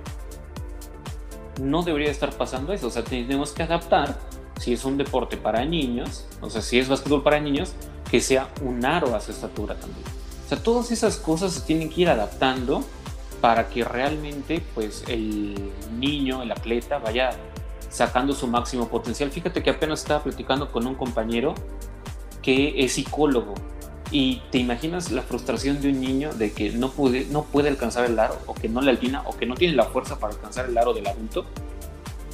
No 1.60 1.82
debería 1.82 2.10
estar 2.10 2.34
pasando 2.38 2.72
eso. 2.72 2.86
O 2.86 2.90
sea, 2.90 3.04
tenemos 3.04 3.52
que 3.52 3.64
adaptar, 3.64 4.18
si 4.58 4.72
es 4.72 4.84
un 4.84 4.96
deporte 4.96 5.36
para 5.36 5.64
niños, 5.64 6.26
o 6.40 6.50
sea, 6.50 6.62
si 6.62 6.78
es 6.78 6.88
básquetbol 6.88 7.22
para 7.22 7.40
niños, 7.40 7.72
que 8.10 8.20
sea 8.20 8.48
un 8.62 8.84
aro 8.84 9.14
a 9.14 9.20
su 9.20 9.30
estatura 9.30 9.74
también. 9.74 10.04
O 10.44 10.48
sea, 10.48 10.62
todas 10.62 10.90
esas 10.90 11.16
cosas 11.16 11.52
se 11.52 11.60
tienen 11.62 11.88
que 11.88 12.02
ir 12.02 12.08
adaptando 12.08 12.84
para 13.40 13.68
que 13.68 13.84
realmente 13.84 14.62
pues 14.74 15.04
el 15.08 15.72
niño, 15.98 16.42
el 16.42 16.52
atleta 16.52 16.98
vaya 16.98 17.30
sacando 17.90 18.34
su 18.34 18.46
máximo 18.46 18.88
potencial. 18.88 19.30
Fíjate 19.30 19.62
que 19.62 19.70
apenas 19.70 20.02
estaba 20.02 20.22
platicando 20.22 20.70
con 20.70 20.86
un 20.86 20.94
compañero 20.94 21.54
que 22.40 22.84
es 22.84 22.92
psicólogo 22.94 23.54
y 24.10 24.42
te 24.50 24.58
imaginas 24.58 25.10
la 25.10 25.22
frustración 25.22 25.80
de 25.80 25.88
un 25.88 26.00
niño 26.00 26.32
de 26.34 26.52
que 26.52 26.70
no 26.70 26.90
puede, 26.90 27.26
no 27.26 27.44
puede 27.44 27.68
alcanzar 27.68 28.04
el 28.04 28.18
aro 28.18 28.38
o 28.46 28.54
que 28.54 28.68
no 28.68 28.82
le 28.82 28.90
altina 28.90 29.22
o 29.26 29.36
que 29.36 29.46
no 29.46 29.54
tiene 29.54 29.74
la 29.74 29.84
fuerza 29.84 30.18
para 30.18 30.34
alcanzar 30.34 30.66
el 30.66 30.76
aro 30.76 30.92
del 30.92 31.06
adulto. 31.06 31.46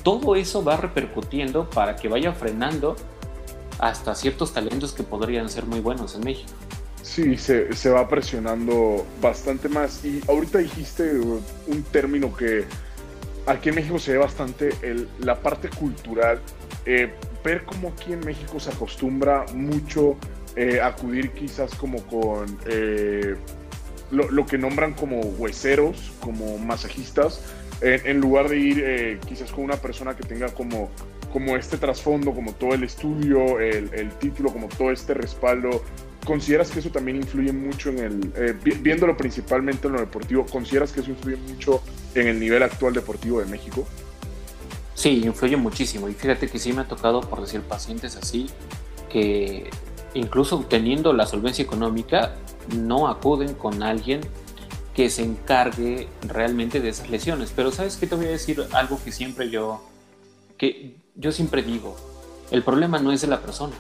Todo 0.09 0.37
eso 0.37 0.65
va 0.65 0.79
repercutiendo 0.79 1.69
para 1.69 1.95
que 1.95 2.09
vaya 2.09 2.33
frenando 2.33 2.97
hasta 3.79 4.15
ciertos 4.15 4.55
talentos 4.55 4.95
que 4.95 5.03
podrían 5.03 5.51
ser 5.51 5.67
muy 5.67 5.81
buenos 5.81 6.15
en 6.15 6.25
México. 6.25 6.51
Sí, 7.03 7.37
se, 7.37 7.75
se 7.75 7.91
va 7.91 8.09
presionando 8.09 9.05
bastante 9.21 9.69
más. 9.69 10.03
Y 10.07 10.23
ahorita 10.27 10.61
dijiste 10.61 11.13
un 11.13 11.83
término 11.93 12.35
que 12.35 12.65
aquí 13.45 13.69
en 13.69 13.75
México 13.75 13.99
se 13.99 14.13
ve 14.13 14.19
bastante, 14.21 14.71
el, 14.81 15.11
la 15.21 15.43
parte 15.43 15.69
cultural. 15.69 16.41
Eh, 16.87 17.13
ver 17.45 17.67
cómo 17.67 17.89
aquí 17.89 18.15
en 18.15 18.21
México 18.21 18.59
se 18.59 18.71
acostumbra 18.71 19.45
mucho 19.53 20.17
eh, 20.57 20.81
acudir 20.81 21.33
quizás 21.33 21.75
como 21.75 22.03
con 22.05 22.59
eh, 22.65 23.37
lo, 24.11 24.47
que 24.47 24.57
nombran 24.57 24.95
como 24.95 25.21
hueseros, 25.21 26.13
como 26.21 26.57
masajistas, 26.57 27.43
en 27.81 28.21
lugar 28.21 28.49
de 28.49 28.59
ir 28.59 29.21
quizás 29.27 29.53
con 29.53 29.65
una 29.65 29.77
persona 29.77 30.17
que 30.17 30.25
tenga 30.25 30.49
como 30.49 30.91
como 31.33 31.57
este 31.57 31.77
trasfondo, 31.77 32.33
como 32.33 32.53
todo 32.53 32.75
el 32.75 32.85
estudio, 32.85 33.61
el, 33.61 33.93
el, 33.93 34.11
título, 34.13 34.51
como 34.51 34.69
todo 34.69 34.91
este 34.91 35.15
respaldo, 35.15 35.83
¿consideras 36.25 36.71
que 36.71 36.81
eso 36.81 36.91
también 36.91 37.17
influye 37.19 37.53
mucho 37.53 37.91
en 37.91 37.99
el, 37.99 38.33
eh, 38.37 38.55
viéndolo 38.83 39.17
principalmente 39.17 39.87
en 39.87 39.95
lo 39.95 40.01
deportivo, 40.01 40.47
¿consideras 40.47 40.93
que 40.93 41.01
eso 41.01 41.11
influye 41.11 41.37
mucho 41.37 41.83
en 42.15 42.29
el 42.29 42.41
nivel 42.41 42.63
actual 42.63 42.95
deportivo 42.95 43.41
de 43.41 43.47
México? 43.47 43.87
Sí, 44.95 45.23
influye 45.25 45.57
muchísimo. 45.57 46.09
Y 46.09 46.15
fíjate 46.15 46.49
que 46.49 46.59
sí 46.59 46.73
me 46.73 46.81
ha 46.81 46.89
tocado, 46.89 47.21
por 47.21 47.41
decir, 47.41 47.61
pacientes 47.61 48.17
así, 48.17 48.49
que 49.09 49.71
incluso 50.15 50.67
teniendo 50.69 51.13
la 51.13 51.27
solvencia 51.27 51.63
económica, 51.63 52.35
no 52.77 53.09
acuden 53.09 53.55
con 53.55 53.83
alguien 53.83 54.21
que 54.99 55.11
se 55.11 55.23
encargue 55.23 56.09
realmente 56.23 56.81
de 56.81 56.89
esas 56.89 57.09
lesiones. 57.09 57.53
Pero 57.55 57.71
sabes 57.71 57.97
que 57.97 58.09
te 58.09 58.17
voy 58.17 58.27
a 58.27 58.31
decir 58.31 58.61
algo 58.73 58.99
que 59.05 59.13
siempre 59.13 59.49
yo, 59.49 59.81
que 60.57 60.97
yo 61.15 61.31
siempre 61.31 61.63
digo, 61.63 61.95
el 62.51 62.65
problema 62.65 62.99
no 62.99 63.13
es 63.13 63.21
de 63.21 63.29
la 63.29 63.41
persona, 63.41 63.77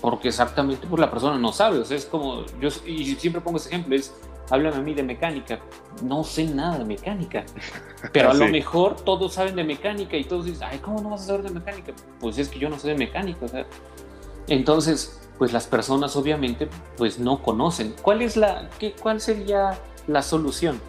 porque 0.00 0.28
exactamente 0.28 0.86
pues, 0.86 1.00
la 1.00 1.10
persona 1.10 1.36
no 1.36 1.50
sabe, 1.50 1.80
o 1.80 1.84
sea, 1.84 1.96
es 1.96 2.06
como, 2.06 2.44
yo 2.60 2.68
y 2.86 3.16
siempre 3.16 3.40
pongo 3.40 3.56
ese 3.56 3.70
ejemplo, 3.70 3.96
es, 3.96 4.14
háblame 4.50 4.76
a 4.76 4.82
mí 4.82 4.94
de 4.94 5.02
mecánica, 5.02 5.58
no 6.04 6.22
sé 6.22 6.44
nada 6.44 6.78
de 6.78 6.84
mecánica, 6.84 7.44
pero 8.12 8.30
a 8.30 8.34
lo 8.34 8.46
mejor 8.46 8.94
todos 9.00 9.34
saben 9.34 9.56
de 9.56 9.64
mecánica 9.64 10.16
y 10.16 10.22
todos 10.22 10.44
dicen, 10.44 10.68
ay, 10.70 10.78
¿cómo 10.78 11.00
no 11.00 11.10
vas 11.10 11.22
a 11.22 11.26
saber 11.26 11.42
de 11.42 11.50
mecánica? 11.50 11.92
Pues 12.20 12.38
es 12.38 12.48
que 12.48 12.60
yo 12.60 12.70
no 12.70 12.78
sé 12.78 12.90
de 12.90 12.94
mecánica, 12.94 13.46
o 13.46 13.48
sea, 13.48 13.66
entonces, 14.46 15.28
pues 15.38 15.52
las 15.52 15.66
personas 15.66 16.14
obviamente 16.14 16.68
pues 16.96 17.18
no 17.18 17.42
conocen. 17.42 17.94
¿Cuál 18.00 18.22
es 18.22 18.36
la, 18.36 18.70
qué, 18.78 18.92
cuál 18.92 19.20
sería 19.20 19.78
la 20.08 20.22
solución? 20.22 20.80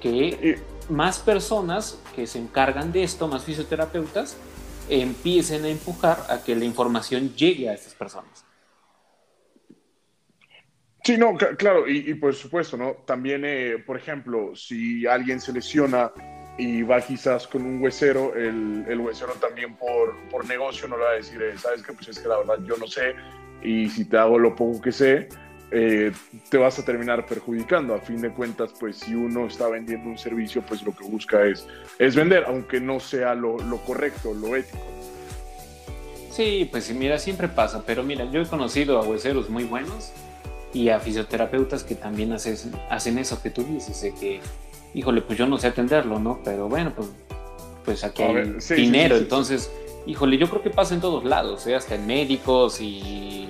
Que 0.00 0.60
más 0.90 1.18
personas 1.20 1.98
que 2.14 2.26
se 2.26 2.38
encargan 2.38 2.92
de 2.92 3.04
esto, 3.04 3.28
más 3.28 3.44
fisioterapeutas, 3.44 4.36
empiecen 4.88 5.64
a 5.64 5.68
empujar 5.68 6.18
a 6.28 6.42
que 6.42 6.54
la 6.54 6.64
información 6.64 7.34
llegue 7.34 7.70
a 7.70 7.74
estas 7.74 7.94
personas. 7.94 8.44
Sí, 11.04 11.16
no, 11.18 11.34
claro, 11.34 11.88
y, 11.88 12.14
por 12.14 12.32
supuesto, 12.32 12.76
¿no? 12.76 12.92
También, 13.04 13.42
eh, 13.44 13.82
por 13.84 13.96
ejemplo, 13.96 14.54
si 14.54 15.04
alguien 15.04 15.40
se 15.40 15.52
lesiona 15.52 16.12
y 16.56 16.82
va 16.82 17.00
quizás 17.00 17.48
con 17.48 17.62
un 17.62 17.82
huesero, 17.82 18.36
el, 18.36 18.84
el 18.86 19.00
huesero 19.00 19.32
también 19.32 19.74
por, 19.76 20.14
por 20.30 20.46
negocio 20.46 20.86
no 20.86 20.96
le 20.96 21.02
va 21.02 21.10
a 21.10 21.14
decir, 21.14 21.42
eh, 21.42 21.58
sabes 21.58 21.82
que 21.82 21.92
pues 21.92 22.08
es 22.08 22.20
que 22.20 22.28
la 22.28 22.38
verdad 22.38 22.58
yo 22.64 22.76
no 22.76 22.86
sé, 22.86 23.16
y 23.62 23.88
si 23.88 24.04
te 24.04 24.16
hago 24.16 24.38
lo 24.38 24.54
poco 24.54 24.80
que 24.80 24.92
sé, 24.92 25.28
eh, 25.72 26.12
te 26.50 26.58
vas 26.58 26.78
a 26.78 26.84
terminar 26.84 27.26
perjudicando. 27.26 27.94
A 27.94 27.98
fin 27.98 28.20
de 28.20 28.30
cuentas, 28.30 28.72
pues 28.78 28.98
si 28.98 29.14
uno 29.14 29.46
está 29.46 29.68
vendiendo 29.68 30.08
un 30.08 30.18
servicio, 30.18 30.62
pues 30.62 30.82
lo 30.82 30.94
que 30.94 31.04
busca 31.04 31.44
es, 31.44 31.66
es 31.98 32.14
vender, 32.14 32.44
aunque 32.46 32.80
no 32.80 33.00
sea 33.00 33.34
lo, 33.34 33.58
lo 33.58 33.78
correcto, 33.78 34.34
lo 34.34 34.54
ético. 34.54 34.78
Sí, 36.30 36.68
pues 36.70 36.90
mira, 36.94 37.18
siempre 37.18 37.48
pasa, 37.48 37.84
pero 37.86 38.02
mira, 38.02 38.24
yo 38.30 38.40
he 38.40 38.46
conocido 38.46 38.98
a 38.98 39.02
hueseros 39.02 39.50
muy 39.50 39.64
buenos 39.64 40.12
y 40.72 40.88
a 40.88 40.98
fisioterapeutas 40.98 41.84
que 41.84 41.94
también 41.94 42.32
hacen, 42.32 42.56
hacen 42.88 43.18
eso 43.18 43.42
que 43.42 43.50
tú 43.50 43.62
dices, 43.64 44.00
de 44.00 44.14
que, 44.14 44.40
híjole, 44.94 45.20
pues 45.20 45.38
yo 45.38 45.46
no 45.46 45.58
sé 45.58 45.66
atenderlo, 45.66 46.18
¿no? 46.18 46.40
Pero 46.42 46.68
bueno, 46.68 46.92
pues, 46.96 47.08
pues 47.84 48.04
aquí 48.04 48.22
hay 48.22 48.54
dinero, 48.76 49.16
entonces, 49.16 49.70
híjole, 50.06 50.38
yo 50.38 50.48
creo 50.48 50.62
que 50.62 50.70
pasa 50.70 50.94
en 50.94 51.02
todos 51.02 51.24
lados, 51.24 51.66
¿eh? 51.66 51.74
hasta 51.74 51.96
en 51.96 52.06
médicos 52.06 52.80
y 52.80 53.48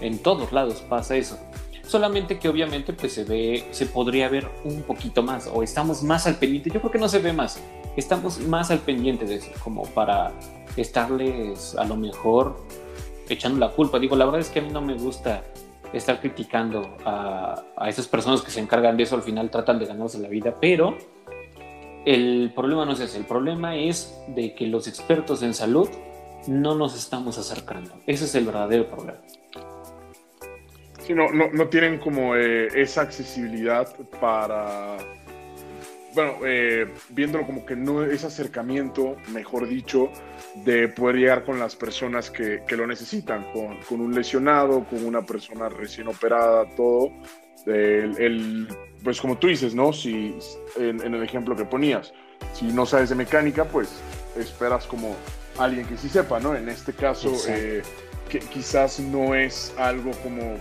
en 0.00 0.18
todos 0.18 0.52
lados 0.52 0.82
pasa 0.88 1.16
eso. 1.16 1.38
Solamente 1.82 2.38
que 2.38 2.48
obviamente 2.48 2.92
pues 2.92 3.14
se 3.14 3.24
ve, 3.24 3.66
se 3.72 3.86
podría 3.86 4.28
ver 4.28 4.48
un 4.64 4.82
poquito 4.82 5.22
más 5.22 5.50
o 5.52 5.62
estamos 5.62 6.02
más 6.04 6.26
al 6.26 6.36
pendiente. 6.36 6.70
Yo 6.70 6.78
creo 6.80 6.92
que 6.92 6.98
no 6.98 7.08
se 7.08 7.18
ve 7.18 7.32
más. 7.32 7.60
Estamos 7.96 8.38
más 8.38 8.70
al 8.70 8.78
pendiente 8.78 9.24
de 9.24 9.36
eso, 9.36 9.50
como 9.64 9.82
para 9.82 10.32
estarles 10.76 11.74
a 11.76 11.84
lo 11.84 11.96
mejor 11.96 12.56
echando 13.28 13.58
la 13.58 13.70
culpa. 13.70 13.98
Digo, 13.98 14.14
la 14.14 14.24
verdad 14.24 14.40
es 14.40 14.50
que 14.50 14.60
a 14.60 14.62
mí 14.62 14.70
no 14.70 14.80
me 14.80 14.94
gusta 14.94 15.42
estar 15.92 16.20
criticando 16.20 16.96
a, 17.04 17.60
a 17.76 17.88
esas 17.88 18.06
personas 18.06 18.42
que 18.42 18.52
se 18.52 18.60
encargan 18.60 18.96
de 18.96 19.02
eso. 19.02 19.16
Al 19.16 19.22
final 19.22 19.50
tratan 19.50 19.80
de 19.80 19.86
ganarse 19.86 20.20
la 20.20 20.28
vida, 20.28 20.54
pero 20.60 20.96
el 22.06 22.52
problema 22.54 22.84
no 22.84 22.92
es 22.92 23.00
ese. 23.00 23.18
El 23.18 23.24
problema 23.24 23.76
es 23.76 24.16
de 24.28 24.54
que 24.54 24.68
los 24.68 24.86
expertos 24.86 25.42
en 25.42 25.54
salud 25.54 25.88
no 26.46 26.76
nos 26.76 26.96
estamos 26.96 27.36
acercando. 27.36 27.90
Ese 28.06 28.26
es 28.26 28.34
el 28.36 28.44
verdadero 28.44 28.86
problema 28.86 29.18
no, 31.14 31.28
no, 31.30 31.68
tienen 31.68 31.98
como 31.98 32.36
eh, 32.36 32.68
esa 32.74 33.02
accesibilidad 33.02 33.94
para, 34.20 34.96
bueno, 36.14 36.34
eh, 36.44 36.86
viéndolo 37.10 37.46
como 37.46 37.64
que 37.64 37.76
no 37.76 38.04
es 38.04 38.24
acercamiento, 38.24 39.16
mejor 39.32 39.68
dicho, 39.68 40.10
de 40.64 40.88
poder 40.88 41.16
llegar 41.16 41.44
con 41.44 41.58
las 41.58 41.76
personas 41.76 42.30
que, 42.30 42.62
lo 42.70 42.86
necesitan, 42.86 43.46
con, 43.52 44.00
un 44.00 44.14
lesionado, 44.14 44.84
con 44.84 45.04
una 45.04 45.22
persona 45.22 45.68
recién 45.68 46.08
operada, 46.08 46.64
todo. 46.76 47.12
El, 47.66 48.66
pues 49.04 49.20
como 49.20 49.38
tú 49.38 49.48
dices, 49.48 49.74
¿no? 49.74 49.92
Si 49.92 50.34
en, 50.78 51.00
el 51.00 51.22
ejemplo 51.22 51.54
que 51.54 51.64
ponías, 51.64 52.12
si 52.54 52.66
no 52.66 52.86
sabes 52.86 53.10
de 53.10 53.14
mecánica, 53.14 53.64
pues 53.64 54.00
esperas 54.36 54.86
como 54.86 55.14
alguien 55.58 55.86
que 55.86 55.96
sí 55.96 56.08
sepa, 56.08 56.40
¿no? 56.40 56.56
En 56.56 56.68
este 56.68 56.92
caso, 56.92 57.32
eh, 57.48 57.82
que 58.28 58.38
quizás 58.38 58.98
no 59.00 59.34
es 59.34 59.74
algo 59.76 60.12
como 60.22 60.56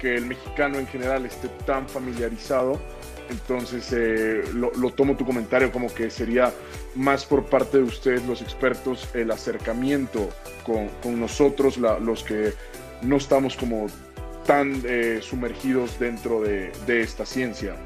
que 0.00 0.16
el 0.16 0.26
mexicano 0.26 0.78
en 0.78 0.86
general 0.86 1.26
esté 1.26 1.48
tan 1.66 1.88
familiarizado. 1.88 2.80
Entonces 3.28 3.92
eh, 3.92 4.42
lo, 4.54 4.90
tomo 4.90 5.16
tu 5.16 5.24
comentario 5.24 5.70
como 5.70 5.92
que 5.94 6.10
sería 6.10 6.52
más 6.96 7.24
por 7.24 7.44
parte 7.44 7.78
de 7.78 7.84
ustedes 7.84 8.26
los 8.26 8.42
expertos 8.42 9.08
el 9.14 9.30
acercamiento 9.30 10.28
con, 10.64 10.88
con 11.00 11.20
nosotros, 11.20 11.76
los 11.76 12.24
que 12.24 12.52
no 13.02 13.16
estamos 13.16 13.54
como 13.54 13.86
tan 14.46 14.82
eh, 14.84 15.20
sumergidos 15.22 16.00
dentro 16.00 16.40
de, 16.40 16.72
de, 16.86 17.02
esta 17.02 17.24
ciencia. 17.24 17.76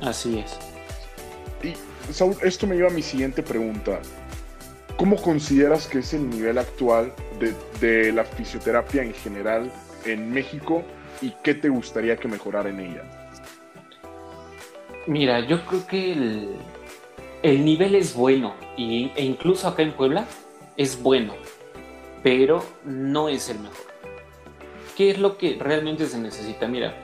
Así 0.00 0.38
es. 0.38 0.56
Y 1.62 1.74
Saúl, 2.10 2.36
esto 2.42 2.66
me 2.66 2.76
lleva 2.76 2.88
a 2.88 2.92
mi 2.92 3.02
siguiente 3.02 3.42
pregunta. 3.42 4.00
¿Cómo 4.96 5.20
consideras 5.20 5.86
que 5.86 5.98
es 5.98 6.14
el 6.14 6.30
nivel 6.30 6.56
actual 6.56 7.12
de, 7.38 7.52
de 7.80 8.12
la 8.12 8.24
fisioterapia 8.24 9.02
en 9.02 9.12
general 9.12 9.70
en 10.06 10.32
México 10.32 10.82
y 11.20 11.32
qué 11.42 11.54
te 11.54 11.68
gustaría 11.68 12.16
que 12.16 12.28
mejorara 12.28 12.70
en 12.70 12.80
ella? 12.80 13.02
Mira, 15.06 15.40
yo 15.40 15.64
creo 15.64 15.86
que 15.86 16.12
el, 17.42 17.64
nivel 17.64 17.94
es 17.94 18.14
bueno 18.14 18.54
y, 18.76 19.10
e 19.16 19.24
incluso 19.24 19.66
acá 19.68 19.82
en 19.82 19.92
Puebla 19.92 20.26
es 20.76 21.02
bueno, 21.02 21.34
pero 22.22 22.62
no 22.84 23.28
es 23.28 23.48
el 23.48 23.58
mejor. 23.60 23.86
¿Qué 24.96 25.10
es 25.10 25.18
lo 25.18 25.38
que 25.38 25.56
realmente 25.58 26.06
se 26.06 26.18
necesita? 26.18 26.66
Mira, 26.66 26.94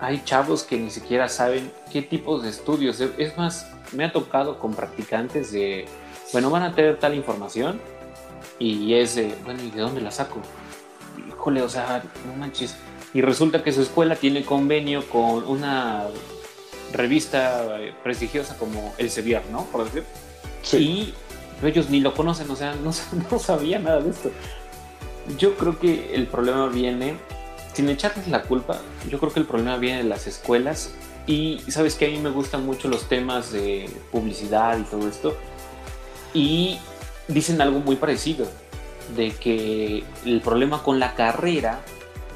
hay 0.00 0.22
chavos 0.24 0.62
que 0.62 0.78
ni 0.78 0.90
siquiera 0.90 1.28
saben 1.28 1.70
qué 1.92 2.02
tipos 2.02 2.42
de 2.42 2.48
estudios. 2.48 3.00
Es 3.00 3.36
más, 3.36 3.70
me 3.92 4.04
ha 4.04 4.12
tocado 4.12 4.58
con 4.58 4.74
practicantes 4.74 5.52
de, 5.52 5.86
bueno, 6.32 6.50
van 6.50 6.62
a 6.62 6.74
tener 6.74 6.98
tal 6.98 7.14
información 7.14 7.80
y 8.58 8.94
es 8.94 9.14
de, 9.16 9.34
bueno, 9.44 9.62
¿y 9.62 9.70
de 9.70 9.80
dónde 9.80 10.00
la 10.00 10.10
saco? 10.10 10.40
Híjole, 11.28 11.62
o 11.62 11.68
sea, 11.68 12.02
no 12.26 12.34
manches. 12.34 12.76
Y 13.12 13.22
resulta 13.22 13.62
que 13.62 13.72
su 13.72 13.82
escuela 13.82 14.16
tiene 14.16 14.44
convenio 14.44 15.08
con 15.08 15.44
una 15.44 16.06
revista 16.92 17.78
prestigiosa 18.02 18.56
como 18.56 18.94
El 18.98 19.10
Sevier, 19.10 19.42
¿no? 19.50 19.64
Por 19.66 19.84
decir. 19.84 20.04
Sí. 20.62 20.76
Y 21.62 21.66
ellos 21.66 21.90
ni 21.90 22.00
lo 22.00 22.14
conocen, 22.14 22.50
o 22.50 22.56
sea, 22.56 22.74
no, 22.84 22.92
no 23.30 23.38
sabía 23.38 23.78
nada 23.78 24.00
de 24.00 24.10
esto. 24.10 24.30
Yo 25.38 25.56
creo 25.56 25.78
que 25.78 26.14
el 26.14 26.26
problema 26.26 26.66
viene, 26.68 27.16
sin 27.72 27.88
echarles 27.88 28.28
la 28.28 28.42
culpa, 28.42 28.80
yo 29.08 29.18
creo 29.18 29.32
que 29.32 29.40
el 29.40 29.46
problema 29.46 29.76
viene 29.76 29.98
de 29.98 30.08
las 30.08 30.26
escuelas. 30.26 30.92
Y 31.26 31.60
sabes 31.68 31.94
que 31.94 32.06
a 32.06 32.08
mí 32.08 32.18
me 32.18 32.30
gustan 32.30 32.64
mucho 32.64 32.88
los 32.88 33.08
temas 33.08 33.52
de 33.52 33.88
publicidad 34.10 34.78
y 34.78 34.82
todo 34.82 35.08
esto. 35.08 35.36
Y 36.32 36.78
dicen 37.28 37.60
algo 37.60 37.80
muy 37.80 37.96
parecido, 37.96 38.48
de 39.16 39.32
que 39.32 40.04
el 40.24 40.40
problema 40.40 40.82
con 40.82 40.98
la 40.98 41.14
carrera 41.14 41.80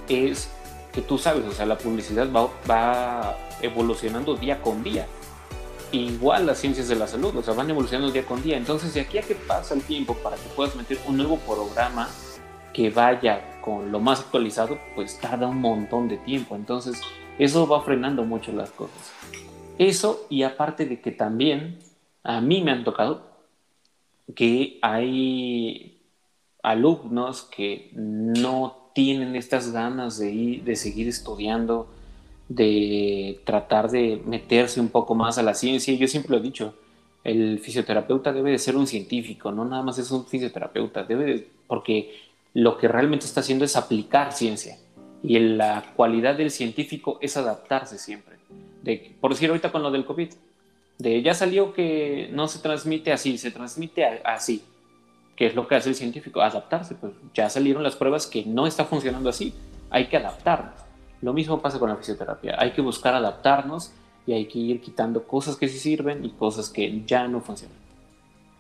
es 0.09 0.49
que 0.95 1.03
tú 1.03 1.19
sabes, 1.19 1.45
o 1.45 1.53
sea, 1.53 1.67
la 1.67 1.77
publicidad 1.77 2.31
va, 2.33 2.49
va 2.71 3.37
evolucionando 3.61 4.37
día 4.37 4.63
con 4.63 4.83
día. 4.83 5.07
Igual 5.91 6.47
las 6.47 6.59
ciencias 6.59 6.89
de 6.89 6.95
la 6.95 7.07
salud, 7.07 7.37
o 7.37 7.43
sea, 7.43 7.55
van 7.55 7.69
evolucionando 7.69 8.13
día 8.13 8.25
con 8.25 8.43
día. 8.43 8.57
Entonces, 8.57 8.95
de 8.95 9.01
aquí 9.01 9.19
a 9.19 9.23
que 9.23 9.35
pasa 9.35 9.75
el 9.75 9.83
tiempo 9.83 10.15
para 10.15 10.37
que 10.37 10.49
puedas 10.55 10.75
meter 10.77 10.99
un 11.07 11.17
nuevo 11.17 11.39
programa 11.39 12.09
que 12.73 12.91
vaya 12.91 13.61
con 13.61 13.91
lo 13.91 14.01
más 14.01 14.21
actualizado, 14.21 14.79
pues 14.95 15.19
tarda 15.19 15.47
un 15.47 15.61
montón 15.61 16.09
de 16.09 16.19
tiempo. 16.19 16.55
Entonces, 16.55 17.01
eso 17.39 17.67
va 17.67 17.83
frenando 17.83 18.25
mucho 18.25 18.53
las 18.53 18.71
cosas. 18.71 19.13
Eso, 19.79 20.27
y 20.31 20.45
aparte 20.45 20.87
de 20.87 21.01
que 21.01 21.11
también 21.11 21.81
a 22.23 22.41
mí 22.41 22.63
me 22.63 22.71
han 22.71 22.85
tocado 22.85 23.35
que 24.35 24.79
hay 24.83 26.03
alumnos 26.63 27.43
que 27.43 27.91
no 27.95 28.84
tienen 28.95 29.37
estas 29.37 29.73
ganas 29.73 30.19
de, 30.19 30.33
ir, 30.33 30.65
de 30.65 30.77
seguir 30.77 31.09
estudiando, 31.09 31.87
de 32.49 33.41
tratar 33.45 33.91
de 33.91 34.23
meterse 34.25 34.81
un 34.81 34.89
poco 34.89 35.15
más 35.15 35.37
a 35.37 35.43
la 35.43 35.53
ciencia. 35.53 35.93
Yo 35.95 36.09
siempre 36.09 36.31
lo 36.31 36.39
he 36.39 36.43
dicho, 36.43 36.75
el 37.25 37.59
fisioterapeuta 37.59 38.33
debe 38.33 38.53
de 38.53 38.59
ser 38.59 38.77
un 38.77 38.87
científico, 38.87 39.53
no 39.53 39.65
nada 39.65 39.83
más 39.83 39.99
es 39.99 40.11
un 40.11 40.25
fisioterapeuta, 40.25 41.03
debe 41.03 41.49
porque 41.67 42.15
lo 42.55 42.79
que 42.79 42.89
realmente 42.89 43.27
está 43.27 43.41
haciendo 43.41 43.65
es 43.65 43.77
aplicar 43.77 44.33
ciencia. 44.33 44.79
Y 45.23 45.39
la 45.39 45.93
cualidad 45.97 46.37
del 46.37 46.51
científico 46.51 47.19
es 47.21 47.37
adaptarse 47.37 47.99
siempre. 47.99 48.37
De, 48.83 49.17
por 49.21 49.33
decir 49.33 49.49
ahorita 49.49 49.73
con 49.73 49.83
lo 49.83 49.91
del 49.91 50.05
COVID, 50.05 50.29
de 50.99 51.23
ya 51.23 51.35
salió 51.35 51.73
que 51.73 52.29
no 52.33 52.47
se 52.47 52.61
transmite 52.61 53.13
así, 53.13 53.39
se 53.39 53.51
transmite 53.51 54.05
así. 54.23 54.63
¿Qué 55.37 55.47
es 55.47 55.55
lo 55.55 55.67
que 55.67 55.75
hace 55.75 55.91
el 55.91 55.95
científico? 55.95 56.41
Adaptarse. 56.41 56.95
Pues 56.95 57.13
ya 57.35 57.51
salieron 57.51 57.83
las 57.83 57.97
pruebas 57.97 58.27
que 58.27 58.45
no 58.45 58.67
está 58.67 58.85
funcionando 58.85 59.29
así. 59.29 59.55
Hay 59.91 60.07
que 60.07 60.17
adaptarnos. 60.17 60.75
Lo 61.23 61.33
mismo 61.33 61.61
pasa 61.61 61.79
con 61.79 61.89
la 61.89 61.97
fisioterapia. 61.97 62.57
Hay 62.59 62.73
que 62.73 62.81
buscar 62.81 63.15
adaptarnos 63.15 63.93
y 64.27 64.33
hay 64.33 64.47
que 64.47 64.59
ir 64.59 64.81
quitando 64.81 65.27
cosas 65.27 65.57
que 65.57 65.69
sí 65.69 65.79
sirven 65.79 66.25
y 66.25 66.31
cosas 66.31 66.71
que 66.71 67.03
ya 67.05 67.27
no 67.29 67.41
funcionan. 67.41 67.77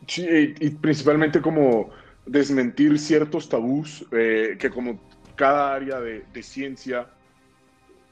Sí, 0.06 0.26
y, 0.60 0.70
principalmente 0.70 1.40
como 1.40 1.90
desmentir 2.26 2.98
ciertos 2.98 3.48
tabús 3.48 4.04
eh, 4.12 4.56
que 4.58 4.70
como 4.70 4.98
cada 5.34 5.74
área 5.74 6.00
de, 6.00 6.42
ciencia 6.42 7.06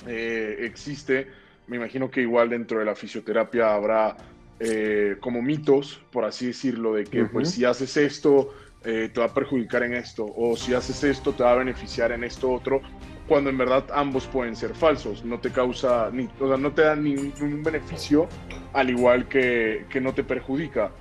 eh, 0.07 0.57
existe, 0.61 1.29
me 1.67 1.77
imagino 1.77 2.11
que 2.11 2.23
igual 2.23 2.51
dentro 2.51 2.79
de 2.79 2.85
la 2.85 2.95
fisioterapia 2.95 3.75
habrá 3.75 4.17
eh, 4.65 5.17
como 5.19 5.43
mitos, 5.43 6.01
por 6.13 6.25
así 6.25 6.47
decirlo, 6.47 6.95
de 6.95 7.05
que 7.05 7.25
pues 7.25 7.51
si 7.51 7.65
haces 7.65 7.97
esto 7.97 8.55
eh, 8.85 9.11
te 9.13 9.19
va 9.19 9.27
a 9.27 9.35
perjudicar 9.35 9.83
en 9.83 9.95
esto, 9.95 10.25
o 10.37 10.57
si 10.57 10.73
haces 10.73 11.03
esto 11.03 11.33
te 11.33 11.43
va 11.43 11.53
a 11.53 11.57
beneficiar 11.57 12.13
en 12.13 12.23
esto 12.23 12.53
otro, 12.53 12.81
cuando 13.27 13.51
en 13.51 13.59
verdad 13.59 13.87
ambos 13.93 14.27
pueden 14.27 14.55
ser 14.55 14.73
falsos, 14.75 15.25
no 15.25 15.41
te 15.41 15.51
causa, 15.51 16.11
ni, 16.13 16.29
o 16.39 16.47
sea, 16.47 16.57
no 16.57 16.73
te 16.73 16.83
da 16.83 16.95
ningún 16.95 17.65
beneficio, 17.65 18.29
al 18.73 18.91
igual 18.91 19.27
que, 19.29 19.85
que 19.91 20.01
no 20.01 20.15
te 20.15 20.23
perjudica. 20.23 20.93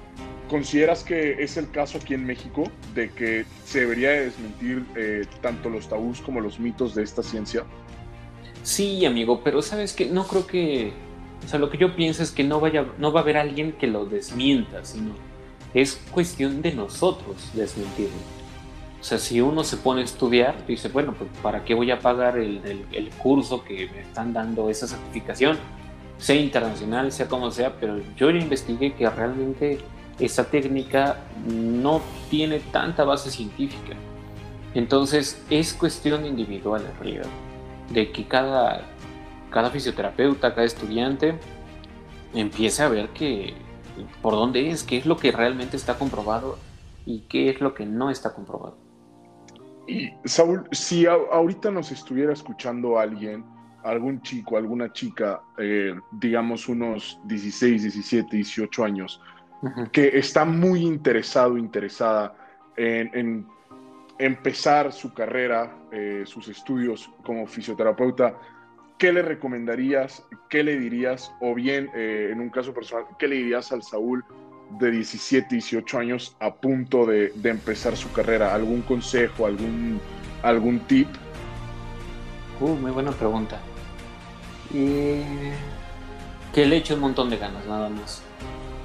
¿Consideras 0.49 1.03
que 1.03 1.41
es 1.43 1.55
el 1.55 1.69
caso 1.69 1.99
aquí 1.99 2.15
en 2.15 2.25
México 2.25 2.63
de 2.95 3.09
que 3.11 3.45
se 3.63 3.81
debería 3.81 4.09
desmentir 4.09 4.83
eh, 4.95 5.25
tanto 5.41 5.69
los 5.69 5.87
tabús 5.87 6.19
como 6.19 6.41
los 6.41 6.59
mitos 6.59 6.95
de 6.95 7.03
esta 7.03 7.21
ciencia? 7.21 7.63
Sí, 8.63 9.05
amigo, 9.05 9.41
pero 9.43 9.61
sabes 9.61 9.93
que 9.93 10.07
no 10.07 10.27
creo 10.27 10.47
que, 10.47 10.93
o 11.43 11.47
sea, 11.47 11.59
lo 11.59 11.69
que 11.69 11.77
yo 11.77 11.95
pienso 11.95 12.23
es 12.23 12.31
que 12.31 12.43
no 12.43 12.59
vaya, 12.59 12.85
no 12.97 13.11
va 13.11 13.21
a 13.21 13.23
haber 13.23 13.37
alguien 13.37 13.73
que 13.73 13.87
lo 13.87 14.05
desmienta, 14.05 14.83
sino 14.85 15.11
es 15.73 16.01
cuestión 16.11 16.61
de 16.61 16.73
nosotros 16.73 17.49
desmentirlo. 17.53 18.15
O 18.99 19.03
sea, 19.03 19.17
si 19.17 19.41
uno 19.41 19.63
se 19.63 19.77
pone 19.77 20.01
a 20.01 20.03
estudiar, 20.03 20.65
dice, 20.67 20.89
bueno, 20.89 21.15
pues 21.17 21.29
¿para 21.41 21.63
qué 21.63 21.73
voy 21.73 21.89
a 21.89 21.99
pagar 21.99 22.37
el, 22.37 22.85
el, 22.91 23.09
curso 23.17 23.63
que 23.63 23.89
me 23.91 24.01
están 24.01 24.31
dando 24.31 24.69
esa 24.69 24.87
certificación? 24.87 25.57
Sea 26.19 26.35
internacional, 26.35 27.11
sea 27.11 27.27
como 27.27 27.49
sea, 27.49 27.77
pero 27.79 27.99
yo 28.15 28.29
ya 28.29 28.37
investigué 28.37 28.93
que 28.93 29.09
realmente 29.09 29.79
esa 30.19 30.51
técnica 30.51 31.17
no 31.47 31.99
tiene 32.29 32.59
tanta 32.59 33.03
base 33.03 33.31
científica. 33.31 33.95
Entonces 34.75 35.43
es 35.49 35.73
cuestión 35.73 36.25
individual 36.25 36.85
en 36.85 37.03
realidad 37.03 37.29
de 37.89 38.11
que 38.11 38.25
cada, 38.25 38.85
cada 39.51 39.69
fisioterapeuta, 39.69 40.53
cada 40.53 40.65
estudiante 40.65 41.35
empiece 42.33 42.81
a 42.81 42.89
ver 42.89 43.09
que 43.09 43.53
por 44.21 44.33
dónde 44.33 44.69
es, 44.69 44.83
qué 44.83 44.97
es 44.97 45.05
lo 45.05 45.17
que 45.17 45.31
realmente 45.31 45.77
está 45.77 45.97
comprobado 45.97 46.57
y 47.05 47.21
qué 47.21 47.49
es 47.49 47.61
lo 47.61 47.73
que 47.73 47.85
no 47.85 48.09
está 48.09 48.33
comprobado. 48.33 48.77
Y 49.87 50.11
Saúl, 50.25 50.67
si 50.71 51.05
ahorita 51.05 51.69
nos 51.71 51.91
estuviera 51.91 52.33
escuchando 52.33 52.97
alguien, 52.97 53.43
algún 53.83 54.21
chico, 54.21 54.57
alguna 54.57 54.91
chica, 54.93 55.41
eh, 55.57 55.93
digamos 56.11 56.69
unos 56.69 57.19
16, 57.25 57.81
17, 57.83 58.35
18 58.37 58.83
años, 58.83 59.21
que 59.91 60.17
está 60.17 60.45
muy 60.45 60.81
interesado, 60.81 61.57
interesada 61.57 62.35
en 62.77 63.45
empezar 64.21 64.93
su 64.93 65.13
carrera, 65.13 65.75
eh, 65.91 66.23
sus 66.25 66.47
estudios 66.47 67.09
como 67.23 67.47
fisioterapeuta, 67.47 68.37
¿qué 69.01 69.11
le 69.11 69.23
recomendarías, 69.23 70.23
qué 70.47 70.63
le 70.63 70.77
dirías, 70.77 71.31
o 71.41 71.55
bien, 71.55 71.89
eh, 71.95 72.29
en 72.31 72.39
un 72.39 72.51
caso 72.51 72.71
personal, 72.71 73.05
qué 73.17 73.27
le 73.27 73.37
dirías 73.37 73.71
al 73.71 73.81
Saúl 73.81 74.23
de 74.79 74.91
17, 74.91 75.55
18 75.55 75.97
años 75.97 76.35
a 76.39 76.53
punto 76.53 77.07
de, 77.07 77.33
empezar 77.43 77.97
su 77.97 78.11
carrera? 78.11 78.53
¿Algún 78.53 78.83
consejo, 78.83 79.47
algún, 79.47 79.99
algún 80.43 80.81
tip? 80.81 81.07
Uh, 82.59 82.75
muy 82.75 82.91
buena 82.91 83.11
pregunta. 83.11 83.59
que 84.69 86.65
le 86.67 86.77
eche 86.77 86.93
un 86.93 86.99
montón 86.99 87.31
de 87.31 87.37
ganas, 87.37 87.65
nada 87.65 87.89
más. 87.89 88.21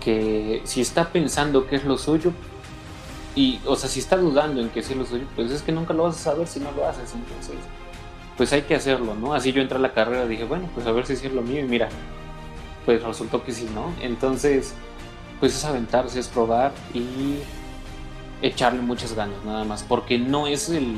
Que 0.03 0.63
si 0.65 0.81
está 0.81 1.13
pensando 1.13 1.67
qué 1.67 1.77
es 1.77 1.85
lo 1.85 1.99
suyo, 1.99 2.33
y, 3.35 3.61
o 3.67 3.77
sea, 3.77 3.91
si 3.91 4.01
está 4.01 4.17
dudando 4.17 4.63
en 4.63 4.71
que 4.71 4.83
sí 4.83 4.95
lo 4.95 5.05
suyo, 5.05 5.27
pues 5.37 5.51
es 5.51 5.61
que 5.61 5.73
nunca 5.73 5.93
lo 5.93 6.05
vas 6.05 6.17
a 6.17 6.31
saber 6.31 6.47
si 6.47 6.59
no 6.59 6.73
lo 6.73 6.89
haces. 6.89 7.13
Entonces, 7.13 7.57
pues 8.37 8.53
hay 8.53 8.63
que 8.63 8.75
hacerlo, 8.75 9.15
¿no? 9.15 9.35
Así 9.35 9.53
yo 9.53 9.63
entré 9.63 9.79
a 9.79 9.81
la 9.81 9.93
carrera, 9.93 10.27
dije, 10.27 10.45
bueno, 10.45 10.69
pues 10.75 10.87
a 10.87 10.93
ver 10.93 11.07
si 11.07 11.15
es 11.15 11.33
lo 11.33 11.43
mío. 11.43 11.61
Y 11.61 11.65
mira, 11.65 11.89
pues 12.85 13.03
resultó 13.03 13.43
que 13.45 13.53
sí, 13.53 13.69
¿no? 13.75 13.93
Entonces, 14.01 14.75
pues 15.41 15.55
es 15.55 15.65
aventarse, 15.65 16.21
es 16.21 16.29
probar 16.29 16.73
y 16.93 17.39
echarle 18.43 18.83
muchas 18.83 19.15
ganas, 19.15 19.43
nada 19.45 19.65
más. 19.65 19.83
Porque 19.83 20.19
no 20.19 20.47
es 20.47 20.69
el, 20.69 20.97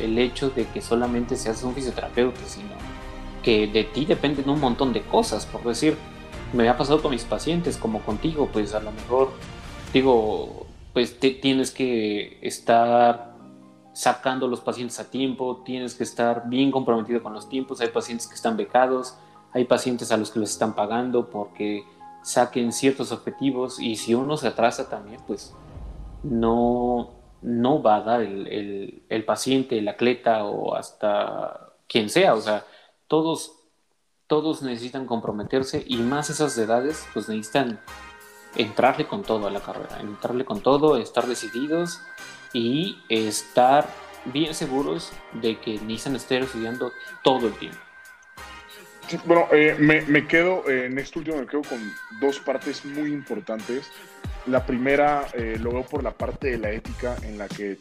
el 0.00 0.18
hecho 0.18 0.50
de 0.50 0.66
que 0.66 0.80
solamente 0.80 1.36
seas 1.36 1.62
un 1.62 1.74
fisioterapeuta, 1.74 2.40
sino 2.46 2.70
que 3.42 3.66
de 3.66 3.84
ti 3.84 4.04
dependen 4.04 4.48
un 4.50 4.60
montón 4.60 4.92
de 4.92 5.02
cosas. 5.02 5.46
Por 5.46 5.62
decir, 5.62 5.96
me 6.52 6.68
ha 6.68 6.76
pasado 6.76 7.00
con 7.00 7.12
mis 7.12 7.24
pacientes, 7.24 7.76
como 7.76 8.00
contigo, 8.00 8.48
pues 8.52 8.74
a 8.74 8.80
lo 8.80 8.90
mejor, 8.90 9.30
digo, 9.92 10.66
pues 10.92 11.18
te, 11.20 11.30
tienes 11.30 11.70
que 11.70 12.38
estar 12.42 13.29
sacando 14.00 14.48
los 14.48 14.62
pacientes 14.62 14.98
a 14.98 15.10
tiempo, 15.10 15.60
tienes 15.62 15.94
que 15.94 16.04
estar 16.04 16.48
bien 16.48 16.70
comprometido 16.70 17.22
con 17.22 17.34
los 17.34 17.50
tiempos, 17.50 17.82
hay 17.82 17.88
pacientes 17.88 18.26
que 18.26 18.34
están 18.34 18.56
becados, 18.56 19.18
hay 19.52 19.66
pacientes 19.66 20.10
a 20.10 20.16
los 20.16 20.30
que 20.30 20.38
les 20.38 20.52
están 20.52 20.74
pagando 20.74 21.28
porque 21.28 21.84
saquen 22.22 22.72
ciertos 22.72 23.12
objetivos 23.12 23.78
y 23.78 23.96
si 23.96 24.14
uno 24.14 24.38
se 24.38 24.48
atrasa 24.48 24.88
también, 24.88 25.20
pues 25.26 25.54
no, 26.22 27.10
no 27.42 27.82
va 27.82 27.96
a 27.96 28.00
dar 28.00 28.22
el, 28.22 29.02
el, 29.06 29.24
paciente, 29.26 29.76
el 29.76 29.86
atleta 29.86 30.44
o 30.46 30.74
hasta 30.74 31.74
quien 31.86 32.08
sea, 32.08 32.32
o 32.32 32.40
sea, 32.40 32.64
todos, 33.06 33.52
todos 34.26 34.62
necesitan 34.62 35.04
comprometerse 35.04 35.84
y 35.86 35.98
más 35.98 36.30
esas 36.30 36.56
edades, 36.56 37.06
pues 37.12 37.28
necesitan 37.28 37.78
entrarle 38.56 39.06
con 39.06 39.22
todo 39.22 39.46
a 39.46 39.50
la 39.50 39.60
carrera, 39.60 40.00
entrarle 40.00 40.44
con 40.44 40.60
todo, 40.60 40.96
estar 40.96 41.26
decididos 41.26 42.00
y 42.52 42.98
estar 43.08 43.88
bien 44.26 44.54
seguros 44.54 45.12
de 45.32 45.58
que 45.58 45.78
Nissan 45.78 46.16
esté 46.16 46.38
estudiando 46.38 46.92
todo 47.22 47.46
el 47.46 47.54
tiempo. 47.54 47.78
bueno, 49.24 49.46
eh, 49.52 49.76
me, 49.78 50.26
quedo, 50.26 50.68
eh, 50.68 50.86
en 50.86 50.98
este 50.98 51.18
último 51.18 51.38
me 51.38 51.46
quedo 51.46 51.62
con 51.62 51.78
dos 52.20 52.38
partes 52.40 52.84
muy 52.84 53.12
importantes. 53.12 53.90
La 54.46 54.66
primera 54.66 55.26
eh, 55.34 55.58
lo 55.60 55.72
veo 55.72 55.84
por 55.84 56.02
la 56.02 56.12
parte 56.12 56.50
de 56.50 56.58
la 56.58 56.70
ética 56.70 57.16
en 57.22 57.38
la 57.38 57.48
que 57.48 57.78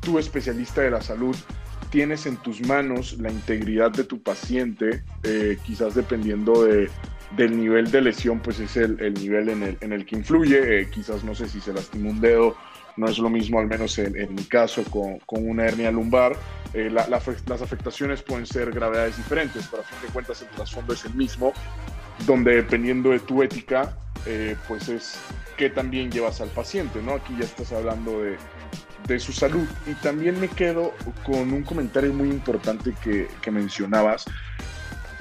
tú, 0.00 0.18
especialista 0.18 0.82
de 0.82 0.90
la 0.90 1.00
salud, 1.00 1.36
tienes 1.90 2.26
en 2.26 2.36
tus 2.38 2.60
manos 2.62 3.18
la 3.18 3.30
integridad 3.30 3.90
de 3.90 4.04
tu 4.04 4.22
paciente, 4.22 5.04
quizás 5.64 5.94
dependiendo 5.94 6.64
de, 6.64 6.90
del 7.36 7.56
nivel 7.56 7.90
de 7.90 8.00
lesión, 8.02 8.40
pues 8.40 8.60
es 8.60 8.76
el, 8.76 9.00
el 9.00 9.14
nivel 9.14 9.48
en 9.48 9.62
el, 9.62 9.78
en 9.80 9.92
el, 9.92 10.04
que 10.04 10.16
influye. 10.16 10.88
quizás 10.90 11.24
no 11.24 11.34
sé 11.34 11.48
si 11.48 11.60
se 11.60 11.72
lastima 11.72 12.10
un 12.10 12.20
dedo, 12.20 12.56
no 12.96 13.08
es 13.08 13.18
lo 13.18 13.30
mismo, 13.30 13.58
al 13.58 13.66
menos 13.66 13.98
en, 13.98 14.16
en 14.16 14.34
mi 14.34 14.44
caso, 14.44 14.84
con, 14.84 15.18
con, 15.20 15.48
una 15.48 15.64
hernia 15.64 15.90
lumbar. 15.90 16.36
Eh, 16.74 16.90
las 16.90 17.62
afectaciones 17.62 18.22
pueden 18.22 18.46
ser 18.46 18.70
gravedades 18.70 19.16
diferentes, 19.16 19.66
pero 19.70 19.82
a 19.82 19.86
fin 19.86 19.98
de 20.06 20.12
cuentas 20.12 20.42
el 20.42 20.48
trasfondo 20.48 20.92
es 20.92 21.04
el 21.04 21.14
mismo, 21.14 21.52
donde 22.26 22.56
dependiendo 22.56 23.10
de 23.10 23.20
tu 23.20 23.42
ética, 23.42 23.96
eh, 24.26 24.56
pues 24.68 24.88
es 24.88 25.18
que 25.56 25.70
también 25.70 26.10
llevas 26.10 26.40
al 26.40 26.48
paciente, 26.48 27.00
¿no? 27.02 27.12
Aquí 27.14 27.34
ya 27.38 27.44
estás 27.44 27.72
hablando 27.72 28.22
de, 28.22 28.36
de 29.06 29.18
su 29.18 29.32
salud. 29.32 29.66
Y 29.86 29.94
también 29.94 30.38
me 30.40 30.48
quedo 30.48 30.92
con 31.24 31.52
un 31.52 31.62
comentario 31.62 32.12
muy 32.12 32.28
importante 32.28 32.94
que, 33.02 33.28
que 33.40 33.50
mencionabas, 33.50 34.24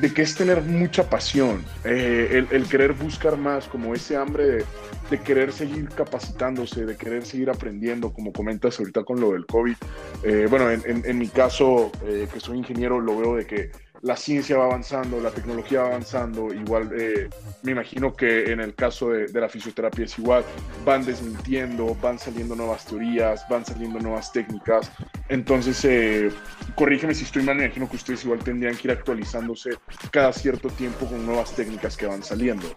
de 0.01 0.11
que 0.11 0.23
es 0.23 0.33
tener 0.33 0.63
mucha 0.63 1.07
pasión, 1.09 1.63
eh, 1.85 2.43
el, 2.49 2.67
querer 2.67 2.93
buscar 2.93 3.37
más, 3.37 3.67
como 3.67 3.93
ese 3.93 4.17
hambre 4.17 4.65
de, 5.09 5.19
querer 5.19 5.51
seguir 5.51 5.89
capacitándose, 5.89 6.85
de 6.85 6.97
querer 6.97 7.23
seguir 7.23 7.49
aprendiendo, 7.49 8.11
como 8.11 8.33
comentas 8.33 8.79
ahorita 8.79 9.03
con 9.03 9.19
lo 9.21 9.33
del 9.33 9.45
COVID. 9.45 9.75
Eh, 10.23 10.47
bueno, 10.49 10.71
en, 10.71 10.81
en, 10.85 11.03
en, 11.05 11.17
mi 11.19 11.27
caso, 11.27 11.91
eh, 12.05 12.27
que 12.33 12.39
soy 12.39 12.57
ingeniero, 12.57 12.99
lo 12.99 13.17
veo 13.17 13.35
de 13.35 13.45
que 13.45 13.71
la 14.03 14.15
ciencia 14.15 14.57
va 14.57 14.65
avanzando, 14.65 15.19
la 15.19 15.29
tecnología 15.29 15.81
va 15.81 15.87
avanzando, 15.87 16.53
igual 16.53 16.91
eh, 16.97 17.29
me 17.61 17.73
imagino 17.73 18.15
que 18.15 18.51
en 18.51 18.59
el 18.59 18.73
caso 18.73 19.09
de, 19.09 19.27
la 19.39 19.47
fisioterapia 19.47 20.05
es 20.05 20.17
igual, 20.17 20.43
van 20.83 21.05
desmintiendo, 21.05 21.95
van 22.01 22.17
saliendo 22.17 22.55
nuevas 22.55 22.85
teorías, 22.85 23.45
van 23.47 23.63
saliendo 23.63 23.99
nuevas 23.99 24.31
técnicas, 24.31 24.91
entonces 25.29 25.85
eh, 25.85 26.31
corrígeme 26.75 27.13
si 27.13 27.25
estoy 27.25 27.43
mal, 27.43 27.57
me 27.57 27.65
imagino 27.65 27.87
que 27.87 27.97
ustedes 27.97 28.23
igual 28.23 28.39
tendrían 28.39 28.75
que 28.75 28.87
ir 28.87 28.91
actualizándose 28.91 29.71
cada 30.09 30.33
cierto 30.33 30.69
tiempo 30.69 31.05
con 31.05 31.23
nuevas 31.25 31.55
técnicas 31.55 31.95
que 31.95 32.07
van 32.07 32.23
saliendo. 32.23 32.75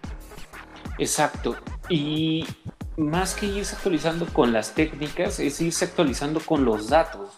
Exacto, 0.98 1.56
y 1.88 2.46
más 2.98 3.34
que 3.34 3.46
irse 3.46 3.74
actualizando 3.76 4.26
con 4.26 4.52
las 4.52 4.74
técnicas, 4.74 5.40
es 5.40 5.60
irse 5.62 5.86
actualizando 5.86 6.40
con 6.40 6.66
los 6.66 6.90
datos 6.90 7.30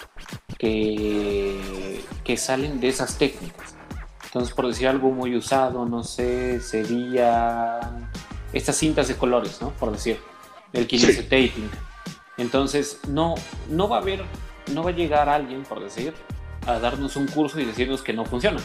que, 0.59 2.03
que 2.25 2.37
salen 2.37 2.81
de 2.81 2.89
esas 2.89 3.17
técnicas. 3.17 3.76
Entonces, 4.37 4.55
por 4.55 4.67
decir 4.67 4.87
algo 4.87 5.11
muy 5.13 5.35
usado, 5.35 5.87
no 5.87 6.05
sé, 6.05 6.61
serían 6.61 8.11
estas 8.53 8.77
cintas 8.77 9.09
de 9.09 9.17
colores, 9.17 9.63
¿no? 9.63 9.71
Por 9.71 9.91
decir, 9.91 10.21
el 10.75 10.87
kinesiotaping. 10.87 11.71
Entonces, 12.37 13.01
no, 13.09 13.35
no 13.71 13.89
va 13.89 13.97
a 13.97 14.01
haber, 14.01 14.27
no 14.75 14.83
va 14.83 14.91
a 14.91 14.93
llegar 14.93 15.31
alguien, 15.31 15.63
por 15.63 15.83
decir, 15.83 16.13
a 16.67 16.79
darnos 16.79 17.17
un 17.17 17.29
curso 17.29 17.59
y 17.61 17.65
decirnos 17.65 18.03
que 18.03 18.13
no 18.13 18.27
funciona. 18.27 18.61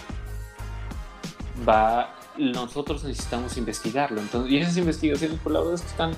Va, 1.65 2.17
nosotros 2.37 3.05
necesitamos 3.05 3.55
investigarlo. 3.55 4.19
Entonces, 4.19 4.51
y 4.51 4.57
esas 4.57 4.75
investigaciones, 4.75 5.39
por 5.39 5.53
la 5.53 5.59
verdad, 5.59 5.75
es 5.75 5.83
que 5.83 5.87
están 5.87 6.11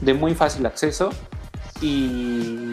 de 0.00 0.14
muy 0.14 0.34
fácil 0.34 0.66
acceso 0.66 1.10
y 1.80 2.72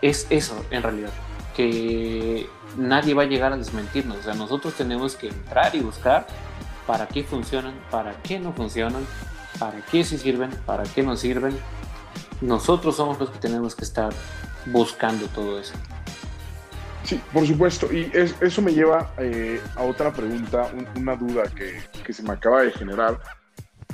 es 0.00 0.26
eso, 0.30 0.56
en 0.70 0.82
realidad, 0.82 1.12
que 1.56 2.46
nadie 2.76 3.14
va 3.14 3.22
a 3.22 3.26
llegar 3.26 3.52
a 3.52 3.56
desmentirnos. 3.56 4.18
O 4.18 4.22
sea, 4.22 4.34
nosotros 4.34 4.74
tenemos 4.74 5.16
que 5.16 5.28
entrar 5.28 5.74
y 5.74 5.80
buscar 5.80 6.26
para 6.86 7.08
qué 7.08 7.24
funcionan, 7.24 7.74
para 7.90 8.14
qué 8.22 8.38
no 8.38 8.52
funcionan, 8.52 9.04
para 9.58 9.80
qué 9.86 10.04
se 10.04 10.18
sirven, 10.18 10.50
para 10.66 10.82
qué 10.84 11.02
no 11.02 11.16
sirven. 11.16 11.58
Nosotros 12.42 12.96
somos 12.96 13.18
los 13.18 13.30
que 13.30 13.38
tenemos 13.38 13.74
que 13.74 13.84
estar 13.84 14.12
buscando 14.66 15.26
todo 15.28 15.58
eso. 15.58 15.72
Sí, 17.04 17.20
por 17.32 17.46
supuesto. 17.46 17.90
Y 17.90 18.10
eso 18.14 18.62
me 18.62 18.74
lleva 18.74 19.12
eh, 19.16 19.60
a 19.76 19.82
otra 19.82 20.12
pregunta, 20.12 20.70
una 20.96 21.16
duda 21.16 21.44
que, 21.44 21.80
que 22.04 22.12
se 22.12 22.22
me 22.22 22.32
acaba 22.32 22.62
de 22.62 22.72
generar. 22.72 23.18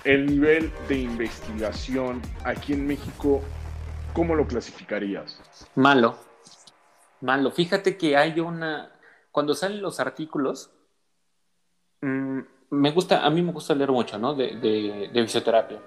El 0.03 0.27
nivel 0.27 0.73
de 0.89 0.99
investigación 0.99 2.21
aquí 2.45 2.73
en 2.73 2.89
México, 2.89 3.41
¿cómo 4.15 4.35
lo 4.35 4.49
clasificarías? 4.49 5.39
Malo 5.77 6.32
malo. 7.23 7.51
Fíjate 7.51 7.97
que 7.97 8.17
hay 8.17 8.41
una. 8.41 8.93
Cuando 9.31 9.55
salen 9.55 9.81
los 9.81 10.01
artículos, 10.01 10.71
mm, 12.03 12.41
me 12.71 12.91
gusta, 12.91 13.25
a 13.25 13.31
mí 13.31 13.43
me 13.43 13.53
gusta 13.53 13.75
leer 13.75 13.91
mucho, 13.91 14.19
¿no? 14.19 14.35
De, 14.35 14.57
de, 15.13 15.23
fisioterapia. 15.23 15.79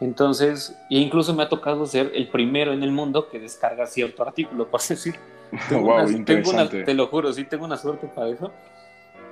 Entonces, 0.00 0.76
e 0.90 0.98
incluso 0.98 1.34
me 1.34 1.42
ha 1.42 1.48
tocado 1.48 1.86
ser 1.86 2.12
el 2.14 2.28
primero 2.28 2.72
en 2.72 2.82
el 2.82 2.90
mundo 2.90 3.28
que 3.28 3.38
descarga 3.38 3.86
cierto 3.86 4.22
artículo, 4.22 4.68
por 4.68 4.80
decir. 4.88 5.14
Tengo, 5.68 5.94
una, 6.50 6.68
te 6.68 6.94
lo 6.94 7.08
juro, 7.08 7.32
sí, 7.32 7.44
tengo 7.44 7.66
una 7.66 7.76
suerte 7.76 8.06
para 8.08 8.28
eso. 8.28 8.50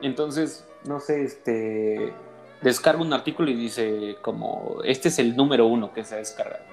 Entonces, 0.02 0.66
no 0.84 1.00
sé, 1.00 1.24
este, 1.24 2.12
descargo 2.60 3.02
un 3.02 3.12
artículo 3.12 3.50
y 3.50 3.54
dice 3.54 4.16
como, 4.20 4.80
este 4.84 5.08
es 5.08 5.18
el 5.18 5.34
número 5.34 5.66
uno 5.66 5.92
que 5.92 6.04
se 6.04 6.14
ha 6.14 6.18
descargado. 6.18 6.64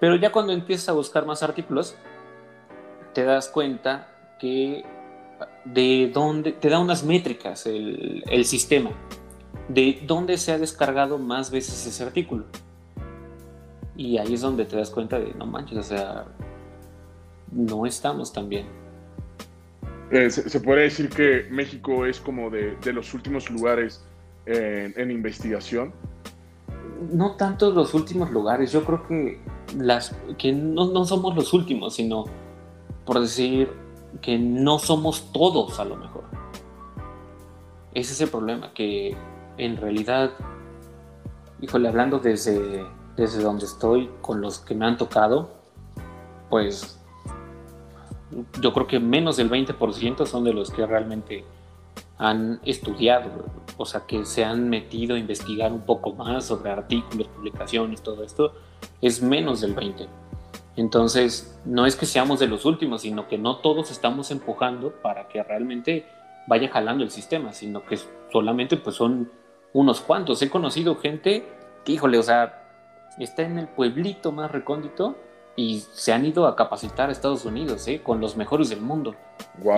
Pero 0.00 0.14
ya 0.16 0.30
cuando 0.30 0.52
empiezas 0.52 0.88
a 0.88 0.92
buscar 0.92 1.26
más 1.26 1.42
artículos, 1.42 1.96
te 3.12 3.24
das 3.24 3.48
cuenta 3.48 4.08
que 4.38 4.84
de 5.64 6.10
dónde, 6.12 6.52
te 6.52 6.68
da 6.68 6.78
unas 6.78 7.04
métricas 7.04 7.66
el, 7.66 8.22
el 8.28 8.44
sistema, 8.44 8.90
de 9.68 10.02
dónde 10.06 10.38
se 10.38 10.52
ha 10.52 10.58
descargado 10.58 11.18
más 11.18 11.50
veces 11.50 11.86
ese 11.86 12.02
artículo. 12.02 12.44
Y 13.96 14.18
ahí 14.18 14.34
es 14.34 14.40
donde 14.40 14.64
te 14.64 14.76
das 14.76 14.90
cuenta 14.90 15.18
de, 15.18 15.34
no 15.34 15.46
manches, 15.46 15.78
o 15.78 15.82
sea, 15.82 16.26
no 17.50 17.86
estamos 17.86 18.32
tan 18.32 18.48
bien. 18.48 18.66
Eh, 20.10 20.30
se, 20.30 20.60
puede 20.60 20.82
decir 20.82 21.10
que 21.10 21.46
México 21.50 22.06
es 22.06 22.18
como 22.18 22.48
de, 22.48 22.76
de 22.76 22.92
los 22.92 23.12
últimos 23.12 23.50
lugares 23.50 24.02
en, 24.46 24.94
en, 24.96 25.10
investigación. 25.10 25.92
No 27.12 27.36
tanto 27.36 27.70
los 27.70 27.92
últimos 27.92 28.30
lugares, 28.30 28.72
yo 28.72 28.84
creo 28.84 29.06
que, 29.06 29.38
las, 29.76 30.16
que 30.38 30.52
no, 30.52 30.90
no 30.92 31.04
somos 31.04 31.36
los 31.36 31.52
últimos, 31.52 31.96
sino 31.96 32.24
por 33.08 33.20
decir 33.20 33.72
que 34.20 34.38
no 34.38 34.78
somos 34.78 35.32
todos 35.32 35.80
a 35.80 35.86
lo 35.86 35.96
mejor. 35.96 36.24
Ese 37.94 38.12
es 38.12 38.20
el 38.20 38.28
problema, 38.28 38.74
que 38.74 39.16
en 39.56 39.78
realidad, 39.78 40.32
híjole, 41.62 41.88
hablando 41.88 42.18
desde, 42.18 42.84
desde 43.16 43.42
donde 43.42 43.64
estoy, 43.64 44.10
con 44.20 44.42
los 44.42 44.58
que 44.58 44.74
me 44.74 44.84
han 44.84 44.98
tocado, 44.98 45.48
pues 46.50 47.00
yo 48.60 48.74
creo 48.74 48.86
que 48.86 49.00
menos 49.00 49.38
del 49.38 49.50
20% 49.50 50.26
son 50.26 50.44
de 50.44 50.52
los 50.52 50.70
que 50.70 50.84
realmente 50.84 51.46
han 52.18 52.60
estudiado, 52.62 53.30
o 53.78 53.86
sea, 53.86 54.04
que 54.06 54.26
se 54.26 54.44
han 54.44 54.68
metido 54.68 55.16
a 55.16 55.18
investigar 55.18 55.72
un 55.72 55.80
poco 55.80 56.12
más 56.12 56.44
sobre 56.44 56.72
artículos, 56.72 57.28
publicaciones, 57.28 58.02
todo 58.02 58.22
esto, 58.22 58.52
es 59.00 59.22
menos 59.22 59.62
del 59.62 59.74
20%. 59.74 60.27
Entonces, 60.78 61.58
no 61.64 61.86
es 61.86 61.96
que 61.96 62.06
seamos 62.06 62.38
de 62.38 62.46
los 62.46 62.64
últimos, 62.64 63.02
sino 63.02 63.26
que 63.26 63.36
no 63.36 63.56
todos 63.56 63.90
estamos 63.90 64.30
empujando 64.30 64.92
para 65.02 65.26
que 65.26 65.42
realmente 65.42 66.06
vaya 66.46 66.68
jalando 66.68 67.02
el 67.02 67.10
sistema, 67.10 67.52
sino 67.52 67.84
que 67.84 67.98
solamente 68.30 68.76
pues 68.76 68.94
son 68.94 69.28
unos 69.72 70.00
cuantos. 70.00 70.40
He 70.40 70.48
conocido 70.48 70.94
gente 70.94 71.44
que, 71.84 71.92
híjole, 71.92 72.16
o 72.16 72.22
sea, 72.22 72.62
está 73.18 73.42
en 73.42 73.58
el 73.58 73.66
pueblito 73.66 74.30
más 74.30 74.52
recóndito 74.52 75.16
y 75.56 75.80
se 75.80 76.12
han 76.12 76.24
ido 76.24 76.46
a 76.46 76.54
capacitar 76.54 77.08
a 77.08 77.12
Estados 77.12 77.44
Unidos, 77.44 77.88
¿eh? 77.88 78.00
Con 78.00 78.20
los 78.20 78.36
mejores 78.36 78.68
del 78.68 78.80
mundo. 78.80 79.16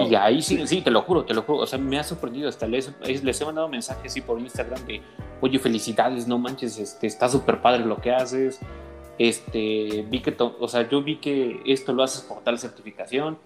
Y 0.07 0.15
ahí 0.15 0.43
sí, 0.43 0.67
sí, 0.67 0.83
te 0.83 0.91
lo 0.91 1.01
juro, 1.01 1.25
te 1.25 1.33
lo 1.33 1.45
juro. 1.45 1.61
O 1.61 1.67
sea, 1.67 1.79
me 1.79 1.99
ha 1.99 2.05
sorprendido. 2.05 2.47
Hasta 2.47 2.67
les, 2.67 2.93
les 3.25 3.41
he 3.41 3.45
mandado 3.47 3.69
mensajes 3.69 4.13
así 4.13 4.21
por 4.21 4.39
Instagram 4.39 4.85
de, 4.85 5.01
oye, 5.41 5.59
felicidades, 5.59 6.29
no 6.29 6.39
manches, 6.39 6.79
este, 6.79 7.07
está 7.07 7.31
súper 7.31 7.63
padre 7.63 7.87
lo 7.87 7.97
que 7.97 8.13
haces 8.13 8.61
este, 9.21 10.07
vi 10.09 10.21
que, 10.21 10.35
o 10.39 10.67
sea, 10.67 10.89
yo 10.89 11.03
vi 11.03 11.17
que 11.17 11.61
esto 11.67 11.93
lo 11.93 12.03
haces 12.03 12.23
por 12.23 12.43
tal 12.43 12.59
certificación. 12.59 13.37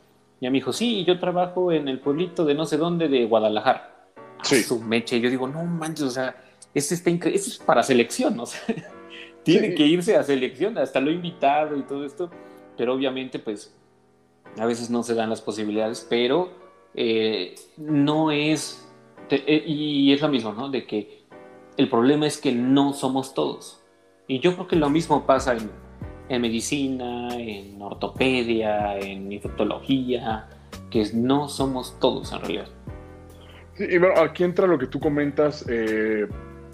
Y 0.40 0.46
me 0.46 0.52
dijo, 0.52 0.72
sí, 0.72 1.04
yo 1.04 1.18
trabajo 1.18 1.72
en 1.72 1.88
el 1.88 1.98
pueblito 1.98 2.44
de 2.44 2.54
no 2.54 2.64
sé 2.64 2.76
dónde 2.76 3.08
de 3.08 3.24
Guadalajara. 3.24 4.08
Sí. 4.44 4.62
su 4.62 4.78
meche. 4.78 5.20
Yo 5.20 5.28
digo, 5.28 5.48
no 5.48 5.64
manches, 5.64 6.04
o 6.04 6.10
sea, 6.10 6.36
este 6.74 6.94
está 6.94 7.10
increíble. 7.10 7.40
Este 7.40 7.50
es 7.50 7.58
para 7.58 7.82
selección, 7.82 8.38
o 8.38 8.46
sea, 8.46 8.60
tiene 9.42 9.74
que 9.74 9.84
irse 9.84 10.16
a 10.16 10.22
selección. 10.22 10.78
Hasta 10.78 11.00
lo 11.00 11.10
he 11.10 11.14
invitado 11.14 11.76
y 11.76 11.82
todo 11.82 12.04
esto. 12.04 12.30
Pero 12.76 12.94
obviamente, 12.94 13.40
pues, 13.40 13.74
a 14.56 14.66
veces 14.66 14.90
no 14.90 15.02
se 15.02 15.14
dan 15.14 15.28
las 15.28 15.40
posibilidades, 15.40 16.06
pero 16.08 16.52
eh, 16.94 17.56
no 17.78 18.30
es. 18.30 18.88
Eh, 19.28 19.64
y 19.66 20.12
es 20.12 20.20
lo 20.20 20.28
mismo, 20.28 20.52
¿no? 20.52 20.68
De 20.68 20.86
que 20.86 21.24
el 21.76 21.88
problema 21.88 22.28
es 22.28 22.38
que 22.38 22.52
no 22.52 22.92
somos 22.92 23.34
todos. 23.34 23.83
Y 24.26 24.40
yo 24.40 24.54
creo 24.54 24.66
que 24.66 24.76
lo 24.76 24.88
mismo 24.88 25.26
pasa 25.26 25.56
en, 26.28 26.40
medicina, 26.40 27.28
en 27.36 27.80
ortopedia, 27.80 28.98
en 28.98 29.30
infectología, 29.30 30.48
que 30.90 31.06
no 31.12 31.48
somos 31.48 31.98
todos 32.00 32.32
en 32.32 32.40
realidad. 32.40 32.68
Sí, 33.74 33.84
y 33.90 33.98
bueno, 33.98 34.20
aquí 34.20 34.44
entra 34.44 34.66
lo 34.66 34.78
que 34.78 34.86
tú 34.86 34.98
comentas, 34.98 35.64
eh, 35.68 36.26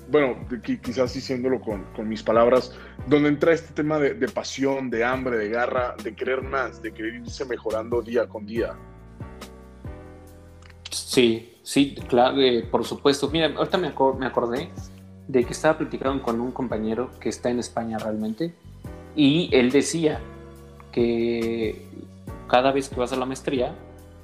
bueno, 0.08 0.36
quizás 0.62 1.14
diciéndolo 1.14 1.60
con, 1.60 1.84
con, 1.96 2.08
mis 2.08 2.22
palabras, 2.22 2.76
donde 3.06 3.28
entra 3.28 3.52
este 3.52 3.72
tema 3.72 3.98
de, 3.98 4.14
de, 4.14 4.28
pasión, 4.28 4.90
de 4.90 5.04
hambre, 5.04 5.36
de 5.38 5.48
garra, 5.48 5.96
de 6.02 6.14
querer 6.14 6.42
más, 6.42 6.80
de 6.82 6.92
querer 6.92 7.14
irse 7.16 7.44
mejorando 7.46 8.02
día 8.02 8.28
con 8.28 8.46
día. 8.46 8.76
Sí, 10.90 11.58
sí, 11.62 11.96
claro, 12.08 12.40
eh, 12.40 12.66
por 12.70 12.84
supuesto. 12.84 13.28
Mira, 13.30 13.46
ahorita 13.56 13.78
me, 13.78 13.92
me 14.18 14.26
acordé 14.26 14.70
de 15.30 15.44
que 15.44 15.52
estaba 15.52 15.78
platicando 15.78 16.22
con 16.22 16.40
un 16.40 16.50
compañero 16.50 17.10
que 17.20 17.28
está 17.28 17.50
en 17.50 17.60
España 17.60 17.98
realmente 17.98 18.52
y 19.14 19.48
él 19.52 19.70
decía 19.70 20.20
que 20.90 21.86
cada 22.48 22.72
vez 22.72 22.88
que 22.88 22.98
vas 22.98 23.12
a 23.12 23.16
la 23.16 23.26
maestría 23.26 23.74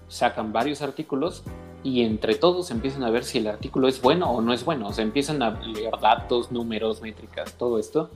sacan 0.09 0.53
varios 0.53 0.83
artículos 0.83 1.45
y 1.85 2.03
entre 2.03 2.35
todos 2.35 2.73
empiezan 2.73 3.05
a 3.05 3.11
ver 3.11 3.23
si 3.23 3.39
el 3.39 3.47
artículo 3.47 3.87
es 3.87 4.03
bueno 4.03 4.29
o 4.31 4.41
no 4.41 4.53
es 4.53 4.65
bueno. 4.65 4.89
O 4.89 4.93
sea, 4.93 5.05
empiezan 5.05 5.43
a 5.43 5.51
leer 5.61 5.93
datos, 6.01 6.51
números, 6.51 7.01
métricas, 7.01 7.53
todo 7.55 7.79
esto 7.79 8.11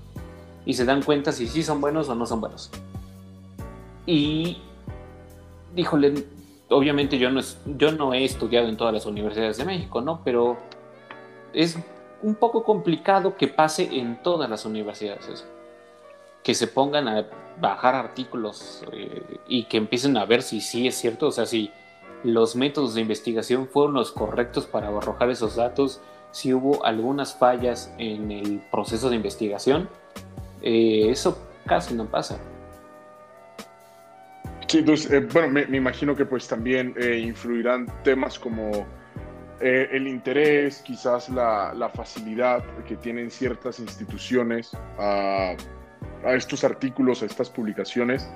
y 0.67 0.75
se 0.75 0.85
dan 0.85 1.03
cuenta 1.03 1.31
si 1.31 1.47
sí 1.47 1.63
son 1.63 1.81
buenos 1.81 2.09
o 2.09 2.17
no 2.17 2.27
son 2.27 2.41
buenos. 2.41 2.73
Y, 4.05 4.59
híjole, 5.77 6.27
obviamente 6.69 7.19
yo 7.19 7.31
no, 7.31 7.41
yo 7.79 7.93
no 7.93 8.15
he 8.15 8.25
estudiado 8.25 8.67
en 8.67 8.77
todas 8.77 8.93
las 8.93 9.07
universidades 9.07 9.59
de 9.59 9.65
México, 9.65 10.01
¿no? 10.01 10.23
Pero 10.25 10.59
es 11.53 11.79
un 12.23 12.35
poco 12.35 12.65
complicado 12.65 13.37
que 13.37 13.49
pase 13.49 13.89
en 13.99 14.23
todas 14.23 14.49
las 14.49 14.65
universidades 14.65 15.29
eso. 15.29 15.45
Que 16.43 16.55
se 16.55 16.67
pongan 16.67 17.09
a 17.09 17.27
bajar 17.61 17.95
artículos 17.95 18.85
eh, 18.93 19.23
y 19.47 19.65
que 19.65 19.77
empiecen 19.77 20.17
a 20.17 20.25
ver 20.25 20.43
si 20.43 20.61
sí 20.61 20.87
es 20.87 20.95
cierto, 20.97 21.29
o 21.29 21.33
sea, 21.33 21.47
si 21.47 21.71
los 22.25 22.57
métodos 22.57 22.95
de 22.95 23.01
investigación 23.01 23.69
fueron 23.69 23.95
los 23.95 24.13
correctos 24.13 24.67
para 24.67 24.89
arrojar 24.89 25.31
esos 25.31 25.57
datos, 25.57 26.01
si 26.33 26.55
hubo 26.55 26.85
algunas 26.85 27.35
fallas 27.35 27.93
en 27.99 28.31
el 28.31 28.63
proceso 28.71 29.11
de 29.11 29.17
investigación, 29.17 29.89
eh, 30.63 31.09
eso 31.11 31.39
casi 31.67 31.95
no 31.95 32.07
pasa. 32.07 32.39
Sí, 34.67 34.79
entonces, 34.79 35.11
eh, 35.11 35.27
bueno, 35.33 35.49
me, 35.49 35.77
imagino 35.77 36.15
que 36.15 36.25
pues 36.25 36.47
también 36.47 36.95
influirán 37.01 37.87
temas 38.05 38.39
como 38.39 38.87
eh, 39.61 39.91
el 39.93 40.09
interés, 40.09 40.81
quizás 40.81 41.29
la, 41.29 41.91
facilidad 41.95 42.65
que 42.89 42.97
tienen 42.97 43.31
ciertas 43.31 43.79
instituciones 43.79 44.73
a, 44.99 45.55
estos 46.25 46.65
artículos, 46.65 47.23
a 47.23 47.27
estas 47.27 47.51
publicaciones. 47.51 48.27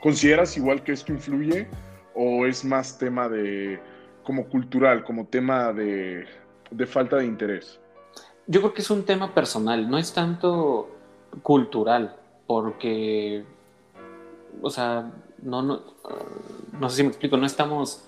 ¿Consideras 0.00 0.56
igual 0.56 0.84
que 0.84 0.92
esto 0.92 1.12
influye 1.12 1.66
o 2.14 2.46
es 2.46 2.64
más 2.64 2.98
tema 2.98 3.28
de 3.28 3.80
como 4.22 4.48
cultural, 4.48 5.02
como 5.02 5.26
tema 5.26 5.72
de, 5.72 6.24
falta 6.86 7.16
de 7.16 7.26
interés? 7.26 7.80
Yo 8.46 8.60
creo 8.60 8.74
que 8.74 8.82
es 8.82 8.90
un 8.90 9.04
tema 9.04 9.34
personal, 9.34 9.90
no 9.90 9.98
es 9.98 10.12
tanto 10.12 10.88
cultural, 11.42 12.14
porque, 12.46 13.44
o 14.62 14.70
sea, 14.70 15.10
no, 15.42 15.62
no, 15.62 15.82
no 16.78 16.90
sé 16.90 16.96
si 16.98 17.02
me 17.02 17.08
explico, 17.08 17.36
no 17.36 17.44
estamos 17.44 18.07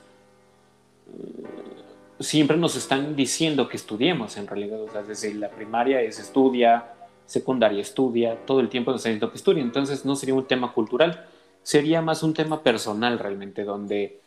siempre 2.21 2.57
nos 2.57 2.77
están 2.77 3.17
diciendo 3.17 3.69
que 3.69 3.77
estudiemos 3.77 4.37
en 4.37 4.47
realidad. 4.47 4.81
O 4.83 4.89
sea, 4.89 5.03
desde 5.03 5.35
la 5.35 5.51
primaria 5.51 6.01
es 6.01 6.19
estudia, 6.19 6.93
secundaria 7.27 7.81
estudia, 7.81 8.37
todo 8.45 8.61
el 8.61 8.69
tiempo 8.69 8.91
nos 8.91 9.01
están 9.01 9.13
diciendo 9.13 9.31
que 9.31 9.39
estudie. 9.39 9.63
Entonces 9.63 10.05
no 10.05 10.15
sería 10.15 10.35
un 10.35 10.47
tema 10.47 10.73
cultural, 10.73 11.27
sería 11.63 12.03
más 12.03 12.23
un 12.23 12.35
tema 12.35 12.63
personal 12.63 13.19
realmente, 13.19 13.65
donde 13.65 14.21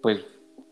pues 0.00 0.24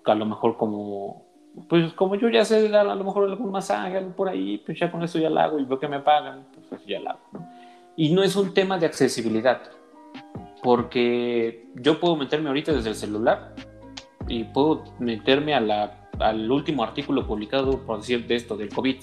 a 0.04 0.14
lo 0.14 0.24
mejor 0.24 0.56
como 0.56 1.26
pues 1.68 1.92
como 1.94 2.14
yo 2.14 2.28
ya 2.28 2.44
sé 2.44 2.74
a 2.74 2.84
lo 2.84 3.04
mejor 3.04 3.28
algún 3.28 3.50
masaje 3.50 4.00
por 4.00 4.28
ahí, 4.28 4.58
pues 4.58 4.78
ya 4.78 4.90
con 4.92 5.02
eso 5.02 5.18
ya 5.18 5.28
lo 5.28 5.40
hago 5.40 5.58
y 5.58 5.64
veo 5.64 5.78
que 5.78 5.88
me 5.88 6.00
pagan, 6.00 6.46
pues 6.68 6.84
ya 6.86 7.00
lo 7.00 7.10
hago. 7.10 7.20
Y 7.96 8.10
no 8.10 8.22
es 8.22 8.36
un 8.36 8.54
tema 8.54 8.78
de 8.78 8.86
accesibilidad, 8.86 9.62
porque 10.62 11.66
yo 11.74 11.98
puedo 11.98 12.14
meterme 12.14 12.48
ahorita 12.48 12.72
desde 12.72 12.90
el 12.90 12.94
celular 12.94 13.54
y 14.28 14.44
puedo 14.44 14.84
meterme 15.00 15.54
a 15.54 15.60
la 15.60 16.07
al 16.20 16.50
último 16.50 16.82
artículo 16.82 17.26
publicado, 17.26 17.80
por 17.84 17.98
decir, 17.98 18.26
de 18.26 18.36
esto, 18.36 18.56
del 18.56 18.68
COVID. 18.70 18.96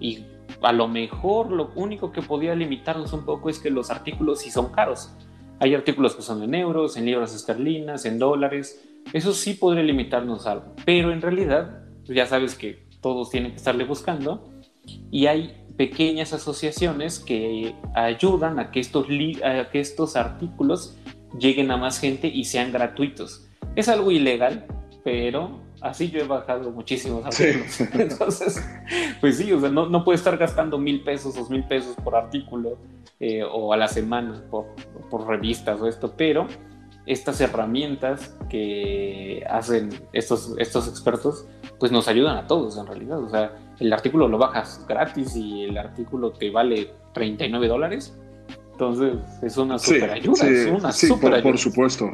Y 0.00 0.24
a 0.62 0.72
lo 0.72 0.88
mejor 0.88 1.50
lo 1.50 1.70
único 1.74 2.12
que 2.12 2.22
podía 2.22 2.54
limitarnos 2.54 3.12
un 3.12 3.24
poco 3.24 3.50
es 3.50 3.58
que 3.58 3.70
los 3.70 3.90
artículos 3.90 4.40
sí 4.40 4.50
son 4.50 4.72
caros. 4.72 5.12
Hay 5.60 5.74
artículos 5.74 6.14
que 6.14 6.22
son 6.22 6.42
en 6.42 6.54
euros, 6.54 6.96
en 6.96 7.06
libras 7.06 7.34
esterlinas, 7.34 8.04
en 8.04 8.18
dólares. 8.18 8.84
Eso 9.12 9.32
sí 9.32 9.54
podría 9.54 9.82
limitarnos 9.82 10.46
algo. 10.46 10.74
Pero 10.84 11.12
en 11.12 11.22
realidad, 11.22 11.84
ya 12.04 12.26
sabes 12.26 12.54
que 12.54 12.86
todos 13.00 13.30
tienen 13.30 13.52
que 13.52 13.58
estarle 13.58 13.84
buscando. 13.84 14.50
Y 15.10 15.26
hay 15.26 15.64
pequeñas 15.76 16.32
asociaciones 16.32 17.18
que 17.18 17.74
ayudan 17.94 18.58
a 18.58 18.70
que 18.70 18.80
estos, 18.80 19.06
a 19.44 19.70
que 19.70 19.80
estos 19.80 20.16
artículos 20.16 20.96
lleguen 21.38 21.70
a 21.70 21.76
más 21.76 21.98
gente 21.98 22.28
y 22.28 22.44
sean 22.44 22.72
gratuitos. 22.72 23.48
Es 23.76 23.88
algo 23.88 24.10
ilegal, 24.10 24.66
pero 25.02 25.63
así 25.84 26.10
yo 26.10 26.20
he 26.20 26.26
bajado 26.26 26.70
muchísimos 26.70 27.24
artículos. 27.24 27.80
Entonces, 27.92 28.64
pues 29.20 29.36
sí, 29.36 29.52
o 29.52 29.60
sea, 29.60 29.70
no, 29.70 29.88
no 29.88 30.02
puede 30.02 30.16
estar 30.16 30.36
gastando 30.36 30.78
mil 30.78 31.02
pesos, 31.02 31.34
dos 31.34 31.50
mil 31.50 31.64
pesos 31.64 31.94
por 32.02 32.16
artículo 32.16 32.78
eh, 33.20 33.44
o 33.44 33.72
a 33.72 33.76
la 33.76 33.86
semana 33.86 34.42
por, 34.50 34.66
por, 35.10 35.26
revistas 35.26 35.80
o 35.80 35.86
esto, 35.86 36.14
pero 36.16 36.48
estas 37.06 37.40
herramientas 37.40 38.34
que 38.48 39.44
hacen 39.48 39.90
estos, 40.12 40.54
estos 40.58 40.88
expertos, 40.88 41.46
pues 41.78 41.92
nos 41.92 42.08
ayudan 42.08 42.38
a 42.38 42.46
todos 42.46 42.78
en 42.78 42.86
realidad. 42.86 43.22
O 43.22 43.28
sea, 43.28 43.54
el 43.78 43.92
artículo 43.92 44.26
lo 44.26 44.38
bajas 44.38 44.84
gratis 44.88 45.36
y 45.36 45.64
el 45.64 45.76
artículo 45.76 46.32
te 46.32 46.50
vale 46.50 46.90
39 47.12 47.68
dólares. 47.68 48.18
Entonces, 48.72 49.18
es 49.42 49.56
una 49.58 49.78
super 49.78 50.10
ayuda, 50.10 50.48
es 50.48 50.66
una 50.66 50.90
super 50.90 51.34
ayuda. 51.34 51.42
Por 51.42 51.58
supuesto. 51.58 52.10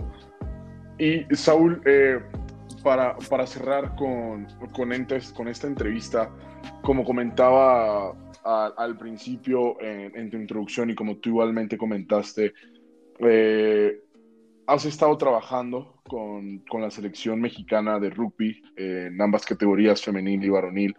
Y 1.01 1.25
Saúl, 1.35 1.81
eh, 1.87 2.21
para, 2.83 3.17
para 3.29 3.47
cerrar 3.47 3.95
con, 3.97 4.47
con, 4.73 4.93
entes, 4.93 5.33
con 5.33 5.49
esta 5.49 5.67
entrevista, 5.67 6.31
como 6.83 7.05
comentaba 7.05 8.15
al 8.45 8.97
principio 8.97 9.81
en, 9.81 10.31
tu 10.31 10.37
introducción 10.37 10.91
y 10.91 10.95
como 10.95 11.17
tú 11.17 11.31
igualmente 11.31 11.77
comentaste, 11.77 12.55
eh, 13.19 14.01
has 14.67 14.85
estado 14.85 15.17
trabajando 15.19 16.01
con, 16.05 16.59
con, 16.61 16.81
la 16.81 16.91
selección 16.91 17.41
mexicana 17.41 17.99
de 17.99 18.11
rugby 18.11 18.63
en 18.77 19.21
ambas 19.21 19.45
categorías, 19.45 20.03
femenil 20.03 20.43
y 20.43 20.49
varonil. 20.49 20.97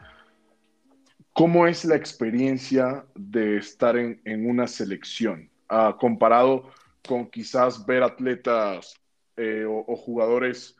¿Cómo 1.33 1.65
es 1.65 1.85
la 1.85 1.95
experiencia 1.95 3.05
de 3.15 3.57
estar 3.57 3.97
en, 3.97 4.21
en 4.25 4.49
una 4.49 4.67
selección 4.67 5.49
ah, 5.69 5.95
comparado 5.99 6.69
con 7.07 7.29
quizás 7.29 7.85
ver 7.85 8.03
atletas 8.03 8.95
eh, 9.37 9.65
o, 9.65 9.95
jugadores 9.95 10.75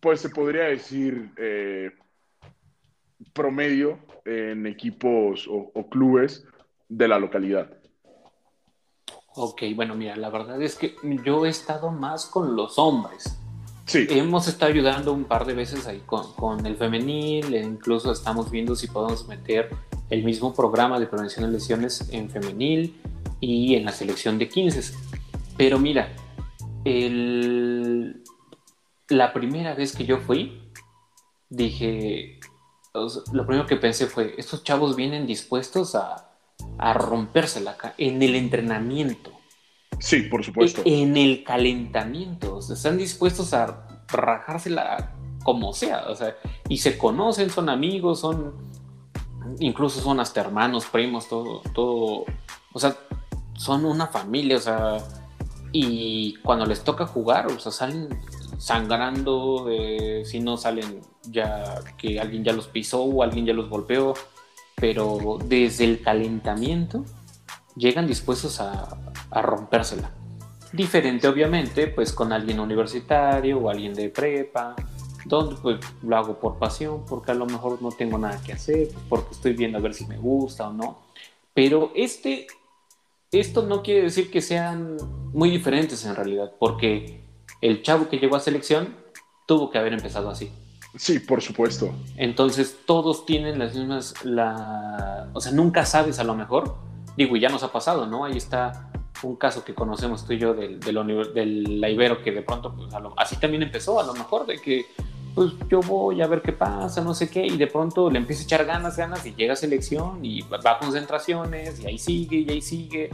pues 0.00 0.20
se 0.20 0.30
podría 0.30 0.64
decir 0.64 1.30
eh, 1.36 1.90
promedio 3.32 3.98
en 4.24 4.66
equipos 4.66 5.48
o, 5.48 5.88
clubes 5.88 6.44
de 6.88 7.08
la 7.08 7.18
localidad. 7.18 7.70
Ok, 9.34 9.62
bueno, 9.74 9.94
mira, 9.94 10.16
la 10.16 10.30
verdad 10.30 10.60
es 10.62 10.76
que 10.76 10.96
yo 11.24 11.44
he 11.44 11.48
estado 11.48 11.90
más 11.90 12.26
con 12.26 12.56
los 12.56 12.78
hombres. 12.78 13.38
Sí. 13.84 14.06
Hemos 14.10 14.48
estado 14.48 14.72
ayudando 14.72 15.12
un 15.12 15.24
par 15.24 15.44
de 15.44 15.54
veces 15.54 15.86
ahí 15.86 16.02
con, 16.06 16.66
el 16.66 16.76
femenil, 16.76 17.54
e 17.54 17.62
incluso 17.62 18.10
estamos 18.10 18.50
viendo 18.50 18.74
si 18.74 18.88
podemos 18.88 19.28
meter 19.28 19.70
el 20.10 20.24
mismo 20.24 20.54
programa 20.54 20.98
de 20.98 21.06
prevención 21.06 21.46
de 21.46 21.52
lesiones 21.52 22.08
en 22.10 22.30
femenil 22.30 22.96
y 23.40 23.74
en 23.76 23.84
la 23.84 23.92
selección 23.92 24.38
de 24.38 24.48
15. 24.48 24.94
Pero 25.56 25.78
mira, 25.78 26.12
el, 26.84 28.22
la 29.08 29.32
primera 29.32 29.74
vez 29.74 29.94
que 29.94 30.04
yo 30.04 30.18
fui, 30.18 30.62
dije, 31.48 32.40
lo 33.32 33.46
primero 33.46 33.66
que 33.66 33.76
pensé 33.76 34.06
fue, 34.06 34.34
estos 34.38 34.64
chavos 34.64 34.96
vienen 34.96 35.26
dispuestos 35.26 35.94
a, 35.94 36.30
a 36.78 36.92
rompérsela 36.94 37.76
en 37.98 38.22
el 38.22 38.34
entrenamiento. 38.34 39.32
Sí, 39.98 40.22
por 40.22 40.44
supuesto. 40.44 40.82
En 40.84 41.16
el 41.16 41.44
calentamiento, 41.44 42.58
están 42.58 42.98
dispuestos 42.98 43.54
a 43.54 43.86
rajársela 44.08 45.12
como 45.42 45.72
sea, 45.72 46.06
o 46.08 46.14
sea, 46.14 46.36
y 46.68 46.78
se 46.78 46.98
conocen, 46.98 47.50
son 47.50 47.68
amigos, 47.68 48.20
son, 48.20 48.54
incluso 49.60 50.00
son 50.00 50.18
hasta 50.20 50.40
hermanos, 50.40 50.86
primos, 50.86 51.28
todo, 51.28 51.62
todo, 51.72 52.24
o 52.72 52.78
sea, 52.78 52.96
son 53.54 53.84
una 53.84 54.08
familia, 54.08 54.56
o 54.56 54.60
sea, 54.60 54.98
y 55.72 56.34
cuando 56.42 56.66
les 56.66 56.82
toca 56.82 57.06
jugar, 57.06 57.46
o 57.46 57.58
sea, 57.60 57.70
salen 57.70 58.08
sangrando, 58.58 59.68
si 60.24 60.40
no 60.40 60.56
salen 60.56 61.00
ya 61.30 61.82
que 61.96 62.20
alguien 62.20 62.44
ya 62.44 62.52
los 62.52 62.68
pisó 62.68 63.02
o 63.02 63.22
alguien 63.22 63.46
ya 63.46 63.52
los 63.52 63.68
golpeó, 63.68 64.14
pero 64.76 65.38
desde 65.44 65.84
el 65.84 66.02
calentamiento 66.02 67.04
llegan 67.76 68.06
dispuestos 68.06 68.60
a, 68.60 68.96
a 69.30 69.42
rompérsela. 69.42 70.10
Diferente 70.72 71.28
obviamente, 71.28 71.86
pues 71.86 72.12
con 72.12 72.32
alguien 72.32 72.60
universitario 72.60 73.58
o 73.58 73.70
alguien 73.70 73.94
de 73.94 74.08
prepa, 74.10 74.74
donde 75.24 75.56
pues 75.56 75.80
lo 76.02 76.16
hago 76.16 76.38
por 76.38 76.58
pasión, 76.58 77.04
porque 77.06 77.32
a 77.32 77.34
lo 77.34 77.46
mejor 77.46 77.80
no 77.82 77.90
tengo 77.90 78.18
nada 78.18 78.40
que 78.42 78.52
hacer, 78.52 78.88
porque 79.08 79.32
estoy 79.32 79.54
viendo 79.54 79.78
a 79.78 79.80
ver 79.80 79.94
si 79.94 80.06
me 80.06 80.18
gusta 80.18 80.68
o 80.68 80.72
no. 80.72 80.98
Pero 81.54 81.92
este, 81.94 82.46
esto 83.32 83.62
no 83.62 83.82
quiere 83.82 84.02
decir 84.02 84.30
que 84.30 84.40
sean 84.40 84.96
muy 85.32 85.50
diferentes 85.50 86.04
en 86.04 86.14
realidad, 86.14 86.52
porque 86.58 87.25
el 87.60 87.82
chavo 87.82 88.08
que 88.08 88.18
llegó 88.18 88.36
a 88.36 88.40
selección 88.40 88.94
tuvo 89.46 89.70
que 89.70 89.78
haber 89.78 89.92
empezado 89.92 90.30
así. 90.30 90.50
Sí, 90.96 91.18
por 91.18 91.42
supuesto. 91.42 91.94
Entonces 92.16 92.78
todos 92.86 93.26
tienen 93.26 93.58
las 93.58 93.74
mismas, 93.74 94.14
la... 94.24 95.28
o 95.34 95.40
sea, 95.40 95.52
nunca 95.52 95.84
sabes 95.84 96.18
a 96.18 96.24
lo 96.24 96.34
mejor, 96.34 96.76
digo, 97.16 97.36
y 97.36 97.40
ya 97.40 97.48
nos 97.48 97.62
ha 97.62 97.70
pasado, 97.70 98.06
¿no? 98.06 98.24
Ahí 98.24 98.36
está 98.36 98.90
un 99.22 99.36
caso 99.36 99.64
que 99.64 99.74
conocemos 99.74 100.26
tú 100.26 100.34
y 100.34 100.38
yo 100.38 100.54
del, 100.54 100.80
del, 100.80 101.34
del 101.34 101.80
la 101.80 101.88
Ibero 101.88 102.22
que 102.22 102.32
de 102.32 102.42
pronto, 102.42 102.74
pues, 102.74 102.88
así 103.16 103.36
también 103.36 103.62
empezó, 103.62 104.00
a 104.00 104.04
lo 104.04 104.14
mejor, 104.14 104.46
de 104.46 104.58
que 104.58 104.86
pues 105.34 105.52
yo 105.68 105.80
voy 105.80 106.22
a 106.22 106.26
ver 106.26 106.40
qué 106.40 106.52
pasa, 106.52 107.02
no 107.02 107.12
sé 107.14 107.28
qué, 107.28 107.46
y 107.46 107.58
de 107.58 107.66
pronto 107.66 108.10
le 108.10 108.18
empieza 108.18 108.42
a 108.42 108.44
echar 108.44 108.64
ganas, 108.64 108.96
ganas, 108.96 109.24
y 109.26 109.34
llega 109.34 109.52
a 109.52 109.56
selección, 109.56 110.24
y 110.24 110.40
va 110.42 110.58
a 110.64 110.78
concentraciones, 110.78 111.78
y 111.80 111.86
ahí 111.86 111.98
sigue, 111.98 112.38
y 112.38 112.50
ahí 112.50 112.62
sigue. 112.62 113.10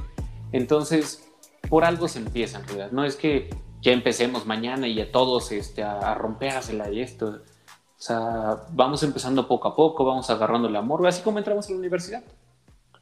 Entonces, 0.52 1.28
por 1.68 1.84
algo 1.84 2.06
se 2.06 2.20
empieza 2.20 2.60
en 2.60 2.66
realidad. 2.66 2.92
No 2.92 3.04
es 3.04 3.16
que 3.16 3.50
ya 3.82 3.92
empecemos 3.92 4.46
mañana 4.46 4.86
y 4.86 5.00
a 5.00 5.12
todos 5.12 5.52
este, 5.52 5.82
a, 5.82 5.98
a 5.98 6.14
rompérsela 6.14 6.90
y 6.90 7.00
esto. 7.00 7.26
O 7.28 8.04
sea, 8.04 8.56
vamos 8.70 9.02
empezando 9.02 9.46
poco 9.46 9.68
a 9.68 9.76
poco, 9.76 10.04
vamos 10.04 10.30
agarrando 10.30 10.68
el 10.68 10.76
amor, 10.76 11.06
así 11.06 11.22
como 11.22 11.38
entramos 11.38 11.68
a 11.68 11.72
la 11.72 11.78
universidad. 11.78 12.22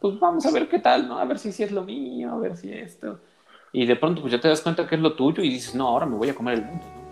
Pues 0.01 0.19
vamos 0.19 0.45
a 0.47 0.51
ver 0.51 0.69
qué 0.69 0.79
tal, 0.79 1.07
¿no? 1.07 1.19
A 1.19 1.25
ver 1.27 1.39
si, 1.39 1.53
si 1.53 1.63
es 1.63 1.71
lo 1.71 1.85
mío, 1.85 2.33
a 2.33 2.39
ver 2.39 2.57
si 2.57 2.73
esto. 2.73 3.21
Y 3.73 3.87
de 3.87 3.97
pronto, 3.97 4.23
pues 4.23 4.33
ya 4.33 4.41
te 4.41 4.49
das 4.49 4.63
cuenta 4.63 4.87
que 4.89 4.97
es 4.97 5.01
lo 5.01 5.15
tuyo 5.15 5.43
y 5.43 5.51
dices, 5.51 5.75
no, 5.75 5.87
ahora 5.89 6.07
me 6.07 6.17
voy 6.17 6.31
a 6.31 6.35
comer 6.35 6.55
el 6.55 6.65
mundo, 6.65 6.85
¿no? 6.85 7.11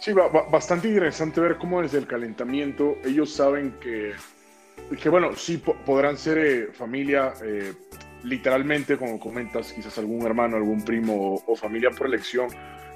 Sí, 0.00 0.12
bastante 0.50 0.88
interesante 0.88 1.40
ver 1.40 1.56
cómo 1.56 1.80
desde 1.80 1.96
el 1.96 2.06
calentamiento 2.06 2.96
ellos 3.04 3.30
saben 3.30 3.74
que, 3.80 4.12
que 5.00 5.08
bueno, 5.08 5.34
sí 5.34 5.56
podrán 5.56 6.18
ser 6.18 6.38
eh, 6.38 6.72
familia, 6.74 7.32
eh, 7.42 7.72
literalmente, 8.22 8.98
como 8.98 9.18
comentas, 9.18 9.72
quizás 9.72 9.96
algún 9.96 10.26
hermano, 10.26 10.56
algún 10.56 10.84
primo 10.84 11.42
o, 11.46 11.56
familia 11.56 11.90
por 11.90 12.06
elección, 12.06 12.48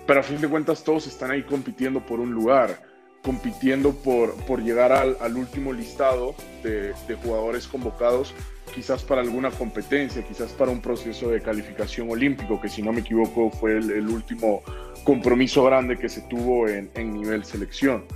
pero 0.09 0.21
a 0.21 0.23
fin 0.23 0.41
de 0.41 0.49
cuentas 0.49 0.83
todos 0.83 1.07
están 1.07 1.31
ahí 1.31 1.43
compitiendo 1.43 2.01
por 2.01 2.19
un 2.19 2.33
lugar, 2.33 2.81
compitiendo 3.23 3.93
por, 3.93 4.35
por 4.47 4.63
llegar 4.63 4.91
al, 4.91 5.19
al 5.21 5.37
último 5.37 5.71
listado 5.75 6.35
de, 6.63 6.95
de 7.07 7.15
jugadores 7.23 7.69
convocados 7.69 8.35
quizás 8.75 9.03
para 9.03 9.21
alguna 9.21 9.51
competencia, 9.51 10.23
quizás 10.23 10.53
para 10.53 10.71
un 10.71 10.81
proceso 10.81 11.29
de 11.29 11.43
calificación 11.43 12.11
olímpico, 12.11 12.59
que 12.59 12.71
si 12.71 12.81
no 12.81 12.91
me 12.91 13.01
equivoco 13.01 13.51
fue 13.51 13.73
el, 13.77 13.91
el 13.91 14.09
último 14.09 14.63
compromiso 15.05 15.63
grande 15.65 15.99
que 15.99 16.09
se 16.09 16.23
tuvo 16.23 16.67
en, 16.69 16.91
en 16.95 17.13
nivel 17.13 17.45
selección. 17.45 18.07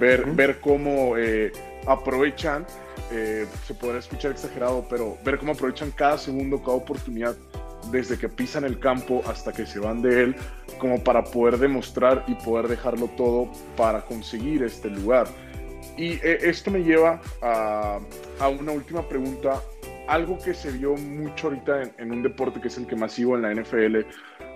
Ver, 0.00 0.24
ver 0.30 0.58
cómo 0.58 1.18
eh, 1.18 1.52
aprovechan, 1.86 2.64
eh, 3.10 3.46
se 3.66 3.74
podrá 3.74 3.98
escuchar 3.98 4.30
exagerado, 4.30 4.86
pero 4.88 5.18
ver 5.22 5.36
cómo 5.36 5.52
aprovechan 5.52 5.90
cada 5.90 6.16
segundo, 6.16 6.62
cada 6.62 6.78
oportunidad, 6.78 7.36
desde 7.90 8.18
que 8.18 8.28
pisan 8.28 8.64
el 8.64 8.78
campo 8.78 9.22
hasta 9.26 9.52
que 9.52 9.66
se 9.66 9.78
van 9.78 10.02
de 10.02 10.22
él, 10.22 10.36
como 10.78 11.02
para 11.02 11.24
poder 11.24 11.58
demostrar 11.58 12.24
y 12.26 12.34
poder 12.34 12.68
dejarlo 12.68 13.08
todo 13.08 13.50
para 13.76 14.02
conseguir 14.02 14.62
este 14.62 14.90
lugar. 14.90 15.26
Y 15.96 16.12
eh, 16.22 16.38
esto 16.42 16.70
me 16.70 16.82
lleva 16.82 17.20
a, 17.42 18.00
una 18.48 18.72
última 18.72 19.06
pregunta, 19.08 19.60
algo 20.08 20.38
que 20.38 20.54
se 20.54 20.70
vio 20.72 20.96
mucho 20.96 21.48
ahorita 21.48 21.82
en, 21.82 21.92
en, 21.98 22.12
un 22.12 22.22
deporte 22.22 22.60
que 22.60 22.68
es 22.68 22.78
el 22.78 22.86
que 22.86 22.96
más 22.96 23.12
sigo 23.12 23.36
en 23.36 23.42
la 23.42 23.54
NFL, 23.54 23.98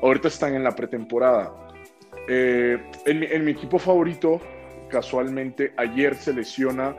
ahorita 0.03 0.29
están 0.29 0.55
en 0.55 0.65
la 0.65 0.75
pretemporada. 0.75 1.53
Eh, 2.29 2.79
en, 3.05 3.23
en, 3.23 3.45
mi 3.45 3.53
equipo 3.53 3.79
favorito, 3.79 4.41
casualmente, 4.89 5.73
ayer 5.77 6.17
se 6.17 6.33
lesiona 6.33 6.95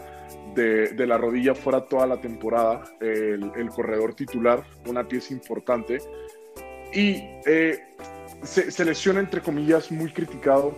de, 0.57 1.07
la 1.07 1.17
rodilla 1.17 1.53
fuera 1.53 1.86
toda 1.86 2.07
la 2.07 2.19
temporada 2.19 2.84
el, 2.99 3.69
corredor 3.69 4.13
titular, 4.15 4.63
una 4.88 5.07
pieza 5.07 5.34
importante. 5.34 5.99
Y 6.93 7.21
eh, 7.45 7.80
se, 8.43 8.86
lesiona, 8.86 9.19
entre 9.19 9.41
comillas, 9.41 9.91
muy 9.91 10.11
criticado 10.11 10.73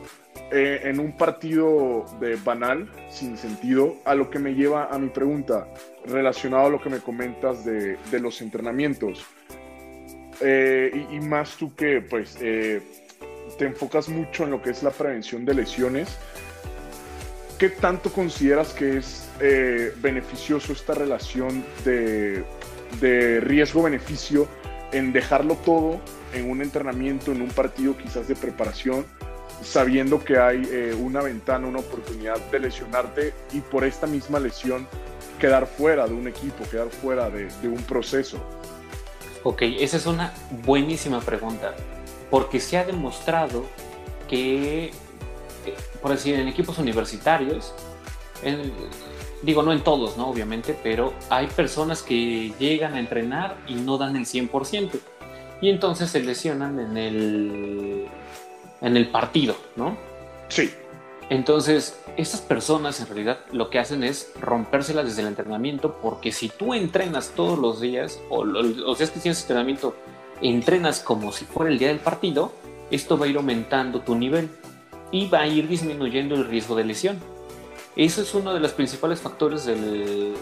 eh, 0.51 0.81
en 0.83 0.99
un 0.99 1.15
partido 1.15 2.05
de 2.19 2.35
banal, 2.35 2.91
sin 3.09 3.37
sentido, 3.37 3.95
a 4.05 4.15
lo 4.15 4.29
que 4.29 4.39
me 4.39 4.53
lleva 4.53 4.85
a 4.85 4.97
mi 4.97 5.09
pregunta, 5.09 5.67
relacionado 6.05 6.65
a 6.67 6.69
lo 6.69 6.81
que 6.81 6.89
me 6.89 6.99
comentas 6.99 7.63
de, 7.63 7.97
los 8.19 8.41
entrenamientos. 8.41 9.25
Eh, 10.41 11.07
y, 11.11 11.19
más 11.19 11.55
tú 11.57 11.75
que, 11.75 12.01
pues, 12.01 12.35
te 12.35 13.65
enfocas 13.65 14.09
mucho 14.09 14.43
en 14.43 14.51
lo 14.51 14.61
que 14.61 14.71
es 14.71 14.83
la 14.83 14.91
prevención 14.91 15.45
de 15.45 15.53
lesiones. 15.53 16.17
¿Qué 17.57 17.69
tanto 17.69 18.11
consideras 18.11 18.73
que 18.73 18.97
es 18.97 19.28
eh, 19.39 19.93
beneficioso 19.97 20.73
esta 20.73 20.93
relación 20.93 21.63
de, 21.83 22.43
de 22.99 23.39
riesgo-beneficio 23.39 24.47
en 24.91 25.13
dejarlo 25.13 25.55
todo 25.55 25.99
en 26.33 26.49
un 26.49 26.61
entrenamiento, 26.61 27.31
en 27.31 27.41
un 27.41 27.49
partido 27.49 27.97
quizás 27.97 28.27
de 28.27 28.35
preparación, 28.35 29.05
sabiendo 29.63 30.23
que 30.23 30.37
hay 30.37 30.67
eh, 30.71 30.95
una 30.99 31.21
ventana, 31.21 31.67
una 31.67 31.79
oportunidad 31.79 32.37
de 32.51 32.59
lesionarte 32.59 33.33
y 33.53 33.61
por 33.61 33.83
esta 33.83 34.07
misma 34.07 34.39
lesión 34.39 34.87
quedar 35.39 35.67
fuera 35.67 36.07
de 36.07 36.13
un 36.13 36.27
equipo, 36.27 36.63
quedar 36.69 36.89
fuera 36.89 37.29
de, 37.29 37.45
de 37.61 37.67
un 37.67 37.81
proceso? 37.83 38.37
Ok, 39.43 39.61
esa 39.61 39.97
es 39.97 40.05
una 40.05 40.33
buenísima 40.65 41.21
pregunta 41.21 41.73
porque 42.29 42.59
se 42.59 42.77
ha 42.77 42.85
demostrado 42.85 43.65
que, 44.27 44.85
eh, 44.85 44.91
por 46.01 46.11
decir, 46.11 46.35
en 46.35 46.47
equipos 46.47 46.77
universitarios, 46.77 47.73
en, 48.43 48.71
digo, 49.41 49.63
no 49.63 49.71
en 49.73 49.83
todos, 49.83 50.17
¿no? 50.17 50.27
Obviamente, 50.27 50.77
pero 50.81 51.13
hay 51.29 51.47
personas 51.47 52.01
que 52.01 52.53
llegan 52.59 52.93
a 52.93 52.99
entrenar 52.99 53.57
y 53.67 53.75
no 53.75 53.97
dan 53.97 54.15
el 54.15 54.25
100%. 54.25 54.99
Y 55.61 55.69
entonces 55.69 56.09
se 56.09 56.21
lesionan 56.21 56.79
en 56.79 56.97
el, 56.97 58.07
en 58.81 58.97
el 58.97 59.09
partido, 59.09 59.55
¿no? 59.75 59.97
Sí. 60.47 60.71
Entonces, 61.29 61.99
estas 62.17 62.41
personas 62.41 62.99
en 62.99 63.07
realidad 63.07 63.39
lo 63.51 63.69
que 63.69 63.79
hacen 63.79 64.03
es 64.03 64.31
rompérselas 64.39 65.05
desde 65.05 65.21
el 65.21 65.27
entrenamiento, 65.27 65.99
porque 66.01 66.31
si 66.31 66.49
tú 66.49 66.73
entrenas 66.73 67.33
todos 67.35 67.59
los 67.59 67.79
días, 67.79 68.19
o, 68.29 68.95
sea, 68.95 69.05
es 69.05 69.11
que 69.11 69.19
tienes 69.19 69.41
entrenamiento 69.41 69.95
entrenas 70.41 71.01
como 71.01 71.31
si 71.31 71.45
fuera 71.45 71.71
el 71.71 71.77
día 71.77 71.89
del 71.89 71.99
partido, 71.99 72.51
esto 72.91 73.17
va 73.17 73.25
a 73.25 73.29
ir 73.29 73.37
aumentando 73.37 74.01
tu 74.01 74.15
nivel 74.15 74.49
y 75.11 75.27
va 75.27 75.41
a 75.41 75.47
ir 75.47 75.67
disminuyendo 75.67 76.35
el 76.35 76.45
riesgo 76.45 76.75
de 76.75 76.85
lesión. 76.85 77.19
Eso 77.95 78.21
es 78.21 78.33
uno 78.33 78.53
de 78.53 78.59
los 78.59 78.71
principales 78.71 79.19
factores 79.19 79.65
del, 79.65 80.33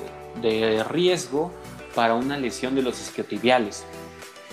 de 0.41 0.84
riesgo 0.84 1.52
para 1.95 2.14
una 2.14 2.38
lesión 2.38 2.76
de 2.76 2.82
los 2.82 3.00
isquiotibiales. 3.02 3.84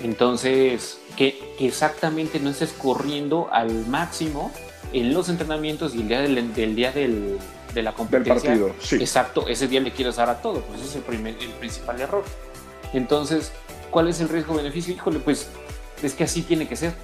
Entonces, 0.03 0.99
que, 1.16 1.57
exactamente 1.61 2.40
no 2.40 2.51
estés 2.51 2.72
corriendo 2.72 3.49
al 3.53 3.86
máximo 3.86 4.51
en 4.92 5.12
los 5.12 5.28
entrenamientos 5.28 5.95
y 5.95 6.01
el 6.01 6.09
día 6.09 6.20
del, 6.20 6.55
del 6.55 6.74
día 6.74 6.92
del, 6.92 7.38
de 7.74 7.82
la 7.82 7.92
competencia. 7.92 8.51
Del 8.51 8.61
partido, 8.61 8.74
sí. 8.80 8.97
Exacto, 8.97 9.47
ese 9.49 9.68
día 9.68 9.80
le 9.80 9.92
quieres 9.92 10.16
dar 10.16 10.30
a 10.30 10.40
todo, 10.40 10.62
pues 10.62 10.80
ese 10.80 10.90
es 10.90 10.97
el, 10.97 11.03
primer, 11.03 11.36
el 11.40 11.51
principal 11.51 12.01
error. 12.01 12.24
Entonces, 12.92 13.53
¿Cuál 13.95 14.09
es 14.09 14.20
el 14.20 14.28
riesgo-beneficio? 14.28 14.92
Híjole, 14.92 15.20
pues 15.20 15.47
es 16.03 16.14
que 16.14 16.24
así 16.24 16.42
tiene 16.42 16.66
que 16.66 16.74
ser. 16.74 16.95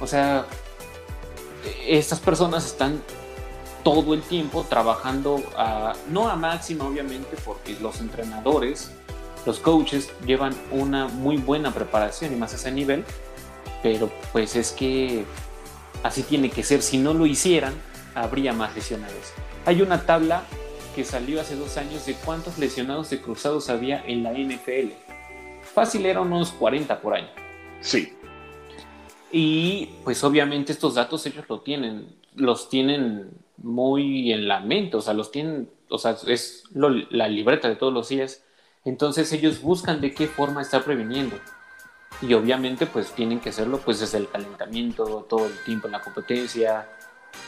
O 0.00 0.06
sea, 0.06 0.46
estas 1.86 2.20
personas 2.20 2.64
están 2.64 3.02
todo 3.90 4.14
el 4.14 4.22
tiempo 4.22 4.64
trabajando, 4.68 5.42
a, 5.56 5.94
no 6.08 6.28
a 6.28 6.36
máxima 6.36 6.84
obviamente, 6.86 7.36
porque 7.44 7.76
los 7.80 8.00
entrenadores, 8.00 8.92
los 9.46 9.58
coaches 9.58 10.10
llevan 10.26 10.54
una 10.70 11.08
muy 11.08 11.36
buena 11.36 11.72
preparación 11.72 12.32
y 12.32 12.36
más 12.36 12.52
a 12.52 12.56
ese 12.56 12.70
nivel, 12.70 13.04
pero 13.82 14.10
pues 14.32 14.56
es 14.56 14.72
que 14.72 15.24
así 16.02 16.22
tiene 16.22 16.50
que 16.50 16.62
ser. 16.62 16.82
Si 16.82 16.98
no 16.98 17.14
lo 17.14 17.26
hicieran, 17.26 17.74
habría 18.14 18.52
más 18.52 18.74
lesionados. 18.74 19.32
Hay 19.64 19.80
una 19.82 20.04
tabla 20.04 20.42
que 20.94 21.04
salió 21.04 21.40
hace 21.40 21.56
dos 21.56 21.76
años 21.76 22.04
de 22.06 22.14
cuántos 22.14 22.58
lesionados 22.58 23.10
de 23.10 23.20
cruzados 23.20 23.70
había 23.70 24.04
en 24.04 24.22
la 24.22 24.32
NFL 24.32 25.08
fácil 25.78 26.06
eran 26.06 26.32
unos 26.32 26.50
40 26.50 27.00
por 27.00 27.14
año. 27.14 27.28
Sí. 27.80 28.12
Y 29.30 29.90
pues 30.02 30.24
obviamente 30.24 30.72
estos 30.72 30.94
datos 30.94 31.24
ellos 31.26 31.44
lo 31.48 31.60
tienen, 31.60 32.08
los 32.34 32.68
tienen 32.68 33.30
muy 33.62 34.32
en 34.32 34.48
la 34.48 34.60
mente, 34.60 34.96
o 34.96 35.00
sea, 35.00 35.14
los 35.14 35.30
tienen, 35.30 35.70
o 35.88 35.98
sea, 35.98 36.16
es 36.26 36.64
la 36.72 37.28
libreta 37.28 37.68
de 37.68 37.76
todos 37.76 37.92
los 37.92 38.08
días. 38.08 38.44
Entonces 38.84 39.32
ellos 39.32 39.60
buscan 39.60 40.00
de 40.00 40.14
qué 40.14 40.26
forma 40.26 40.62
estar 40.62 40.84
previniendo. 40.84 41.36
Y 42.22 42.34
obviamente 42.34 42.86
pues 42.86 43.12
tienen 43.12 43.40
que 43.40 43.50
hacerlo 43.50 43.80
pues 43.84 44.00
desde 44.00 44.18
el 44.18 44.28
calentamiento, 44.28 45.26
todo 45.28 45.46
el 45.46 45.64
tiempo 45.64 45.86
en 45.86 45.92
la 45.92 46.00
competencia, 46.00 46.88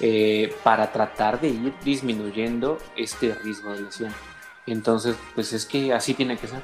eh, 0.00 0.54
para 0.62 0.92
tratar 0.92 1.40
de 1.40 1.48
ir 1.48 1.74
disminuyendo 1.84 2.78
este 2.96 3.34
riesgo 3.34 3.72
de 3.72 3.82
lesión. 3.82 4.12
Entonces 4.66 5.16
pues 5.34 5.52
es 5.52 5.66
que 5.66 5.92
así 5.92 6.14
tiene 6.14 6.36
que 6.36 6.46
ser. 6.46 6.62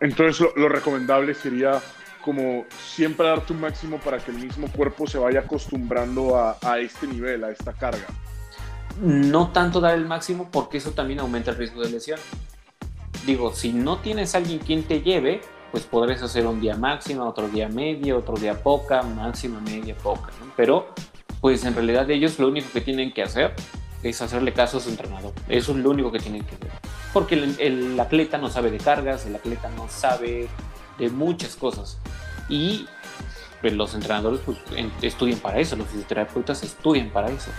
Entonces 0.00 0.46
lo, 0.56 0.68
recomendable 0.68 1.34
sería 1.34 1.80
como 2.22 2.66
siempre 2.78 3.26
dar 3.26 3.44
tu 3.44 3.54
máximo 3.54 3.98
para 3.98 4.18
que 4.18 4.30
el 4.30 4.38
mismo 4.38 4.70
cuerpo 4.70 5.06
se 5.06 5.18
vaya 5.18 5.40
acostumbrando 5.40 6.36
a 6.62 6.78
este 6.78 7.06
nivel, 7.06 7.44
a 7.44 7.50
esta 7.50 7.72
carga. 7.72 8.06
No 9.00 9.48
tanto 9.48 9.80
dar 9.80 9.94
el 9.94 10.06
máximo 10.06 10.48
porque 10.50 10.78
eso 10.78 10.92
también 10.92 11.20
aumenta 11.20 11.50
el 11.50 11.56
riesgo 11.56 11.82
de 11.82 11.90
lesión. 11.90 12.20
Digo, 13.26 13.54
si 13.54 13.72
no 13.72 13.98
tienes 13.98 14.34
alguien 14.34 14.58
quien 14.58 14.82
te 14.82 15.00
lleve, 15.00 15.40
pues 15.70 15.84
podrás 15.84 16.22
hacer 16.22 16.46
un 16.46 16.60
día 16.60 16.76
máximo, 16.76 17.24
otro 17.24 17.48
día 17.48 17.68
medio, 17.68 18.18
otro 18.18 18.36
día 18.36 18.62
poca, 18.62 19.02
máxima, 19.02 19.60
media, 19.60 19.94
poca, 19.94 20.30
Pero, 20.56 20.88
pues 21.40 21.64
en 21.64 21.74
realidad 21.74 22.08
ellos 22.10 22.38
lo 22.38 22.48
único 22.48 22.68
que 22.72 22.80
tienen 22.80 23.12
que 23.12 23.22
hacer 23.22 23.54
es 24.02 24.20
hacerle 24.20 24.52
caso 24.52 24.78
a 24.78 24.80
su 24.80 24.90
entrenador. 24.90 25.32
Eso 25.48 25.72
es 25.72 25.78
lo 25.78 25.90
único 25.90 26.12
que 26.12 26.18
tienen 26.18 26.44
que 26.44 26.54
hacer. 26.56 26.70
Porque 27.12 27.34
el, 27.34 27.98
atleta 27.98 28.38
no 28.38 28.50
sabe 28.50 28.70
de 28.70 28.78
cargas, 28.78 29.26
el 29.26 29.34
atleta 29.34 29.70
no 29.76 29.88
sabe 29.88 30.48
de 30.98 31.10
muchas 31.10 31.56
cosas. 31.56 31.98
Y 32.48 32.86
pues, 33.60 33.72
los 33.72 33.94
entrenadores 33.94 34.40
pues, 34.44 34.58
estudian 35.00 35.38
para 35.38 35.58
eso, 35.58 35.76
los 35.76 35.86
fisioterapeutas 35.88 36.62
estudian 36.62 37.10
para 37.10 37.30
eso. 37.30 37.50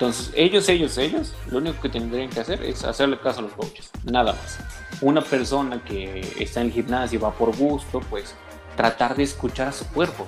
Entonces, 0.00 0.32
ellos, 0.34 0.66
ellos, 0.70 0.96
ellos, 0.96 1.34
lo 1.50 1.58
único 1.58 1.78
que 1.82 1.90
tendrían 1.90 2.30
que 2.30 2.40
hacer 2.40 2.62
es 2.62 2.84
hacerle 2.84 3.20
caso 3.20 3.40
a 3.40 3.42
los 3.42 3.52
coaches, 3.52 3.90
nada 4.04 4.32
más. 4.32 4.58
Una 5.02 5.20
persona 5.20 5.84
que 5.84 6.20
está 6.38 6.62
en 6.62 6.68
el 6.68 6.72
gimnasio, 6.72 7.20
va 7.20 7.32
por 7.32 7.54
gusto, 7.54 8.00
pues 8.08 8.34
tratar 8.76 9.14
de 9.14 9.24
escuchar 9.24 9.68
a 9.68 9.72
su 9.72 9.86
cuerpo. 9.88 10.26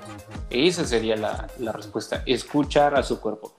Esa 0.50 0.84
sería 0.84 1.16
la, 1.16 1.46
la 1.58 1.72
respuesta, 1.72 2.22
escuchar 2.26 2.94
a 2.94 3.02
su 3.02 3.18
cuerpo 3.18 3.54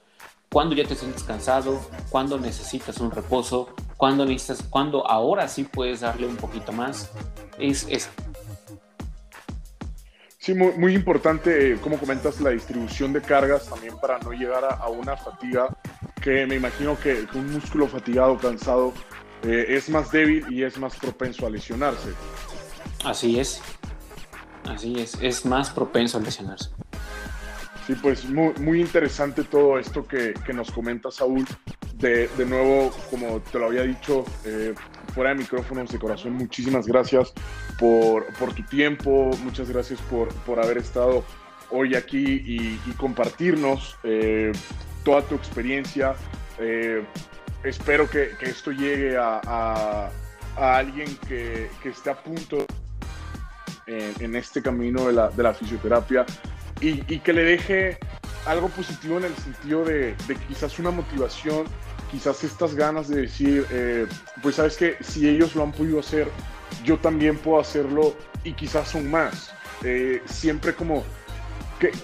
cuando 0.54 0.76
ya 0.76 0.84
te 0.84 0.94
sientes 0.94 1.24
cansado, 1.24 1.80
cuando 2.10 2.38
necesitas 2.38 2.98
un 2.98 3.10
reposo, 3.10 3.70
cuando 3.96 4.24
necesitas, 4.24 4.64
cuando 4.70 5.04
ahora 5.08 5.48
sí 5.48 5.64
puedes 5.64 5.98
darle 5.98 6.28
un 6.28 6.36
poquito 6.36 6.70
más. 6.70 7.10
Es, 7.58 7.88
es... 7.90 8.08
Sí, 10.44 10.52
muy, 10.52 10.72
muy 10.72 10.94
importante, 10.94 11.72
eh, 11.72 11.78
como 11.80 11.98
comentas, 11.98 12.38
la 12.38 12.50
distribución 12.50 13.14
de 13.14 13.22
cargas 13.22 13.66
también 13.66 13.96
para 13.96 14.18
no 14.18 14.30
llegar 14.32 14.62
a, 14.62 14.88
una 14.90 15.16
fatiga 15.16 15.74
que 16.20 16.44
me 16.46 16.56
imagino 16.56 17.00
que, 17.00 17.26
un 17.32 17.50
músculo 17.50 17.88
fatigado, 17.88 18.36
cansado, 18.36 18.92
eh, 19.42 19.64
es 19.70 19.88
más 19.88 20.10
débil 20.10 20.44
y 20.50 20.62
es 20.62 20.76
más 20.76 20.96
propenso 20.96 21.46
a 21.46 21.50
lesionarse. 21.50 22.10
Así 23.06 23.40
es, 23.40 23.62
así 24.68 25.00
es, 25.00 25.16
es 25.22 25.46
más 25.46 25.70
propenso 25.70 26.18
a 26.18 26.20
lesionarse. 26.20 26.68
Sí, 27.86 27.94
pues 28.02 28.26
muy, 28.26 28.52
muy 28.60 28.82
interesante 28.82 29.44
todo 29.44 29.78
esto 29.78 30.06
que, 30.06 30.34
que 30.44 30.52
nos 30.52 30.70
comenta 30.70 31.10
Saúl. 31.10 31.46
De, 31.94 32.28
de, 32.28 32.44
nuevo, 32.44 32.92
como 33.08 33.40
te 33.40 33.58
lo 33.58 33.68
había 33.68 33.84
dicho, 33.84 34.26
eh, 34.44 34.74
fuera 35.14 35.30
de 35.30 35.36
micrófonos 35.36 35.90
de 35.90 35.98
corazón, 35.98 36.32
muchísimas 36.32 36.86
gracias 36.86 37.32
por, 37.78 38.26
por 38.34 38.52
tu 38.52 38.62
tiempo, 38.64 39.30
muchas 39.44 39.70
gracias 39.70 40.00
por, 40.02 40.28
por 40.44 40.58
haber 40.58 40.78
estado 40.78 41.24
hoy 41.70 41.94
aquí 41.94 42.42
y, 42.44 42.92
compartirnos 42.96 43.96
eh, 44.04 44.52
toda 45.04 45.22
tu 45.22 45.34
experiencia. 45.34 46.14
Eh, 46.58 47.04
espero 47.62 48.08
que, 48.08 48.30
que, 48.38 48.46
esto 48.46 48.70
llegue 48.70 49.16
a, 49.16 49.40
a, 49.44 50.10
a 50.56 50.76
alguien 50.76 51.16
que, 51.28 51.70
que, 51.82 51.88
esté 51.90 52.10
a 52.10 52.22
punto 52.22 52.64
en, 53.86 54.12
en 54.20 54.36
este 54.36 54.62
camino 54.62 55.06
de 55.06 55.12
la, 55.12 55.28
de 55.28 55.42
la 55.42 55.54
fisioterapia 55.54 56.26
y, 56.80 57.18
que 57.20 57.32
le 57.32 57.44
deje 57.44 57.98
algo 58.46 58.68
positivo 58.68 59.18
en 59.18 59.24
el 59.24 59.36
sentido 59.36 59.84
de, 59.84 60.14
quizás 60.48 60.78
una 60.78 60.90
motivación, 60.90 61.66
quizás 62.14 62.44
estas 62.44 62.76
ganas 62.76 63.08
de 63.08 63.22
decir, 63.22 63.66
eh, 63.72 64.06
pues 64.40 64.54
sabes 64.54 64.76
que 64.76 64.96
si 65.00 65.28
ellos 65.28 65.56
lo 65.56 65.64
han 65.64 65.72
podido 65.72 65.98
hacer, 65.98 66.28
yo 66.84 66.96
también 66.96 67.36
puedo 67.36 67.60
hacerlo 67.60 68.14
y 68.44 68.52
quizás 68.52 68.86
son 68.86 69.10
más. 69.10 69.50
Eh, 69.82 70.22
siempre 70.24 70.74
como 70.74 71.02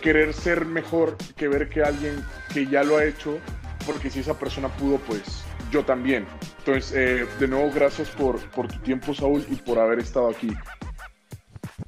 querer 0.02 0.34
ser 0.34 0.64
mejor 0.64 1.16
que 1.36 1.46
ver 1.46 1.68
que 1.68 1.84
alguien 1.84 2.24
que 2.52 2.66
ya 2.66 2.82
lo 2.82 2.98
ha 2.98 3.04
hecho, 3.04 3.38
porque 3.86 4.10
si 4.10 4.18
esa 4.18 4.36
persona 4.36 4.66
pudo, 4.66 4.98
pues 4.98 5.44
yo 5.70 5.84
también. 5.84 6.26
Entonces, 6.58 6.92
eh, 6.92 7.26
de 7.38 7.46
nuevo, 7.46 7.70
gracias 7.72 8.08
por, 8.08 8.40
por 8.50 8.66
tu 8.66 8.80
tiempo, 8.80 9.14
Saúl, 9.14 9.46
y 9.48 9.54
por 9.54 9.78
haber 9.78 10.00
estado 10.00 10.28
aquí. 10.28 10.52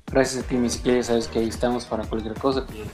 Gracias 0.06 0.44
a 0.44 0.46
ti, 0.46 0.70
si 0.70 0.78
quieres, 0.78 1.06
sabes 1.06 1.26
que 1.26 1.40
ahí 1.40 1.48
estamos 1.48 1.86
para 1.86 2.04
cualquier 2.04 2.34
cosa 2.34 2.64
que, 2.68 2.84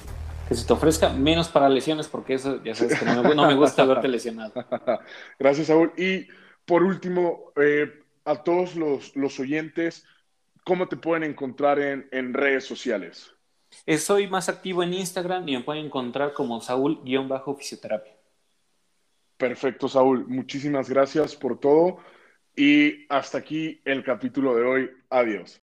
se 0.54 0.66
te 0.66 0.72
ofrezca, 0.72 1.10
menos 1.10 1.48
para 1.48 1.68
lesiones, 1.68 2.08
porque 2.08 2.34
eso 2.34 2.62
ya 2.62 2.74
sabes 2.74 2.98
que 2.98 3.04
no 3.04 3.22
me, 3.22 3.54
gusta 3.54 3.84
verte 3.84 4.08
lesionado. 4.08 4.52
Gracias, 5.38 5.66
Saúl. 5.66 5.92
Y 5.96 6.26
por 6.64 6.82
último, 6.82 7.52
eh, 7.56 8.02
a 8.24 8.42
todos 8.42 8.76
los, 8.76 9.14
los, 9.16 9.38
oyentes, 9.40 10.04
¿cómo 10.64 10.88
te 10.88 10.96
pueden 10.96 11.24
encontrar 11.24 11.78
en, 11.78 12.08
en 12.12 12.34
redes 12.34 12.64
sociales? 12.64 13.32
Eh, 13.86 13.98
soy 13.98 14.26
más 14.26 14.48
activo 14.48 14.82
en 14.82 14.94
Instagram 14.94 15.48
y 15.48 15.56
me 15.56 15.62
pueden 15.62 15.86
encontrar 15.86 16.32
como 16.32 16.60
Saúl-fisioterapia. 16.60 18.14
Perfecto, 19.36 19.88
Saúl. 19.88 20.26
Muchísimas 20.26 20.88
gracias 20.90 21.36
por 21.36 21.58
todo. 21.58 21.98
Y 22.56 23.06
hasta 23.08 23.38
aquí 23.38 23.80
el 23.84 24.02
capítulo 24.02 24.54
de 24.56 24.62
hoy. 24.62 24.90
Adiós. 25.10 25.62